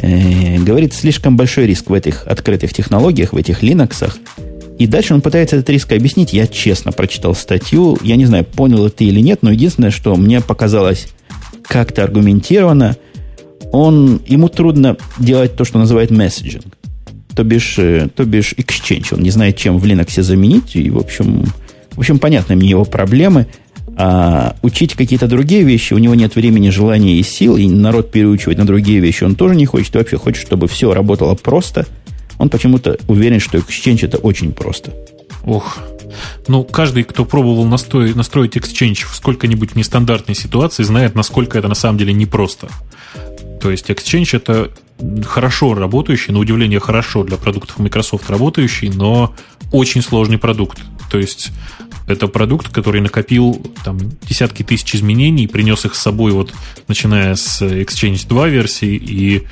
э, 0.00 0.58
говорит 0.58 0.94
слишком 0.94 1.36
большой 1.36 1.66
риск 1.66 1.90
в 1.90 1.94
этих 1.94 2.26
открытых 2.26 2.72
технологиях, 2.72 3.32
в 3.32 3.36
этих 3.36 3.62
Linux. 3.62 4.12
И 4.78 4.86
дальше 4.86 5.14
он 5.14 5.20
пытается 5.20 5.56
этот 5.56 5.68
риск 5.70 5.92
объяснить. 5.92 6.32
Я 6.32 6.46
честно 6.46 6.92
прочитал 6.92 7.34
статью. 7.34 7.98
Я 8.02 8.16
не 8.16 8.26
знаю, 8.26 8.44
понял 8.44 8.88
ты 8.90 9.04
или 9.04 9.20
нет, 9.20 9.40
но 9.42 9.50
единственное, 9.50 9.90
что 9.90 10.16
мне 10.16 10.40
показалось 10.40 11.08
как-то 11.62 12.02
аргументировано– 12.02 12.96
он, 13.72 14.20
ему 14.26 14.48
трудно 14.48 14.96
делать 15.18 15.56
то, 15.56 15.64
что 15.64 15.78
называют 15.78 16.10
месседжинг. 16.10 16.76
То 17.34 17.44
бишь, 17.44 17.78
э, 17.78 18.08
то 18.14 18.24
бишь 18.24 18.54
exchange. 18.54 19.14
Он 19.14 19.20
не 19.20 19.30
знает, 19.30 19.56
чем 19.56 19.78
в 19.78 19.84
Linux 19.84 20.20
заменить. 20.22 20.74
И, 20.74 20.90
в 20.90 20.98
общем, 20.98 21.44
в 21.92 22.00
общем, 22.00 22.18
понятны 22.18 22.56
мне 22.56 22.70
его 22.70 22.84
проблемы. 22.84 23.46
А 24.02 24.56
учить 24.62 24.94
какие-то 24.94 25.26
другие 25.26 25.62
вещи, 25.62 25.92
у 25.92 25.98
него 25.98 26.14
нет 26.14 26.34
времени, 26.34 26.70
желания 26.70 27.16
и 27.16 27.22
сил, 27.22 27.58
и 27.58 27.68
народ 27.68 28.10
переучивать 28.10 28.56
на 28.56 28.64
другие 28.64 28.98
вещи 28.98 29.24
он 29.24 29.34
тоже 29.34 29.54
не 29.54 29.66
хочет. 29.66 29.94
И 29.94 29.98
вообще 29.98 30.16
хочет, 30.16 30.40
чтобы 30.40 30.68
все 30.68 30.94
работало 30.94 31.34
просто. 31.34 31.86
Он 32.38 32.48
почему-то 32.48 32.96
уверен, 33.08 33.40
что 33.40 33.58
Exchange 33.58 34.06
это 34.06 34.16
очень 34.16 34.52
просто. 34.52 34.94
Ох, 35.44 35.76
ну, 36.48 36.64
каждый, 36.64 37.02
кто 37.02 37.26
пробовал 37.26 37.66
настроить, 37.66 38.16
настроить 38.16 38.56
Exchange 38.56 39.04
в 39.06 39.14
сколько-нибудь 39.14 39.76
нестандартной 39.76 40.34
ситуации, 40.34 40.82
знает, 40.82 41.14
насколько 41.14 41.58
это 41.58 41.68
на 41.68 41.74
самом 41.74 41.98
деле 41.98 42.14
непросто. 42.14 42.68
То 43.60 43.70
есть 43.70 43.90
Exchange 43.90 44.34
это 44.34 44.70
хорошо 45.26 45.74
работающий, 45.74 46.32
на 46.32 46.38
удивление 46.38 46.80
хорошо 46.80 47.22
для 47.22 47.36
продуктов 47.36 47.78
Microsoft 47.78 48.30
работающий, 48.30 48.88
но 48.88 49.34
очень 49.72 50.00
сложный 50.00 50.38
продукт. 50.38 50.78
То 51.10 51.18
есть 51.18 51.50
это 52.10 52.28
продукт, 52.28 52.68
который 52.68 53.00
накопил 53.00 53.60
там 53.84 53.98
десятки 54.28 54.62
тысяч 54.62 54.94
изменений, 54.94 55.46
принес 55.46 55.84
их 55.84 55.94
с 55.94 56.00
собой 56.00 56.32
вот 56.32 56.52
начиная 56.88 57.34
с 57.34 57.62
Exchange 57.62 58.26
2 58.28 58.48
версии, 58.48 58.94
и 58.94 59.46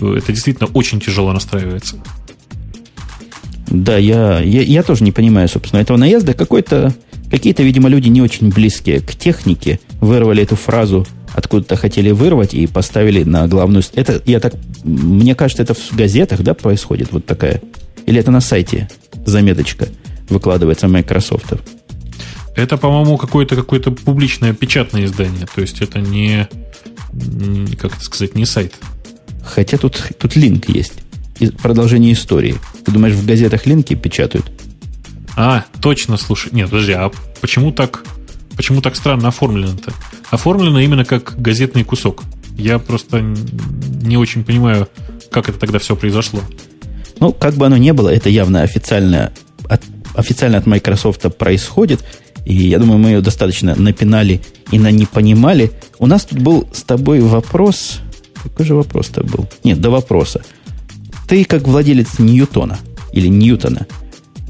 это 0.00 0.32
действительно 0.32 0.68
очень 0.74 1.00
тяжело 1.00 1.32
настраивается. 1.32 1.96
Да, 3.66 3.96
я, 3.98 4.40
я, 4.40 4.62
я 4.62 4.82
тоже 4.82 5.04
не 5.04 5.12
понимаю, 5.12 5.48
собственно, 5.48 5.80
этого 5.80 5.98
наезда. 5.98 6.32
Какой-то, 6.32 6.94
какие-то, 7.30 7.62
видимо, 7.62 7.88
люди 7.88 8.08
не 8.08 8.22
очень 8.22 8.48
близкие 8.48 9.00
к 9.00 9.14
технике 9.14 9.80
вырвали 10.00 10.42
эту 10.42 10.56
фразу 10.56 11.06
откуда-то 11.34 11.76
хотели 11.76 12.10
вырвать 12.10 12.54
и 12.54 12.66
поставили 12.66 13.22
на 13.22 13.46
главную... 13.46 13.84
Это, 13.94 14.20
я 14.26 14.40
так... 14.40 14.54
Мне 14.84 15.34
кажется, 15.34 15.62
это 15.62 15.74
в 15.74 15.94
газетах, 15.94 16.42
да, 16.42 16.54
происходит 16.54 17.12
вот 17.12 17.26
такая? 17.26 17.60
Или 18.06 18.20
это 18.20 18.30
на 18.30 18.40
сайте 18.40 18.88
заметочка 19.24 19.88
выкладывается 20.28 20.88
Microsoft? 20.88 21.52
Это, 22.58 22.76
по-моему, 22.76 23.16
какое-то 23.16 23.56
какое 23.56 23.80
публичное 23.80 24.52
печатное 24.52 25.04
издание. 25.04 25.46
То 25.54 25.60
есть 25.60 25.80
это 25.80 26.00
не, 26.00 26.48
как 27.76 27.94
это 27.94 28.04
сказать, 28.04 28.34
не 28.34 28.44
сайт. 28.44 28.74
Хотя 29.42 29.78
тут, 29.78 30.02
тут 30.18 30.36
линк 30.36 30.68
есть. 30.68 30.94
Продолжение 31.62 32.12
истории. 32.12 32.56
Ты 32.84 32.90
думаешь, 32.90 33.14
в 33.14 33.24
газетах 33.24 33.64
линки 33.64 33.94
печатают? 33.94 34.50
А, 35.36 35.64
точно, 35.80 36.16
слушай. 36.16 36.50
Нет, 36.52 36.68
подожди, 36.68 36.92
а 36.92 37.12
почему 37.40 37.70
так, 37.70 38.04
почему 38.56 38.82
так 38.82 38.96
странно 38.96 39.28
оформлено-то? 39.28 39.94
оформлено 40.30 40.80
именно 40.80 41.04
как 41.04 41.40
газетный 41.40 41.84
кусок. 41.84 42.24
Я 42.56 42.78
просто 42.78 43.20
не 43.20 44.16
очень 44.16 44.44
понимаю, 44.44 44.88
как 45.30 45.48
это 45.48 45.58
тогда 45.58 45.78
все 45.78 45.94
произошло. 45.94 46.40
Ну, 47.20 47.32
как 47.32 47.54
бы 47.54 47.66
оно 47.66 47.76
ни 47.76 47.90
было, 47.92 48.08
это 48.08 48.28
явно 48.28 48.62
официально 48.62 49.32
от, 49.68 49.82
официально 50.14 50.58
от 50.58 50.66
Microsoft 50.66 51.36
происходит. 51.36 52.04
И 52.48 52.54
я 52.54 52.78
думаю, 52.78 52.98
мы 52.98 53.10
ее 53.10 53.20
достаточно 53.20 53.74
напинали 53.76 54.40
и 54.70 54.78
на 54.78 54.90
не 54.90 55.04
понимали. 55.04 55.70
У 55.98 56.06
нас 56.06 56.24
тут 56.24 56.38
был 56.38 56.66
с 56.72 56.82
тобой 56.82 57.20
вопрос. 57.20 58.00
Какой 58.42 58.64
же 58.64 58.74
вопрос-то 58.74 59.22
был? 59.22 59.46
Нет, 59.64 59.82
до 59.82 59.90
вопроса. 59.90 60.42
Ты 61.28 61.44
как 61.44 61.68
владелец 61.68 62.18
Ньютона 62.18 62.78
или 63.12 63.28
Ньютона, 63.28 63.86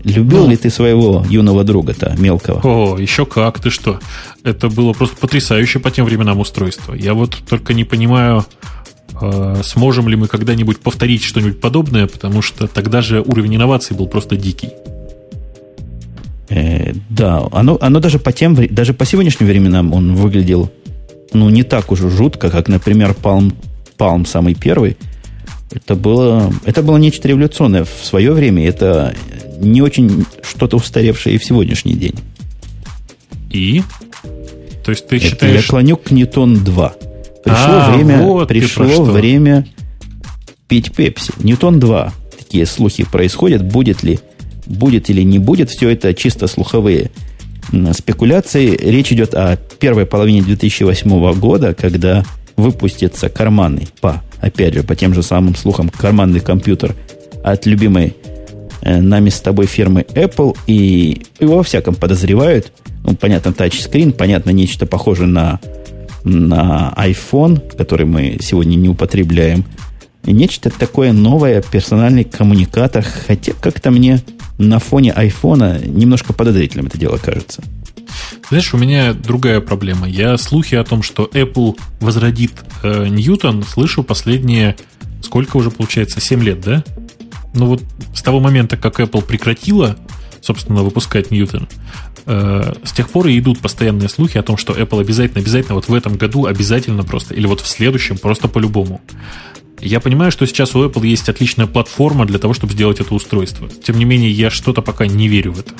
любил 0.05 0.44
ну, 0.44 0.51
ли 0.51 0.57
ты 0.57 0.70
своего 0.70 1.26
юного 1.28 1.64
друга-то, 1.64 2.14
мелкого? 2.16 2.61
О, 2.62 2.99
еще 2.99 3.26
как, 3.26 3.59
ты 3.59 3.70
что? 3.70 3.99
Это 4.44 4.68
было 4.68 4.92
просто 4.92 5.16
потрясающе 5.16 5.80
по 5.80 5.90
тем 5.90 6.05
временам 6.05 6.38
устройство. 6.38 6.94
Я 6.94 7.14
вот 7.14 7.36
только 7.49 7.74
не 7.74 7.82
понимаю, 7.82 8.46
э, 9.20 9.61
сможем 9.64 10.09
ли 10.09 10.14
мы 10.14 10.28
когда-нибудь 10.28 10.78
повторить 10.78 11.24
что-нибудь 11.24 11.61
подобное, 11.61 12.07
потому 12.07 12.42
что 12.42 12.68
тогда 12.68 13.03
же 13.03 13.22
уровень 13.22 13.57
инноваций 13.57 13.96
был 13.96 14.07
просто 14.07 14.36
дикий. 14.36 14.70
Э, 16.51 16.92
да, 17.11 17.46
оно, 17.53 17.78
оно 17.80 18.01
даже 18.01 18.18
по 18.18 18.32
тем, 18.32 18.57
даже 18.70 18.94
по 18.94 19.05
сегодняшним 19.05 19.46
временам 19.49 19.92
он 19.92 20.14
выглядел, 20.14 20.70
ну, 21.32 21.49
не 21.51 21.62
так 21.62 21.92
уж 21.92 22.01
жутко, 22.01 22.51
как, 22.51 22.68
например, 22.68 23.14
Palm, 23.22 23.53
Palm 23.99 24.26
самый 24.26 24.55
первый. 24.55 24.96
Это 25.70 25.94
было, 25.94 26.53
это 26.64 26.82
было 26.82 26.96
нечто 26.96 27.28
революционное 27.28 27.84
в 27.84 28.05
свое 28.05 28.32
время. 28.32 28.66
Это 28.66 29.14
не 29.61 29.82
очень 29.82 30.24
что-то 30.42 30.78
устаревшее 30.78 31.36
и 31.36 31.38
в 31.38 31.44
сегодняшний 31.44 31.92
день. 31.92 32.14
И? 33.51 33.82
То 34.84 34.92
есть 34.92 35.07
ты 35.09 35.16
это 35.16 35.26
считаешь... 35.26 35.64
Я 35.64 35.68
клоню 35.68 35.96
к 35.99 36.11
Ньютон 36.11 36.64
2. 36.64 36.94
Пришло 37.44 37.64
а, 37.66 37.92
время, 37.92 38.22
вот 38.22 38.49
пришло 38.49 39.05
время 39.05 39.66
пить 40.68 40.92
пепси. 40.92 41.32
Ньютон 41.38 41.78
2. 41.80 42.12
Такие 42.38 42.64
слухи 42.64 43.05
происходят. 43.05 43.62
Будет 43.62 44.03
ли, 44.03 44.20
будет 44.68 45.10
или 45.10 45.22
не 45.22 45.38
будет, 45.38 45.70
все 45.70 45.88
это 45.88 46.14
чисто 46.14 46.46
слуховые 46.46 47.10
спекуляции. 47.92 48.76
Речь 48.76 49.12
идет 49.12 49.34
о 49.34 49.56
первой 49.56 50.06
половине 50.06 50.42
2008 50.42 51.34
года, 51.38 51.74
когда 51.74 52.24
выпустится 52.56 53.28
карманный, 53.28 53.88
по, 54.00 54.22
опять 54.40 54.74
же, 54.74 54.82
по 54.82 54.96
тем 54.96 55.14
же 55.14 55.22
самым 55.22 55.54
слухам, 55.54 55.88
карманный 55.88 56.40
компьютер 56.40 56.94
от 57.42 57.66
любимой 57.66 58.16
э, 58.82 59.00
нами 59.00 59.30
с 59.30 59.40
тобой 59.40 59.66
фирмы 59.66 60.04
Apple, 60.14 60.56
и 60.66 61.22
его 61.38 61.58
во 61.58 61.62
всяком 61.62 61.94
подозревают. 61.94 62.72
Ну, 63.04 63.14
понятно, 63.14 63.52
тачскрин, 63.52 64.12
понятно, 64.12 64.50
нечто 64.50 64.86
похожее 64.86 65.28
на, 65.28 65.60
на 66.24 66.92
iPhone, 66.96 67.76
который 67.76 68.06
мы 68.06 68.38
сегодня 68.40 68.74
не 68.74 68.88
употребляем. 68.88 69.64
И 70.24 70.32
нечто 70.32 70.70
такое 70.70 71.12
новое, 71.12 71.62
персональный 71.62 72.24
коммуникатор, 72.24 73.04
хотя 73.04 73.52
как-то 73.60 73.90
мне 73.90 74.20
на 74.59 74.78
фоне 74.80 75.12
айфона 75.12 75.78
немножко 75.78 76.32
подозрительным 76.32 76.86
это 76.86 76.98
дело 76.98 77.16
кажется. 77.16 77.62
Знаешь, 78.48 78.72
у 78.74 78.78
меня 78.78 79.12
другая 79.12 79.61
проблема. 79.61 80.09
Я 80.09 80.36
слухи 80.38 80.74
о 80.74 80.84
том, 80.84 81.02
что 81.02 81.24
Apple 81.32 81.78
возродит 82.00 82.52
э, 82.82 83.06
Ньютон, 83.09 83.62
слышу 83.62 84.02
последние, 84.02 84.76
сколько 85.22 85.56
уже 85.56 85.70
получается, 85.70 86.20
7 86.20 86.42
лет, 86.42 86.61
да? 86.61 86.84
Ну 87.54 87.66
вот 87.66 87.82
с 88.14 88.22
того 88.22 88.40
момента, 88.40 88.76
как 88.76 89.00
Apple 89.00 89.22
прекратила, 89.22 89.96
собственно, 90.40 90.82
выпускать 90.82 91.30
Ньютон, 91.30 91.68
э, 92.26 92.74
с 92.82 92.92
тех 92.92 93.11
пор 93.11 93.28
и 93.28 93.38
идут 93.38 93.61
постоянные 93.61 94.09
слухи 94.09 94.38
о 94.38 94.42
том, 94.42 94.56
что 94.56 94.72
Apple 94.72 95.00
обязательно, 95.00 95.40
обязательно 95.40 95.74
вот 95.74 95.88
в 95.88 95.94
этом 95.94 96.16
году 96.16 96.46
обязательно 96.46 97.04
просто, 97.04 97.34
или 97.34 97.46
вот 97.46 97.61
в 97.61 97.66
следующем 97.66 98.18
просто 98.18 98.48
по-любому. 98.48 99.00
Я 99.81 100.01
понимаю, 100.01 100.33
что 100.33 100.47
сейчас 100.47 100.74
у 100.74 100.85
Apple 100.85 101.07
есть 101.07 101.29
отличная 101.29 101.66
платформа 101.66 102.26
для 102.26 102.39
того, 102.39 102.55
чтобы 102.55 102.72
сделать 102.72 103.01
это 103.01 103.14
устройство. 103.14 103.68
Тем 103.68 103.99
не 103.99 104.05
менее, 104.05 104.31
я 104.31 104.51
что-то 104.51 104.83
пока 104.83 105.07
не 105.07 105.29
верю 105.29 105.53
в 105.53 105.61
это. 105.61 105.72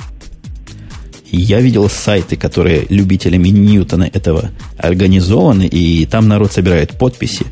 Я 1.31 1.61
видел 1.61 1.91
сайты, 1.91 2.37
которые 2.37 2.87
любителями 2.89 3.49
Ньютона 3.49 4.05
этого 4.05 4.51
организованы, 4.79 5.67
и 5.67 6.07
там 6.07 6.27
народ 6.29 6.53
собирает 6.53 6.97
подписи. 6.97 7.45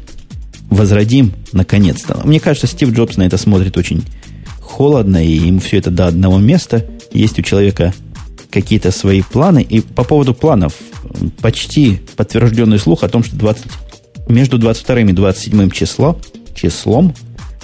Возродим, 0.71 1.33
наконец-то. 1.53 2.21
Мне 2.25 2.41
кажется, 2.41 2.67
Стив 2.67 2.93
Джобс 2.93 3.17
на 3.17 3.25
это 3.25 3.37
смотрит 3.37 3.77
очень 3.77 4.05
холодно, 4.61 5.25
и 5.25 5.31
ему 5.31 5.61
все 5.61 5.79
это 5.79 5.91
до 5.91 6.07
одного 6.07 6.39
места. 6.39 6.87
Есть 7.13 7.39
у 7.39 7.43
человека 7.43 7.93
какие-то 8.51 8.91
свои 8.93 9.23
планы. 9.23 9.63
И 9.63 9.81
по 9.81 10.05
поводу 10.05 10.33
планов, 10.33 10.75
почти 11.43 12.01
подтвержденный 12.17 12.79
слух 12.79 13.05
о 13.05 13.09
том, 13.09 13.23
что 13.23 13.37
20, 13.37 13.65
между 14.29 14.59
22 14.59 15.01
и 15.01 15.13
27 15.13 15.71
число, 15.71 16.19
числом 16.55 17.15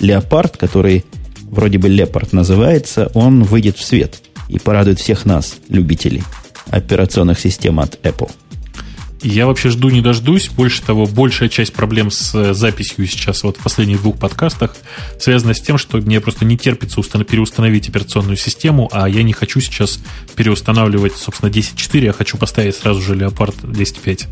Леопард, 0.00 0.56
который 0.56 1.04
вроде 1.44 1.78
бы 1.78 1.88
Лепард 1.88 2.32
называется, 2.32 3.10
он 3.14 3.44
выйдет 3.44 3.76
в 3.76 3.84
свет– 3.84 4.22
и 4.52 4.58
порадует 4.58 5.00
всех 5.00 5.24
нас, 5.24 5.56
любителей 5.68 6.22
операционных 6.70 7.40
систем 7.40 7.80
от 7.80 7.98
Apple. 8.04 8.30
Я 9.22 9.46
вообще 9.46 9.70
жду 9.70 9.88
не 9.88 10.00
дождусь. 10.00 10.48
Больше 10.48 10.82
того, 10.82 11.06
большая 11.06 11.48
часть 11.48 11.72
проблем 11.72 12.10
с 12.10 12.34
э, 12.34 12.54
записью 12.54 13.06
сейчас 13.06 13.44
вот 13.44 13.56
в 13.56 13.60
последних 13.60 14.02
двух 14.02 14.18
подкастах 14.18 14.74
связана 15.18 15.54
с 15.54 15.60
тем, 15.60 15.78
что 15.78 15.98
мне 15.98 16.20
просто 16.20 16.44
не 16.44 16.58
терпится 16.58 16.98
установ... 16.98 17.28
переустановить 17.28 17.88
операционную 17.88 18.36
систему, 18.36 18.88
а 18.92 19.08
я 19.08 19.22
не 19.22 19.32
хочу 19.32 19.60
сейчас 19.60 20.00
переустанавливать, 20.34 21.16
собственно, 21.16 21.50
10.4, 21.50 22.04
я 22.04 22.12
хочу 22.12 22.36
поставить 22.36 22.74
сразу 22.74 23.00
же 23.00 23.14
Leopard 23.14 23.54
10.5. 23.62 24.26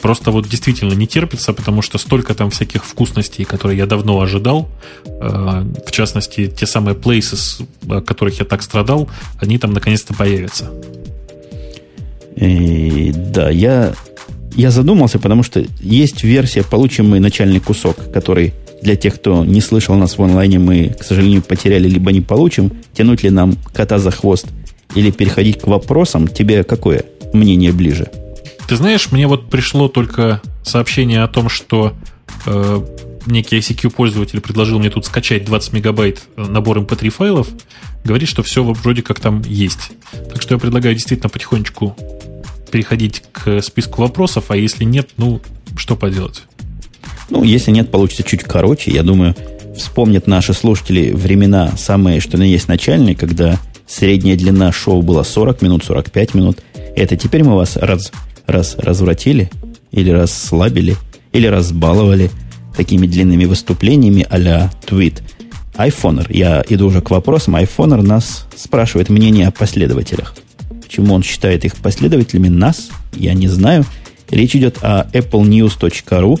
Просто 0.00 0.30
вот 0.30 0.48
действительно 0.48 0.92
не 0.92 1.08
терпится, 1.08 1.52
потому 1.52 1.82
что 1.82 1.98
столько 1.98 2.34
там 2.34 2.50
всяких 2.50 2.84
вкусностей, 2.84 3.44
которые 3.44 3.78
я 3.78 3.86
давно 3.86 4.20
ожидал. 4.20 4.68
Э, 5.04 5.64
в 5.86 5.90
частности, 5.90 6.46
те 6.46 6.66
самые 6.66 6.94
places, 6.94 7.66
о 7.88 8.00
которых 8.00 8.38
я 8.38 8.44
так 8.44 8.62
страдал, 8.62 9.10
они 9.40 9.58
там 9.58 9.72
наконец-то 9.72 10.14
появятся. 10.14 10.70
И, 12.36 13.12
да, 13.14 13.50
я, 13.50 13.94
я 14.54 14.70
задумался, 14.70 15.18
потому 15.18 15.42
что 15.42 15.64
есть 15.80 16.24
версия 16.24 16.62
«Получим 16.62 17.08
мы 17.10 17.20
начальный 17.20 17.60
кусок», 17.60 18.12
который 18.12 18.54
для 18.82 18.96
тех, 18.96 19.14
кто 19.16 19.44
не 19.44 19.60
слышал 19.60 19.94
нас 19.96 20.16
в 20.16 20.22
онлайне, 20.22 20.58
мы, 20.58 20.96
к 20.98 21.04
сожалению, 21.04 21.42
потеряли, 21.42 21.88
либо 21.88 22.12
не 22.12 22.20
получим. 22.20 22.72
Тянуть 22.94 23.22
ли 23.22 23.30
нам 23.30 23.56
кота 23.72 23.98
за 23.98 24.10
хвост 24.10 24.46
или 24.94 25.10
переходить 25.10 25.60
к 25.60 25.66
вопросам, 25.66 26.26
тебе 26.28 26.64
какое 26.64 27.04
мнение 27.32 27.72
ближе? 27.72 28.08
Ты 28.68 28.76
знаешь, 28.76 29.12
мне 29.12 29.26
вот 29.26 29.50
пришло 29.50 29.88
только 29.88 30.40
сообщение 30.62 31.22
о 31.22 31.28
том, 31.28 31.48
что 31.48 31.92
э, 32.46 32.80
некий 33.26 33.58
ICQ-пользователь 33.58 34.40
предложил 34.40 34.78
мне 34.78 34.90
тут 34.90 35.06
скачать 35.06 35.44
20 35.44 35.72
мегабайт 35.72 36.22
набор 36.36 36.78
MP3 36.78 37.04
эм 37.06 37.10
файлов, 37.10 37.48
говорит, 38.04 38.28
что 38.28 38.42
все 38.42 38.62
вроде 38.62 39.02
как 39.02 39.20
там 39.20 39.42
есть. 39.46 39.90
Так 40.32 40.40
что 40.40 40.54
я 40.54 40.58
предлагаю 40.58 40.94
действительно 40.94 41.28
потихонечку 41.28 41.96
переходить 42.70 43.22
к 43.32 43.60
списку 43.62 44.02
вопросов, 44.02 44.46
а 44.48 44.56
если 44.56 44.84
нет, 44.84 45.10
ну, 45.16 45.40
что 45.76 45.96
поделать? 45.96 46.42
Ну, 47.28 47.44
если 47.44 47.70
нет, 47.70 47.90
получится 47.90 48.22
чуть 48.22 48.42
короче. 48.42 48.90
Я 48.90 49.02
думаю, 49.02 49.36
вспомнят 49.76 50.26
наши 50.26 50.52
слушатели 50.52 51.12
времена 51.12 51.72
самые, 51.76 52.20
что 52.20 52.36
на 52.38 52.42
есть 52.42 52.68
начальные, 52.68 53.14
когда 53.14 53.58
средняя 53.86 54.36
длина 54.36 54.72
шоу 54.72 55.02
была 55.02 55.24
40 55.24 55.62
минут, 55.62 55.84
45 55.84 56.34
минут. 56.34 56.58
Это 56.96 57.16
теперь 57.16 57.44
мы 57.44 57.56
вас 57.56 57.76
раз 57.76 58.10
раз 58.46 58.74
развратили, 58.78 59.50
или 59.92 60.10
расслабили, 60.10 60.96
или 61.32 61.46
разбаловали 61.46 62.30
такими 62.76 63.06
длинными 63.06 63.44
выступлениями 63.44 64.26
а-ля 64.28 64.70
твит. 64.86 65.22
Айфонер, 65.76 66.26
я 66.30 66.64
иду 66.68 66.88
уже 66.88 67.00
к 67.00 67.10
вопросам, 67.10 67.56
айфонер 67.56 68.02
нас 68.02 68.46
спрашивает 68.56 69.08
мнение 69.08 69.48
о 69.48 69.52
последователях. 69.52 70.34
Почему 70.90 71.14
он 71.14 71.22
считает 71.22 71.64
их 71.64 71.76
последователями 71.76 72.48
нас, 72.48 72.90
я 73.12 73.32
не 73.32 73.46
знаю. 73.46 73.86
Речь 74.28 74.56
идет 74.56 74.78
о 74.82 75.08
applenews.ru. 75.12 76.40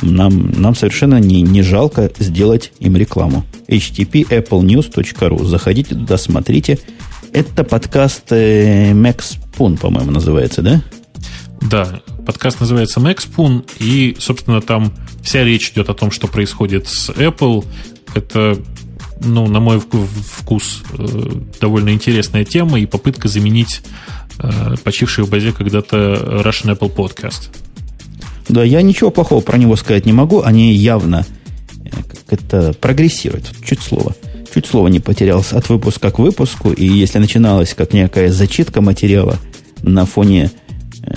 Нам, 0.00 0.50
нам 0.52 0.74
совершенно 0.74 1.20
не, 1.20 1.42
не 1.42 1.60
жалко 1.60 2.10
сделать 2.18 2.72
им 2.78 2.96
рекламу. 2.96 3.44
http 3.68 4.26
applenews.ru. 4.30 5.44
Заходите 5.44 5.94
туда, 5.94 6.16
смотрите. 6.16 6.78
Это 7.34 7.64
подкаст 7.64 8.32
э, 8.32 8.92
Max 8.92 9.36
по-моему, 9.76 10.10
называется, 10.10 10.62
да? 10.62 10.82
Да, 11.60 12.00
подкаст 12.24 12.60
называется 12.60 12.98
MacSpoon, 12.98 13.66
и, 13.78 14.16
собственно, 14.18 14.62
там 14.62 14.94
вся 15.22 15.44
речь 15.44 15.70
идет 15.72 15.90
о 15.90 15.94
том, 15.94 16.10
что 16.10 16.28
происходит 16.28 16.88
с 16.88 17.10
Apple. 17.10 17.66
Это, 18.14 18.56
ну, 19.24 19.46
на 19.46 19.60
мой 19.60 19.80
вкус, 19.80 20.82
э, 20.98 21.30
довольно 21.60 21.90
интересная 21.90 22.44
тема 22.44 22.78
и 22.80 22.86
попытка 22.86 23.28
заменить 23.28 23.82
э, 24.38 24.74
почивший 24.82 25.24
в 25.24 25.30
базе 25.30 25.52
когда-то 25.52 26.42
Russian 26.44 26.76
Apple 26.76 26.94
Podcast. 26.94 27.50
Да, 28.48 28.64
я 28.64 28.82
ничего 28.82 29.10
плохого 29.10 29.40
про 29.40 29.56
него 29.56 29.76
сказать 29.76 30.06
не 30.06 30.12
могу. 30.12 30.42
Они 30.42 30.74
явно 30.74 31.26
э, 31.84 31.90
как 31.90 32.40
это 32.40 32.72
прогрессируют. 32.74 33.52
Чуть 33.64 33.80
слово. 33.80 34.14
Чуть 34.52 34.66
слово 34.66 34.88
не 34.88 35.00
потерялся 35.00 35.56
от 35.56 35.68
выпуска 35.68 36.10
к 36.10 36.18
выпуску. 36.18 36.72
И 36.72 36.86
если 36.86 37.18
начиналось 37.18 37.74
как 37.74 37.92
некая 37.92 38.30
зачитка 38.30 38.80
материала 38.80 39.38
на 39.82 40.04
фоне 40.04 40.50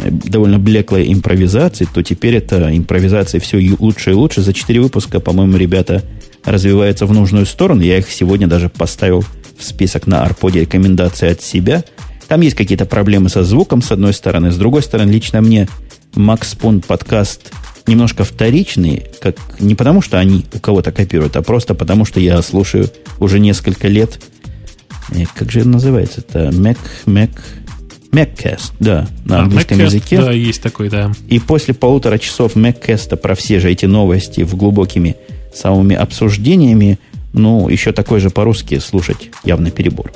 довольно 0.10 0.58
блеклой 0.58 1.12
импровизации, 1.12 1.88
то 1.94 2.02
теперь 2.02 2.36
эта 2.36 2.76
импровизация 2.76 3.40
все 3.40 3.76
лучше 3.80 4.12
и 4.12 4.14
лучше. 4.14 4.42
За 4.42 4.54
четыре 4.54 4.82
выпуска, 4.82 5.20
по-моему, 5.20 5.58
ребята 5.58 6.04
развиваются 6.46 7.06
в 7.06 7.14
нужную 7.14 7.46
сторону. 7.46 7.82
Я 7.82 7.98
их 7.98 8.10
сегодня 8.10 8.48
даже 8.48 8.70
поставил 8.70 9.24
в 9.58 9.64
список 9.64 10.08
на 10.08 10.24
арподе 10.24 10.62
рекомендаций 10.62 11.32
от 11.32 11.42
себя. 11.42 11.84
Там 12.28 12.42
есть 12.42 12.56
какие-то 12.56 12.86
проблемы 12.86 13.30
со 13.30 13.44
звуком, 13.44 13.82
с 13.82 13.92
одной 13.92 14.14
стороны. 14.14 14.52
С 14.52 14.58
другой 14.58 14.82
стороны, 14.82 15.12
лично 15.12 15.42
мне 15.42 15.68
Макс 16.16 16.50
Спун 16.50 16.82
подкаст 16.82 17.52
немножко 17.88 18.24
вторичный, 18.24 19.04
как 19.22 19.36
не 19.60 19.76
потому, 19.76 20.02
что 20.02 20.20
они 20.20 20.46
у 20.54 20.60
кого-то 20.60 20.92
копируют, 20.92 21.36
а 21.36 21.42
просто 21.42 21.76
потому, 21.76 22.06
что 22.06 22.20
я 22.20 22.42
слушаю 22.42 22.90
уже 23.20 23.40
несколько 23.40 23.88
лет. 23.88 24.20
Э, 25.12 25.24
как 25.36 25.52
же 25.52 25.60
это 25.60 25.70
называется? 25.70 26.22
Это 26.22 26.50
Mac, 26.50 26.78
Mac, 27.06 27.32
MacCast, 28.12 28.74
да, 28.80 29.08
на 29.26 29.40
а, 29.40 29.42
английском 29.44 29.78
MacCast, 29.78 29.84
языке. 29.84 30.18
Да, 30.18 30.32
есть 30.32 30.62
такой, 30.62 30.90
да. 30.90 31.12
И 31.28 31.40
после 31.40 31.74
полутора 31.74 32.18
часов 32.18 32.56
MacCast 32.56 33.16
про 33.18 33.36
все 33.36 33.60
же 33.60 33.70
эти 33.70 33.86
новости 33.86 34.42
в 34.42 34.56
глубокими 34.56 35.16
самыми 35.56 35.96
обсуждениями, 35.96 37.00
ну, 37.34 37.68
еще 37.70 37.92
такой 37.92 38.20
же 38.20 38.30
по-русски 38.30 38.80
слушать 38.80 39.30
явно 39.44 39.72
перебор. 39.72 40.12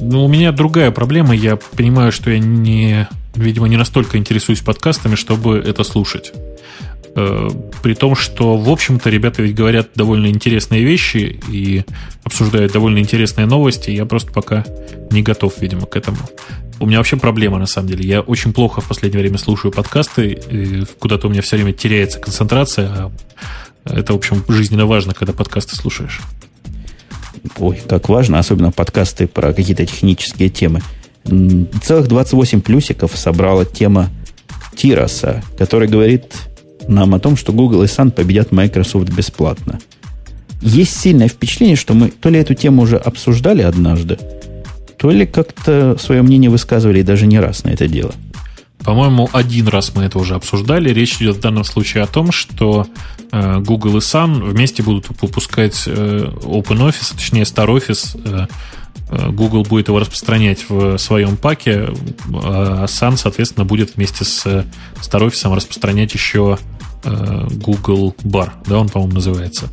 Ну, 0.00 0.24
у 0.24 0.28
меня 0.28 0.52
другая 0.52 0.90
проблема. 0.90 1.34
Я 1.34 1.56
понимаю, 1.56 2.12
что 2.12 2.30
я 2.30 2.38
не, 2.38 3.08
видимо, 3.34 3.68
не 3.68 3.76
настолько 3.76 4.18
интересуюсь 4.18 4.60
подкастами, 4.60 5.14
чтобы 5.14 5.58
это 5.58 5.84
слушать. 5.84 6.32
Э, 7.16 7.48
при 7.82 7.94
том, 7.94 8.16
что, 8.16 8.56
в 8.56 8.68
общем-то, 8.68 9.08
ребята 9.08 9.42
ведь 9.42 9.54
говорят 9.54 9.90
довольно 9.94 10.26
интересные 10.26 10.82
вещи 10.82 11.40
и 11.48 11.84
обсуждают 12.24 12.72
довольно 12.72 12.98
интересные 12.98 13.46
новости. 13.46 13.90
Я 13.90 14.04
просто 14.04 14.32
пока 14.32 14.64
не 15.10 15.22
готов, 15.22 15.54
видимо, 15.60 15.86
к 15.86 15.96
этому. 15.96 16.18
У 16.80 16.86
меня 16.86 16.98
вообще 16.98 17.16
проблема, 17.16 17.58
на 17.58 17.66
самом 17.66 17.88
деле. 17.88 18.06
Я 18.06 18.20
очень 18.20 18.52
плохо 18.52 18.80
в 18.80 18.88
последнее 18.88 19.22
время 19.22 19.38
слушаю 19.38 19.70
подкасты. 19.70 20.86
Куда-то 20.98 21.28
у 21.28 21.30
меня 21.30 21.40
все 21.40 21.56
время 21.56 21.72
теряется 21.72 22.18
концентрация. 22.18 22.88
А 22.88 23.12
это, 23.84 24.12
в 24.12 24.16
общем, 24.16 24.44
жизненно 24.48 24.86
важно, 24.86 25.14
когда 25.14 25.32
подкасты 25.32 25.76
слушаешь. 25.76 26.20
Ой, 27.58 27.80
как 27.88 28.08
важно, 28.08 28.38
особенно 28.38 28.72
подкасты 28.72 29.26
про 29.26 29.52
какие-то 29.52 29.84
технические 29.84 30.48
темы. 30.48 30.82
Целых 31.82 32.08
28 32.08 32.60
плюсиков 32.60 33.12
собрала 33.16 33.64
тема 33.64 34.10
Тираса, 34.76 35.42
который 35.58 35.88
говорит 35.88 36.24
нам 36.88 37.14
о 37.14 37.20
том, 37.20 37.36
что 37.36 37.52
Google 37.52 37.82
и 37.82 37.86
Sun 37.86 38.10
победят 38.10 38.52
Microsoft 38.52 39.10
бесплатно. 39.10 39.78
Есть 40.60 40.98
сильное 40.98 41.28
впечатление, 41.28 41.76
что 41.76 41.94
мы 41.94 42.08
то 42.10 42.30
ли 42.30 42.38
эту 42.38 42.54
тему 42.54 42.82
уже 42.82 42.96
обсуждали 42.96 43.62
однажды, 43.62 44.18
то 44.96 45.10
ли 45.10 45.26
как-то 45.26 45.96
свое 45.98 46.22
мнение 46.22 46.50
высказывали 46.50 47.00
и 47.00 47.02
даже 47.02 47.26
не 47.26 47.38
раз 47.38 47.64
на 47.64 47.70
это 47.70 47.86
дело. 47.86 48.14
По-моему, 48.84 49.30
один 49.32 49.68
раз 49.68 49.94
мы 49.94 50.04
это 50.04 50.18
уже 50.18 50.34
обсуждали. 50.34 50.90
Речь 50.90 51.16
идет 51.16 51.36
в 51.36 51.40
данном 51.40 51.64
случае 51.64 52.02
о 52.02 52.06
том, 52.06 52.32
что 52.32 52.86
э, 53.32 53.58
Google 53.60 53.96
и 53.96 54.00
Sun 54.00 54.50
вместе 54.50 54.82
будут 54.82 55.06
выпускать 55.22 55.84
э, 55.86 56.30
OpenOffice, 56.42 57.14
точнее 57.14 57.42
StarOffice. 57.42 58.48
Э, 59.10 59.30
Google 59.30 59.62
будет 59.62 59.88
его 59.88 59.98
распространять 59.98 60.68
в 60.68 60.98
своем 60.98 61.36
паке, 61.36 61.88
а 62.32 62.84
Sun, 62.84 63.16
соответственно, 63.16 63.64
будет 63.64 63.96
вместе 63.96 64.24
с 64.24 64.66
StarOffice 65.00 65.54
распространять 65.54 66.12
еще 66.14 66.58
Google 67.04 68.14
Bar, 68.22 68.50
да, 68.66 68.78
он, 68.78 68.88
по-моему, 68.88 69.14
называется. 69.14 69.68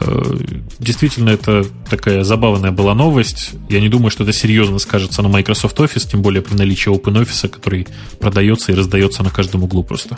Э, 0.00 0.36
действительно, 0.78 1.30
это 1.30 1.64
такая 1.88 2.24
забавная 2.24 2.70
была 2.70 2.94
новость. 2.94 3.52
Я 3.68 3.80
не 3.80 3.88
думаю, 3.88 4.10
что 4.10 4.24
это 4.24 4.32
серьезно 4.32 4.78
скажется 4.78 5.22
на 5.22 5.28
Microsoft 5.28 5.78
Office, 5.78 6.08
тем 6.10 6.22
более 6.22 6.42
при 6.42 6.54
наличии 6.54 6.90
OpenOffice, 6.90 7.48
который 7.48 7.86
продается 8.20 8.72
и 8.72 8.74
раздается 8.74 9.22
на 9.22 9.30
каждом 9.30 9.64
углу 9.64 9.82
просто. 9.82 10.16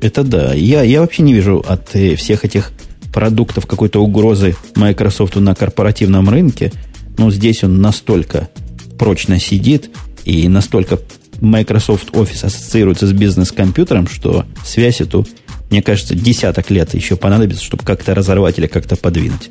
Это 0.00 0.22
да. 0.22 0.54
Я, 0.54 0.82
я 0.82 1.00
вообще 1.00 1.22
не 1.22 1.32
вижу 1.32 1.64
от 1.66 1.94
э, 1.94 2.16
всех 2.16 2.44
этих 2.44 2.72
продуктов 3.12 3.66
какой-то 3.66 4.00
угрозы 4.00 4.56
Microsoft 4.74 5.36
на 5.36 5.54
корпоративном 5.54 6.28
рынке. 6.28 6.72
Но 7.18 7.30
здесь 7.30 7.64
он 7.64 7.80
настолько 7.80 8.50
прочно 8.98 9.40
сидит 9.40 9.90
и 10.24 10.48
настолько 10.48 10.98
Microsoft 11.40 12.10
Office 12.10 12.44
ассоциируется 12.44 13.06
с 13.06 13.12
бизнес-компьютером, 13.12 14.08
что 14.08 14.44
связь 14.64 15.00
эту 15.00 15.26
мне 15.70 15.82
кажется, 15.82 16.14
десяток 16.14 16.70
лет 16.70 16.94
еще 16.94 17.16
понадобится, 17.16 17.64
чтобы 17.64 17.82
как-то 17.84 18.14
разорвать 18.14 18.58
или 18.58 18.66
как-то 18.66 18.96
подвинуть. 18.96 19.50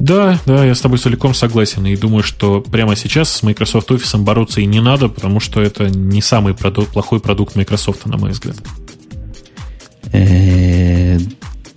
Да, 0.00 0.38
да, 0.46 0.64
я 0.64 0.74
с 0.74 0.80
тобой 0.80 0.98
целиком 0.98 1.34
согласен. 1.34 1.84
И 1.86 1.96
думаю, 1.96 2.22
что 2.22 2.60
прямо 2.60 2.94
сейчас 2.96 3.30
с 3.30 3.42
Microsoft 3.42 3.90
Office 3.90 4.16
бороться 4.18 4.60
и 4.60 4.66
не 4.66 4.80
надо, 4.80 5.08
потому 5.08 5.40
что 5.40 5.60
это 5.60 5.88
не 5.88 6.22
самый 6.22 6.54
продукт, 6.54 6.92
плохой 6.92 7.20
продукт 7.20 7.56
Microsoft, 7.56 8.06
на 8.06 8.16
мой 8.16 8.30
взгляд. 8.30 8.56
Э, 10.12 11.18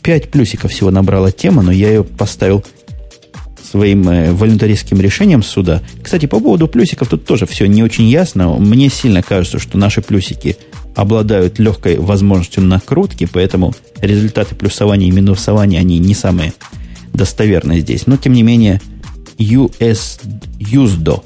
пять 0.02 0.30
плюсиков 0.30 0.72
всего 0.72 0.92
набрала 0.92 1.32
тема, 1.32 1.62
но 1.62 1.72
я 1.72 1.90
ее 1.90 2.04
поставил 2.04 2.64
своим 3.72 4.08
э, 4.10 4.32
волюнтаристским 4.34 5.00
решением 5.00 5.44
суда. 5.44 5.82
Кстати, 6.02 6.26
по 6.26 6.40
поводу 6.40 6.68
плюсиков 6.68 7.08
тут 7.08 7.26
тоже 7.26 7.46
все 7.46 7.68
не 7.68 7.84
очень 7.84 8.08
ясно. 8.08 8.50
Мне 8.50 8.90
сильно 8.90 9.24
кажется, 9.24 9.60
что 9.60 9.78
наши 9.78 10.02
плюсики 10.02 10.58
обладают 10.94 11.58
легкой 11.58 11.98
возможностью 11.98 12.64
накрутки, 12.64 13.28
поэтому 13.32 13.74
результаты 14.02 14.56
плюсования 14.56 15.08
и 15.08 15.12
минусования, 15.12 15.80
они 15.80 16.00
не 16.00 16.14
самые 16.14 16.54
достоверные 17.14 17.80
здесь. 17.80 18.08
Но, 18.08 18.18
тем 18.18 18.34
не 18.34 18.44
менее, 18.44 18.82
US, 19.38 20.20
USDO 20.60 21.24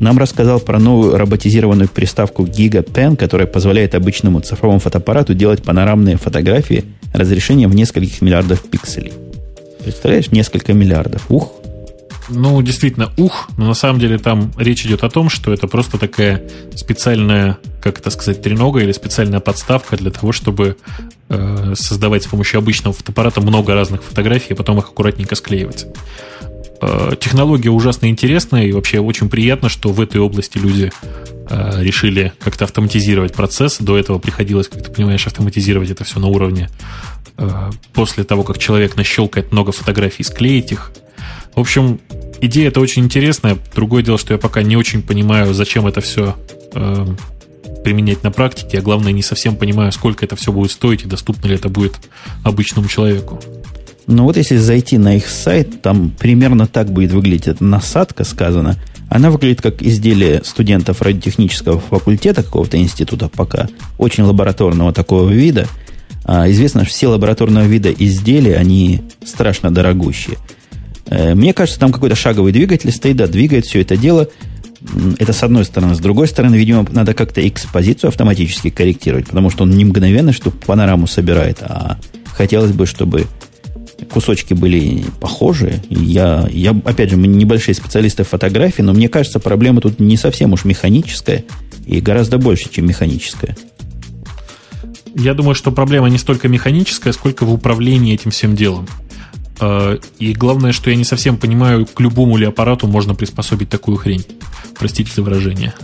нам 0.00 0.18
рассказал 0.18 0.58
про 0.58 0.78
новую 0.80 1.16
роботизированную 1.16 1.88
приставку 1.88 2.44
GigaPen, 2.44 3.16
которая 3.16 3.46
позволяет 3.46 3.94
обычному 3.94 4.40
цифровому 4.40 4.80
фотоаппарату 4.80 5.34
делать 5.34 5.62
панорамные 5.62 6.16
фотографии 6.16 6.84
разрешением 7.12 7.70
в 7.70 7.74
нескольких 7.74 8.20
миллиардов 8.20 8.62
пикселей. 8.62 9.12
Представляешь, 9.82 10.30
несколько 10.30 10.72
миллиардов. 10.72 11.24
Ух, 11.30 11.52
ну, 12.28 12.60
действительно, 12.62 13.12
ух, 13.16 13.48
но 13.56 13.66
на 13.66 13.74
самом 13.74 14.00
деле 14.00 14.18
там 14.18 14.52
речь 14.56 14.84
идет 14.84 15.04
о 15.04 15.10
том, 15.10 15.28
что 15.28 15.52
это 15.52 15.66
просто 15.66 15.98
такая 15.98 16.42
специальная, 16.74 17.58
как 17.80 17.98
это 17.98 18.10
сказать, 18.10 18.42
тренога 18.42 18.80
или 18.80 18.92
специальная 18.92 19.40
подставка 19.40 19.96
для 19.96 20.10
того, 20.10 20.32
чтобы 20.32 20.76
э, 21.28 21.74
создавать 21.74 22.24
с 22.24 22.26
помощью 22.26 22.58
обычного 22.58 22.94
фотоаппарата 22.94 23.40
много 23.40 23.74
разных 23.74 24.02
фотографий, 24.02 24.52
и 24.52 24.56
потом 24.56 24.78
их 24.78 24.84
аккуратненько 24.84 25.34
склеивать. 25.34 25.86
Э, 26.80 27.12
технология 27.18 27.70
ужасно 27.70 28.06
интересная, 28.06 28.64
и 28.64 28.72
вообще 28.72 29.00
очень 29.00 29.28
приятно, 29.28 29.68
что 29.68 29.90
в 29.90 30.00
этой 30.00 30.20
области 30.20 30.58
люди 30.58 30.92
э, 31.48 31.82
решили 31.82 32.32
как-то 32.40 32.64
автоматизировать 32.64 33.34
процесс. 33.34 33.78
До 33.80 33.96
этого 33.96 34.18
приходилось, 34.18 34.68
как 34.68 34.82
ты 34.82 34.90
понимаешь, 34.90 35.26
автоматизировать 35.26 35.90
это 35.90 36.04
все 36.04 36.20
на 36.20 36.28
уровне 36.28 36.68
э, 37.36 37.70
после 37.94 38.24
того, 38.24 38.42
как 38.42 38.58
человек 38.58 38.96
нащелкает 38.96 39.52
много 39.52 39.72
фотографий, 39.72 40.22
склеить 40.22 40.72
их– 40.72 40.92
в 41.58 41.60
общем, 41.60 41.98
идея 42.40 42.68
это 42.68 42.78
очень 42.78 43.04
интересная. 43.04 43.58
Другое 43.74 44.04
дело, 44.04 44.16
что 44.16 44.32
я 44.32 44.38
пока 44.38 44.62
не 44.62 44.76
очень 44.76 45.02
понимаю, 45.02 45.52
зачем 45.54 45.88
это 45.88 46.00
все 46.00 46.36
э, 46.72 47.06
применять 47.82 48.22
на 48.22 48.30
практике, 48.30 48.78
а 48.78 48.80
главное, 48.80 49.10
не 49.10 49.22
совсем 49.24 49.56
понимаю, 49.56 49.90
сколько 49.90 50.24
это 50.24 50.36
все 50.36 50.52
будет 50.52 50.70
стоить 50.70 51.02
и 51.02 51.08
доступно 51.08 51.48
ли 51.48 51.56
это 51.56 51.68
будет 51.68 51.96
обычному 52.44 52.86
человеку. 52.86 53.40
Ну 54.06 54.22
вот 54.22 54.36
если 54.36 54.56
зайти 54.56 54.98
на 54.98 55.16
их 55.16 55.26
сайт, 55.28 55.82
там 55.82 56.12
примерно 56.16 56.68
так 56.68 56.92
будет 56.92 57.10
выглядеть 57.10 57.48
эта 57.48 57.64
насадка, 57.64 58.22
сказано. 58.22 58.76
Она 59.10 59.32
выглядит 59.32 59.60
как 59.60 59.82
изделие 59.82 60.42
студентов 60.44 61.02
радиотехнического 61.02 61.80
факультета 61.80 62.44
какого-то 62.44 62.78
института 62.78 63.28
пока, 63.28 63.66
очень 63.98 64.22
лабораторного 64.22 64.92
такого 64.92 65.28
вида. 65.28 65.66
А 66.24 66.48
известно, 66.50 66.84
что 66.84 66.90
все 66.90 67.08
лабораторного 67.08 67.64
вида 67.64 67.90
изделия, 67.90 68.58
они 68.58 69.02
страшно 69.24 69.72
дорогущие. 69.72 70.38
Э, 71.10 71.34
мне 71.34 71.52
кажется, 71.52 71.80
там 71.80 71.92
какой-то 71.92 72.16
шаговый 72.16 72.52
двигатель 72.52 72.92
стоит, 72.92 73.16
да, 73.16 73.26
двигает 73.26 73.66
все 73.66 73.80
это 73.80 73.96
дело. 73.96 74.28
Это 75.18 75.32
с 75.32 75.42
одной 75.42 75.64
стороны. 75.64 75.94
С 75.94 75.98
другой 75.98 76.28
стороны, 76.28 76.54
видимо, 76.54 76.86
надо 76.90 77.12
как-то 77.12 77.46
экспозицию 77.46 78.08
автоматически 78.08 78.70
корректировать, 78.70 79.26
потому 79.26 79.50
что 79.50 79.64
он 79.64 79.70
не 79.70 79.84
мгновенно, 79.84 80.32
что 80.32 80.50
панораму 80.50 81.06
собирает, 81.06 81.58
а 81.62 81.98
хотелось 82.26 82.70
бы, 82.70 82.86
чтобы 82.86 83.26
кусочки 84.12 84.54
были 84.54 85.04
похожие. 85.20 85.82
Я, 85.90 86.48
я, 86.52 86.70
опять 86.84 87.10
же, 87.10 87.16
мы 87.16 87.26
небольшие 87.26 87.74
специалисты 87.74 88.22
в 88.22 88.28
фотографии, 88.28 88.82
но 88.82 88.92
мне 88.92 89.08
кажется, 89.08 89.40
проблема 89.40 89.80
тут 89.80 89.98
не 89.98 90.16
совсем 90.16 90.52
уж 90.52 90.64
механическая 90.64 91.44
и 91.84 92.00
гораздо 92.00 92.38
больше, 92.38 92.70
чем 92.70 92.86
механическая. 92.86 93.56
Я 95.16 95.34
думаю, 95.34 95.56
что 95.56 95.72
проблема 95.72 96.08
не 96.08 96.18
столько 96.18 96.46
механическая, 96.46 97.12
сколько 97.12 97.44
в 97.44 97.52
управлении 97.52 98.14
этим 98.14 98.30
всем 98.30 98.54
делом. 98.54 98.86
Э, 99.60 99.98
и 100.18 100.32
главное, 100.32 100.72
что 100.72 100.90
я 100.90 100.96
не 100.96 101.04
совсем 101.04 101.36
понимаю, 101.36 101.86
к 101.86 102.00
любому 102.00 102.36
ли 102.36 102.46
аппарату 102.46 102.86
можно 102.86 103.14
приспособить 103.14 103.68
такую 103.68 103.96
хрень. 103.96 104.24
Простите 104.78 105.10
за 105.14 105.22
выражение. 105.22 105.74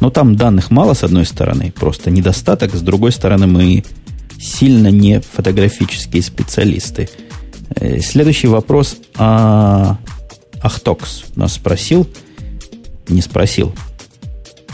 Но 0.00 0.10
там 0.10 0.36
данных 0.36 0.70
мало, 0.70 0.94
с 0.94 1.04
одной 1.04 1.24
стороны, 1.24 1.72
просто 1.72 2.10
недостаток. 2.10 2.74
С 2.74 2.80
другой 2.80 3.12
стороны, 3.12 3.46
мы 3.46 3.84
сильно 4.38 4.88
не 4.88 5.20
фотографические 5.20 6.22
специалисты. 6.22 7.08
Э, 7.76 8.00
следующий 8.00 8.48
вопрос. 8.48 8.96
А... 9.16 9.98
Ахтокс 10.64 11.24
нас 11.36 11.54
спросил. 11.54 12.08
Не 13.08 13.20
спросил. 13.20 13.74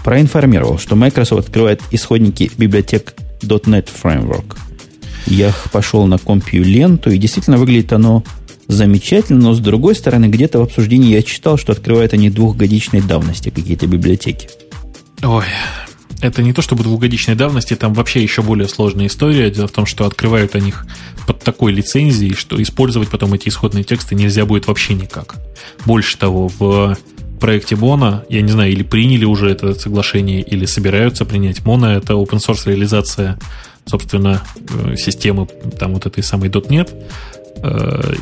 проинформировал, 0.05 0.79
что 0.79 0.97
Microsoft 0.97 1.49
открывает 1.49 1.83
исходники 1.91 2.51
библиотек 2.57 3.15
.NET 3.43 3.89
Framework. 4.03 4.57
Я 5.27 5.53
пошел 5.73 6.07
на 6.07 6.17
компью 6.17 6.65
ленту, 6.65 7.11
и 7.11 7.19
действительно 7.19 7.59
выглядит 7.59 7.93
оно 7.93 8.25
замечательно, 8.71 9.41
но 9.41 9.55
с 9.55 9.59
другой 9.59 9.95
стороны, 9.95 10.27
где-то 10.27 10.59
в 10.59 10.63
обсуждении 10.63 11.13
я 11.13 11.23
читал, 11.23 11.59
что 11.59 11.73
открывают 11.73 12.13
они 12.13 12.31
двухгодичной 12.31 13.01
давности 13.01 13.51
какие-то 13.51 13.87
библиотеки. 13.87 14.49
Ой, 15.23 15.45
это 16.21 16.43
не 16.43 16.53
то 16.53 16.63
чтобы 16.63 16.85
двухгодичной 16.85 17.35
давности, 17.35 17.75
там 17.75 17.95
вообще 17.95 18.23
еще 18.23 18.43
более 18.43 18.69
сложная 18.69 19.07
история. 19.07 19.51
Дело 19.51 19.69
в 19.69 19.73
том, 19.73 19.87
что 19.87 20.05
открывают 20.05 20.55
они 20.55 20.69
их 20.69 20.87
под 21.27 21.43
такой 21.43 21.73
лицензией, 21.73 22.35
что 22.35 22.61
использовать 22.63 23.09
потом 23.09 23.35
эти 23.35 23.49
исходные 23.49 23.85
тексты 23.85 24.15
нельзя 24.15 24.45
будет 24.45 24.67
вообще 24.67 24.95
никак. 24.95 25.37
Больше 25.87 26.19
того, 26.19 26.49
в 26.49 26.97
проекте 27.41 27.75
Мона, 27.75 28.25
я 28.29 28.43
не 28.43 28.53
знаю, 28.53 28.71
или 28.71 28.83
приняли 28.83 29.25
уже 29.25 29.51
это 29.51 29.75
соглашение, 29.75 30.43
или 30.43 30.67
собираются 30.67 31.25
принять. 31.25 31.65
Мона— 31.65 31.87
это 31.97 32.13
open 32.13 32.39
source 32.39 32.69
реализация, 32.69 33.39
собственно, 33.87 34.43
э, 34.69 34.97
системы 34.97 35.49
там 35.79 35.95
вот 35.95 36.07
этой 36.07 36.23
самой 36.23 36.51
.NET, 36.51 36.91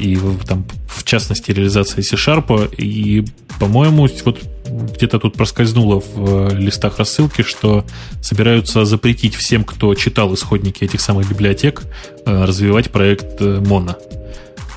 и 0.01 0.19
там, 0.47 0.65
в 0.89 1.05
частности, 1.05 1.53
реализация 1.53 2.03
C-Sharp, 2.03 2.75
и, 2.77 3.25
по-моему, 3.61 4.09
вот 4.25 4.41
где-то 4.67 5.19
тут 5.19 5.35
проскользнуло 5.35 6.01
в 6.01 6.53
э, 6.53 6.57
листах 6.57 6.99
рассылки, 6.99 7.43
что 7.43 7.85
собираются 8.21 8.85
запретить 8.85 9.35
всем, 9.35 9.65
кто 9.65 9.95
читал 9.95 10.35
исходники 10.35 10.85
этих 10.85 11.01
самых 11.01 11.29
библиотек, 11.29 11.83
развивать 12.27 12.91
проект 12.91 13.41
Mono. 13.41 13.97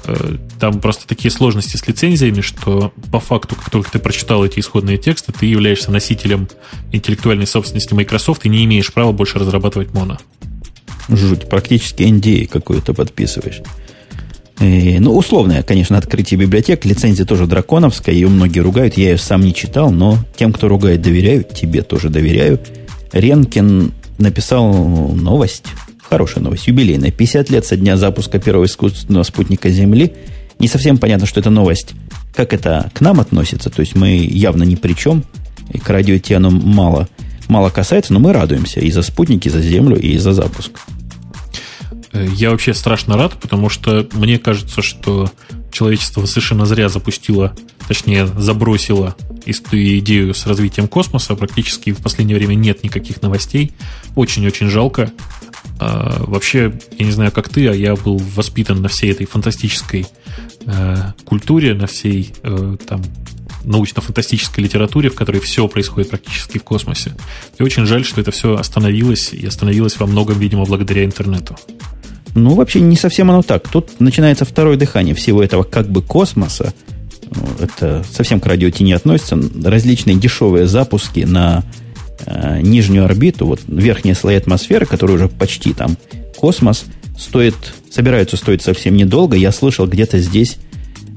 Э, 0.05 0.37
там 0.59 0.79
просто 0.79 1.07
такие 1.07 1.31
сложности 1.31 1.77
с 1.77 1.87
лицензиями, 1.87 2.41
что 2.41 2.93
по 3.11 3.19
факту, 3.19 3.55
как 3.55 3.69
только 3.69 3.91
ты 3.91 3.99
прочитал 3.99 4.43
эти 4.45 4.59
исходные 4.59 4.97
тексты, 4.97 5.31
ты 5.31 5.45
являешься 5.45 5.91
носителем 5.91 6.47
интеллектуальной 6.91 7.47
собственности 7.47 7.93
Microsoft 7.93 8.45
и 8.45 8.49
не 8.49 8.63
имеешь 8.65 8.91
права 8.91 9.11
больше 9.11 9.39
разрабатывать 9.39 9.93
моно. 9.93 10.17
Жуть, 11.07 11.49
практически 11.49 12.03
NDA 12.03 12.47
какую-то 12.47 12.93
подписываешь. 12.93 13.61
И, 14.61 14.99
ну, 14.99 15.15
условное, 15.17 15.63
конечно, 15.63 15.97
открытие 15.97 16.39
библиотек. 16.39 16.85
Лицензия 16.85 17.25
тоже 17.25 17.47
драконовская, 17.47 18.13
ее 18.13 18.27
многие 18.27 18.59
ругают. 18.59 18.95
Я 18.95 19.11
ее 19.11 19.17
сам 19.17 19.41
не 19.41 19.53
читал, 19.53 19.91
но 19.91 20.19
тем, 20.37 20.53
кто 20.53 20.67
ругает, 20.67 21.01
доверяю. 21.01 21.43
Тебе 21.43 21.81
тоже 21.81 22.09
доверяю. 22.09 22.59
Ренкин 23.11 23.91
написал 24.19 24.71
новость 24.71 25.65
Хорошая 26.11 26.43
новость, 26.43 26.67
юбилейная. 26.67 27.09
50 27.09 27.49
лет 27.51 27.65
со 27.65 27.77
дня 27.77 27.95
запуска 27.95 28.37
первого 28.37 28.65
искусственного 28.65 29.23
спутника 29.23 29.69
Земли. 29.69 30.11
Не 30.59 30.67
совсем 30.67 30.97
понятно, 30.97 31.25
что 31.25 31.39
это 31.39 31.49
новость. 31.49 31.93
Как 32.35 32.53
это 32.53 32.91
к 32.93 32.99
нам 32.99 33.21
относится? 33.21 33.69
То 33.69 33.79
есть 33.79 33.95
мы 33.95 34.17
явно 34.17 34.63
ни 34.63 34.75
при 34.75 34.91
чем. 34.91 35.23
И 35.71 35.77
к 35.77 35.89
радио 35.89 36.17
Ти 36.17 36.33
оно 36.33 36.49
мало, 36.51 37.07
мало 37.47 37.69
касается, 37.69 38.11
но 38.11 38.19
мы 38.19 38.33
радуемся 38.33 38.81
и 38.81 38.91
за 38.91 39.03
спутники, 39.03 39.47
и 39.47 39.51
за 39.51 39.61
Землю, 39.61 39.97
и 39.97 40.17
за 40.17 40.33
запуск. 40.33 40.71
Э, 42.13 42.27
я 42.29 42.51
вообще 42.51 42.73
страшно 42.73 43.17
рад, 43.17 43.33
потому 43.39 43.69
что 43.69 44.07
мне 44.13 44.39
кажется, 44.39 44.81
что 44.81 45.31
человечество 45.71 46.25
совершенно 46.25 46.65
зря 46.65 46.89
запустило, 46.89 47.55
точнее, 47.87 48.27
забросило 48.27 49.15
идею 49.45 50.33
с 50.33 50.45
развитием 50.45 50.87
космоса. 50.87 51.35
Практически 51.35 51.91
в 51.91 51.97
последнее 51.97 52.37
время 52.37 52.55
нет 52.55 52.83
никаких 52.83 53.21
новостей. 53.21 53.71
Очень-очень 54.15 54.67
жалко. 54.67 55.11
А, 55.79 56.23
вообще, 56.25 56.73
я 56.97 57.05
не 57.05 57.11
знаю, 57.11 57.31
как 57.31 57.49
ты, 57.49 57.67
а 57.67 57.73
я 57.73 57.95
был 57.95 58.17
воспитан 58.17 58.81
на 58.81 58.87
всей 58.87 59.11
этой 59.11 59.25
фантастической 59.25 60.05
э, 60.65 60.95
культуре, 61.25 61.73
на 61.73 61.87
всей 61.87 62.33
э, 62.43 62.77
там 62.87 63.01
научно-фантастической 63.63 64.63
литературе, 64.63 65.09
в 65.09 65.15
которой 65.15 65.39
все 65.39 65.67
происходит 65.67 66.09
практически 66.09 66.57
в 66.57 66.63
космосе. 66.63 67.13
И 67.59 67.63
очень 67.63 67.85
жаль, 67.85 68.05
что 68.05 68.21
это 68.21 68.31
все 68.31 68.55
остановилось, 68.55 69.33
и 69.33 69.45
остановилось 69.45 69.99
во 69.99 70.07
многом, 70.07 70.39
видимо, 70.39 70.65
благодаря 70.65 71.03
интернету. 71.03 71.55
Ну, 72.35 72.53
вообще 72.55 72.79
не 72.79 72.95
совсем 72.95 73.29
оно 73.29 73.41
так. 73.41 73.67
Тут 73.67 73.99
начинается 73.99 74.45
второе 74.45 74.77
дыхание 74.77 75.15
всего 75.15 75.43
этого 75.43 75.63
как 75.63 75.89
бы 75.89 76.01
космоса. 76.01 76.73
Это 77.59 78.03
совсем 78.11 78.39
к 78.39 78.45
радио 78.45 78.69
не 78.79 78.93
относится. 78.93 79.39
Различные 79.63 80.15
дешевые 80.15 80.67
запуски 80.67 81.21
на 81.21 81.63
э, 82.25 82.59
нижнюю 82.61 83.05
орбиту, 83.05 83.45
вот 83.45 83.61
верхние 83.67 84.15
слои 84.15 84.35
атмосферы, 84.35 84.85
которые 84.85 85.15
уже 85.15 85.27
почти 85.29 85.73
там 85.73 85.97
космос, 86.37 86.85
стоит, 87.17 87.55
собираются 87.89 88.37
стоить 88.37 88.61
совсем 88.61 88.95
недолго. 88.95 89.37
Я 89.37 89.51
слышал, 89.51 89.87
где-то 89.87 90.19
здесь, 90.19 90.57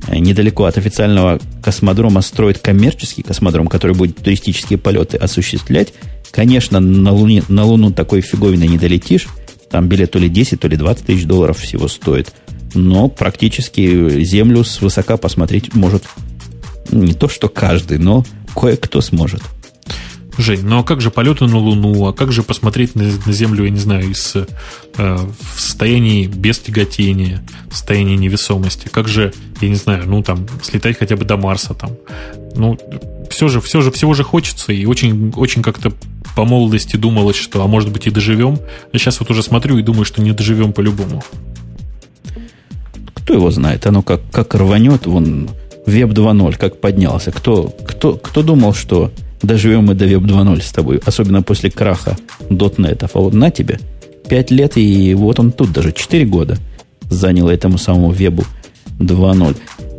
э, 0.07 0.19
недалеко 0.19 0.65
от 0.65 0.79
официального 0.79 1.41
космодрома, 1.63 2.21
строят 2.21 2.59
коммерческий 2.59 3.23
космодром, 3.23 3.67
который 3.67 3.97
будет 3.97 4.17
туристические 4.17 4.79
полеты 4.79 5.17
осуществлять. 5.17 5.93
Конечно, 6.31 6.81
на, 6.81 7.13
Луне, 7.13 7.43
на 7.49 7.65
Луну 7.65 7.93
такой 7.93 8.21
фиговиной 8.21 8.69
не 8.69 8.79
долетишь. 8.79 9.29
Там 9.75 9.89
билет 9.89 10.13
то 10.13 10.21
ли 10.21 10.29
10, 10.29 10.61
то 10.61 10.69
ли 10.69 10.77
20 10.77 11.05
тысяч 11.05 11.25
долларов 11.25 11.59
всего 11.59 11.89
стоит. 11.89 12.33
Но 12.75 13.09
практически 13.09 14.23
Землю 14.23 14.63
свысока 14.63 15.17
посмотреть 15.17 15.75
может 15.75 16.05
не 16.93 17.13
то, 17.13 17.29
что 17.29 17.49
каждый, 17.49 17.99
но 17.99 18.25
кое-кто 18.55 19.01
сможет. 19.01 19.43
Жень, 20.39 20.63
ну 20.63 20.79
а 20.79 20.85
как 20.85 21.01
же 21.01 21.11
полеты 21.11 21.47
на 21.47 21.59
Луну, 21.59 22.07
а 22.07 22.13
как 22.13 22.31
же 22.31 22.45
посмотреть 22.45 22.95
на, 22.95 23.03
на 23.27 23.33
Землю, 23.33 23.65
я 23.65 23.71
не 23.71 23.81
знаю, 23.81 24.09
из, 24.09 24.37
э, 24.37 24.47
в 24.97 25.61
состоянии 25.61 26.29
без 26.29 26.61
тяготения, 26.61 27.45
в 27.69 27.73
состоянии 27.73 28.15
невесомости? 28.15 28.87
Как 28.87 29.09
же, 29.09 29.35
я 29.61 29.69
не 29.69 29.75
знаю, 29.75 30.05
ну 30.07 30.23
там, 30.23 30.47
слетать 30.63 30.97
хотя 30.97 31.17
бы 31.17 31.25
до 31.25 31.37
Марса 31.37 31.75
там? 31.75 31.91
Ну, 32.55 32.79
все 33.29 33.49
же, 33.49 33.61
все 33.61 33.81
же, 33.81 33.91
всего 33.91 34.15
же 34.15 34.23
хочется, 34.23 34.73
и 34.73 34.87
очень, 34.87 35.33
очень 35.35 35.63
как-то 35.63 35.93
по 36.35 36.45
молодости 36.45 36.97
думалось, 36.97 37.37
что, 37.37 37.63
а 37.63 37.67
может 37.67 37.93
быть 37.93 38.07
и 38.07 38.11
доживем. 38.11 38.59
А 38.93 38.99
сейчас 38.99 39.21
вот 39.21 39.31
уже 39.31 39.43
смотрю 39.43 39.79
и 39.79 39.83
думаю, 39.83 40.05
что 40.05 40.23
не 40.23 40.33
доживем 40.33 40.73
по-любому. 40.73 41.23
Кто 43.15 43.35
его 43.35 43.51
знает? 43.51 43.87
Оно 43.87 44.03
как, 44.03 44.21
как 44.31 44.55
рванет, 44.55 45.07
вон, 45.07 45.49
Веб 45.87 46.11
2.0, 46.11 46.57
как 46.59 46.81
поднялся. 46.81 47.31
Кто, 47.31 47.75
кто, 47.87 48.15
кто 48.15 48.43
думал, 48.43 48.75
что 48.75 49.11
доживем 49.43 49.87
мы 49.87 49.95
до 49.95 50.07
Web 50.07 50.27
2.0 50.27 50.63
с 50.63 50.73
тобой, 50.73 51.01
особенно 51.05 51.43
после 51.43 51.71
краха 51.71 52.17
.NET. 52.49 53.11
А 53.13 53.19
вот 53.19 53.35
на 53.35 53.51
тебе, 53.51 53.79
5 54.29 54.51
лет, 54.51 54.77
и 54.77 55.15
вот 55.15 55.39
он 55.39 55.53
тут 55.53 55.73
даже 55.73 55.93
4 55.93 56.25
года 56.27 56.57
заняло 57.11 57.51
этому 57.51 57.79
самому 57.79 58.11
вебу 58.11 58.45
2.0. 58.99 59.57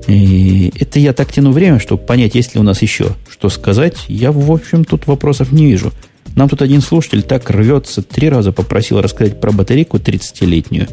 И 0.08 0.72
это 0.80 1.00
я 1.00 1.14
так 1.14 1.32
тяну 1.32 1.52
время, 1.52 1.80
чтобы 1.80 2.04
понять, 2.04 2.36
есть 2.36 2.54
ли 2.54 2.60
у 2.60 2.64
нас 2.64 2.82
еще 2.82 3.16
что 3.30 3.50
сказать. 3.50 4.06
Я, 4.08 4.32
в 4.32 4.52
общем, 4.52 4.86
тут 4.86 5.08
вопросов 5.08 5.52
не 5.52 5.66
вижу. 5.66 5.92
Нам 6.36 6.50
тут 6.50 6.62
один 6.62 6.82
слушатель 6.82 7.24
так 7.24 7.50
рвется, 7.50 8.02
три 8.02 8.30
раза 8.30 8.52
попросил 8.52 9.02
рассказать 9.02 9.40
про 9.40 9.52
батарейку 9.52 9.98
30-летнюю. 9.98 10.88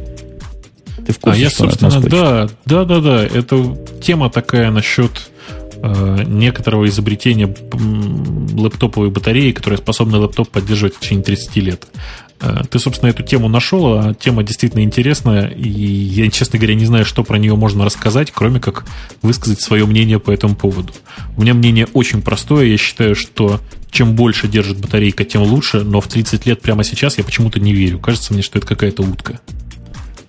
Ты 1.07 1.13
в 1.13 1.19
курсе, 1.19 1.41
а 1.41 1.43
я, 1.43 1.51
собственно, 1.51 2.01
да, 2.01 2.49
да, 2.65 2.85
да, 2.85 3.01
да. 3.01 3.25
Это 3.25 3.77
тема 4.01 4.31
такая 4.31 4.71
насчет 4.71 5.33
Э, 5.85 6.23
некоторого 6.25 6.87
изобретения 6.87 7.53
лэптоповой 8.57 9.11
батареи, 9.11 9.51
которая 9.51 9.79
способна 9.79 10.19
лэптоп 10.19 10.49
поддерживать 10.49 10.95
в 10.95 11.01
течение 11.01 11.25
30 11.25 11.57
лет. 11.57 11.89
Э, 12.43 12.63
ты, 12.69 12.79
собственно, 12.79 13.11
эту 13.11 13.23
тему 13.23 13.49
нашел, 13.49 13.87
а 13.87 14.15
тема 14.15 14.43
действительно 14.43 14.83
интересная, 14.83 15.47
и 15.47 15.71
я, 15.71 16.29
честно 16.31 16.59
говоря, 16.59 16.75
не 16.75 16.85
знаю, 16.85 17.05
что 17.05 17.23
про 17.23 17.39
нее 17.39 17.55
можно 17.55 17.85
рассказать, 17.85 18.33
кроме 18.33 18.61
как 18.61 18.85
высказать 19.23 19.61
свое 19.61 19.87
мнение 19.87 20.19
по 20.19 20.33
этому 20.33 20.57
поводу. 20.57 20.93
У 21.37 21.43
меня 21.43 21.55
мнение 21.55 21.87
очень 21.93 22.21
простое, 22.21 22.67
я 22.67 22.77
считаю, 22.77 23.15
что 23.15 23.61
чем 23.91 24.17
больше 24.17 24.49
держит 24.49 24.79
батарейка, 24.79 25.25
тем 25.25 25.43
лучше, 25.43 25.83
но 25.85 26.01
в 26.01 26.09
30 26.09 26.45
лет 26.47 26.61
прямо 26.61 26.83
сейчас 26.83 27.17
я 27.19 27.25
почему-то 27.25 27.61
не 27.61 27.73
верю. 27.73 28.01
Кажется 28.01 28.33
мне, 28.33 28.43
что 28.43 28.59
это 28.59 28.67
какая-то 28.67 29.03
утка. 29.03 29.41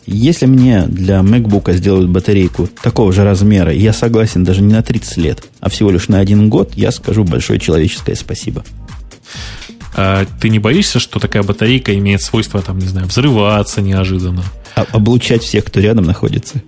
Если 0.06 0.46
мне 0.46 0.84
для 0.86 1.22
MacBook 1.22 1.72
сделают 1.74 2.10
батарейку 2.10 2.68
такого 2.68 3.14
же 3.14 3.24
размера, 3.24 3.72
я 3.72 3.94
согласен 3.94 4.44
даже 4.44 4.62
не 4.62 4.74
на 4.74 4.84
30 4.84 5.18
лет, 5.18 5.44
а 5.62 5.70
всего 5.70 5.92
лишь 5.92 6.10
на 6.10 6.20
один 6.20 6.50
год, 6.50 6.74
я 6.76 6.92
скажу 6.92 7.24
большое 7.24 7.58
человеческое 7.58 8.16
спасибо. 8.16 8.66
А 9.96 10.26
ты 10.42 10.50
не 10.50 10.60
боишься, 10.60 11.00
что 11.00 11.20
такая 11.20 11.44
батарейка 11.44 11.96
имеет 11.98 12.22
свойство, 12.22 12.62
там, 12.62 12.80
не 12.80 12.88
знаю, 12.88 13.08
взрываться 13.08 13.82
неожиданно? 13.82 14.44
А, 14.76 14.86
облучать 14.92 15.44
всех, 15.44 15.66
кто 15.66 15.80
рядом 15.80 16.06
находится? 16.06 16.62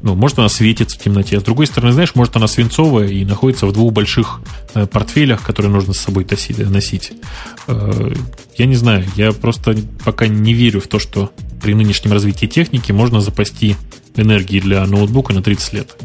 Ну, 0.00 0.14
может, 0.14 0.38
она 0.38 0.48
светится 0.48 0.96
в 0.96 1.02
темноте. 1.02 1.40
С 1.40 1.42
другой 1.42 1.66
стороны, 1.66 1.92
знаешь, 1.92 2.14
может, 2.14 2.36
она 2.36 2.46
свинцовая 2.46 3.08
и 3.08 3.24
находится 3.24 3.66
в 3.66 3.72
двух 3.72 3.92
больших 3.92 4.40
э, 4.74 4.86
портфелях, 4.86 5.42
которые 5.42 5.72
нужно 5.72 5.92
с 5.92 5.98
собой 5.98 6.26
носить. 6.58 7.12
Э, 7.66 8.12
я 8.56 8.66
не 8.66 8.76
знаю, 8.76 9.04
я 9.16 9.32
просто 9.32 9.76
пока 10.04 10.28
не 10.28 10.54
верю 10.54 10.80
в 10.80 10.86
то, 10.86 11.00
что 11.00 11.32
при 11.60 11.74
нынешнем 11.74 12.12
развитии 12.12 12.46
техники 12.46 12.92
можно 12.92 13.20
запасти 13.20 13.74
энергии 14.14 14.60
для 14.60 14.86
ноутбука 14.86 15.32
на 15.32 15.42
30 15.42 15.72
лет. 15.72 15.96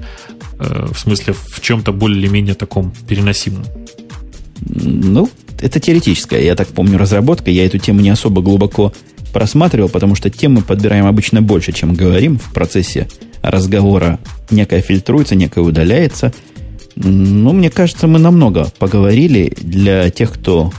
Э, 0.60 0.88
в 0.92 0.98
смысле, 0.98 1.34
в 1.34 1.62
чем-то 1.62 1.92
более-менее 1.92 2.56
таком 2.56 2.92
переносимом. 3.08 3.64
Ну, 4.66 5.30
это 5.62 5.80
теоретическая, 5.80 6.44
я 6.44 6.56
так 6.56 6.68
помню, 6.68 6.98
разработка. 6.98 7.52
Я 7.52 7.66
эту 7.66 7.78
тему 7.78 8.02
не 8.02 8.10
особо 8.10 8.42
глубоко 8.42 8.94
просматривал, 9.32 9.90
потому 9.90 10.16
что 10.16 10.30
темы 10.30 10.62
подбираем 10.62 11.06
обычно 11.06 11.42
больше, 11.42 11.72
чем 11.72 11.96
говорим 11.96 12.38
в 12.38 12.54
процессе 12.54 13.08
разговора. 13.42 14.20
Некое 14.52 14.82
фильтруется, 14.82 15.36
некое 15.36 15.62
удаляется. 15.62 16.34
Но 16.96 17.54
мне 17.54 17.70
кажется, 17.72 18.08
мы 18.08 18.20
намного 18.20 18.72
поговорили 18.78 19.54
для 19.60 20.10
тех, 20.12 20.32
кто 20.32 20.72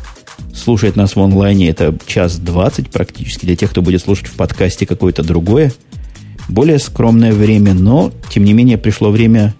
слушает 0.55 0.95
нас 0.95 1.17
в 1.17 1.21
онлайне, 1.21 1.69
это 1.69 1.97
час 2.07 2.39
двадцать 2.39 2.91
практически. 2.91 3.47
Для 3.47 3.57
тех, 3.57 3.71
кто 3.71 3.83
будет 3.83 4.03
слушать 4.03 4.29
в 4.29 4.35
подкасте 4.35 4.87
какое-то 4.87 5.25
другое, 5.25 5.73
более 6.49 6.79
скромное 6.79 7.33
время, 7.33 7.75
но, 7.75 8.13
тем 8.31 8.45
не 8.45 8.53
менее, 8.53 8.79
пришло 8.79 9.11
время, 9.11 9.55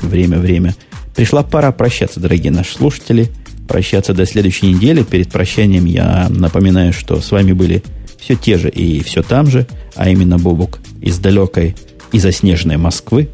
время, 0.00 0.38
время. 0.38 0.76
Пришла 1.16 1.42
пора 1.42 1.72
прощаться, 1.72 2.20
дорогие 2.20 2.52
наши 2.52 2.74
слушатели. 2.74 3.30
Прощаться 3.68 4.14
до 4.14 4.26
следующей 4.26 4.72
недели. 4.72 5.02
Перед 5.02 5.30
прощанием 5.30 5.84
я 5.84 6.28
напоминаю, 6.30 6.92
что 6.92 7.20
с 7.20 7.30
вами 7.30 7.52
были 7.52 7.82
все 8.18 8.34
те 8.34 8.58
же 8.58 8.68
и 8.68 9.02
все 9.02 9.22
там 9.22 9.46
же, 9.48 9.66
а 9.94 10.08
именно 10.08 10.38
Бобук 10.38 10.78
из 11.00 11.18
далекой 11.18 11.76
и 12.12 12.18
заснеженной 12.18 12.76
Москвы. 12.76 13.28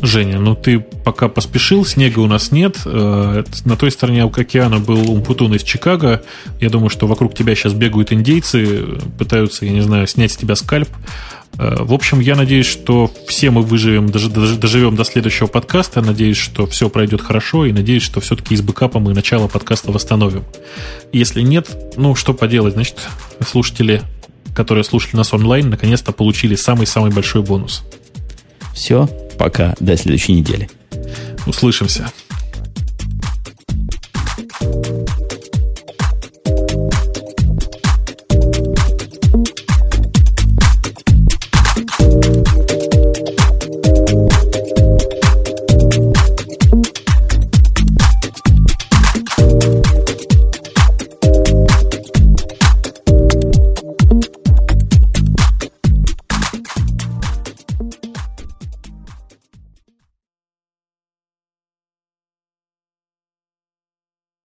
Женя, 0.00 0.38
ну 0.38 0.54
ты 0.54 0.78
пока 0.78 1.28
поспешил, 1.28 1.84
снега 1.84 2.20
у 2.20 2.26
нас 2.26 2.52
нет. 2.52 2.78
Э, 2.84 3.42
на 3.64 3.76
той 3.76 3.90
стороне 3.90 4.24
океана 4.24 4.78
был 4.78 5.10
Умпутун 5.10 5.54
из 5.54 5.64
Чикаго. 5.64 6.22
Я 6.60 6.70
думаю, 6.70 6.88
что 6.88 7.06
вокруг 7.06 7.34
тебя 7.34 7.54
сейчас 7.54 7.72
бегают 7.72 8.12
индейцы, 8.12 8.98
пытаются, 9.18 9.64
я 9.64 9.72
не 9.72 9.80
знаю, 9.80 10.06
снять 10.06 10.32
с 10.32 10.36
тебя 10.36 10.54
скальп. 10.54 10.88
Э, 11.58 11.82
в 11.82 11.92
общем, 11.92 12.20
я 12.20 12.36
надеюсь, 12.36 12.66
что 12.66 13.10
все 13.26 13.50
мы 13.50 13.62
выживем, 13.62 14.08
даже, 14.08 14.30
доживем 14.30 14.94
до 14.94 15.04
следующего 15.04 15.48
подкаста. 15.48 16.00
Надеюсь, 16.00 16.36
что 16.36 16.66
все 16.66 16.88
пройдет 16.88 17.20
хорошо, 17.20 17.66
и 17.66 17.72
надеюсь, 17.72 18.02
что 18.02 18.20
все-таки 18.20 18.54
из 18.54 18.62
бэкапа 18.62 19.00
мы 19.00 19.14
начало 19.14 19.48
подкаста 19.48 19.90
восстановим. 19.90 20.44
Если 21.12 21.40
нет, 21.40 21.94
ну 21.96 22.14
что 22.14 22.34
поделать, 22.34 22.74
значит, 22.74 22.98
слушатели, 23.44 24.02
которые 24.54 24.84
слушали 24.84 25.16
нас 25.16 25.32
онлайн, 25.32 25.70
наконец-то 25.70 26.12
получили 26.12 26.54
самый-самый 26.54 27.10
большой 27.10 27.42
бонус. 27.42 27.82
Все, 28.74 29.08
пока, 29.38 29.74
до 29.80 29.96
следующей 29.96 30.32
недели. 30.34 30.68
Услышимся. 31.46 32.10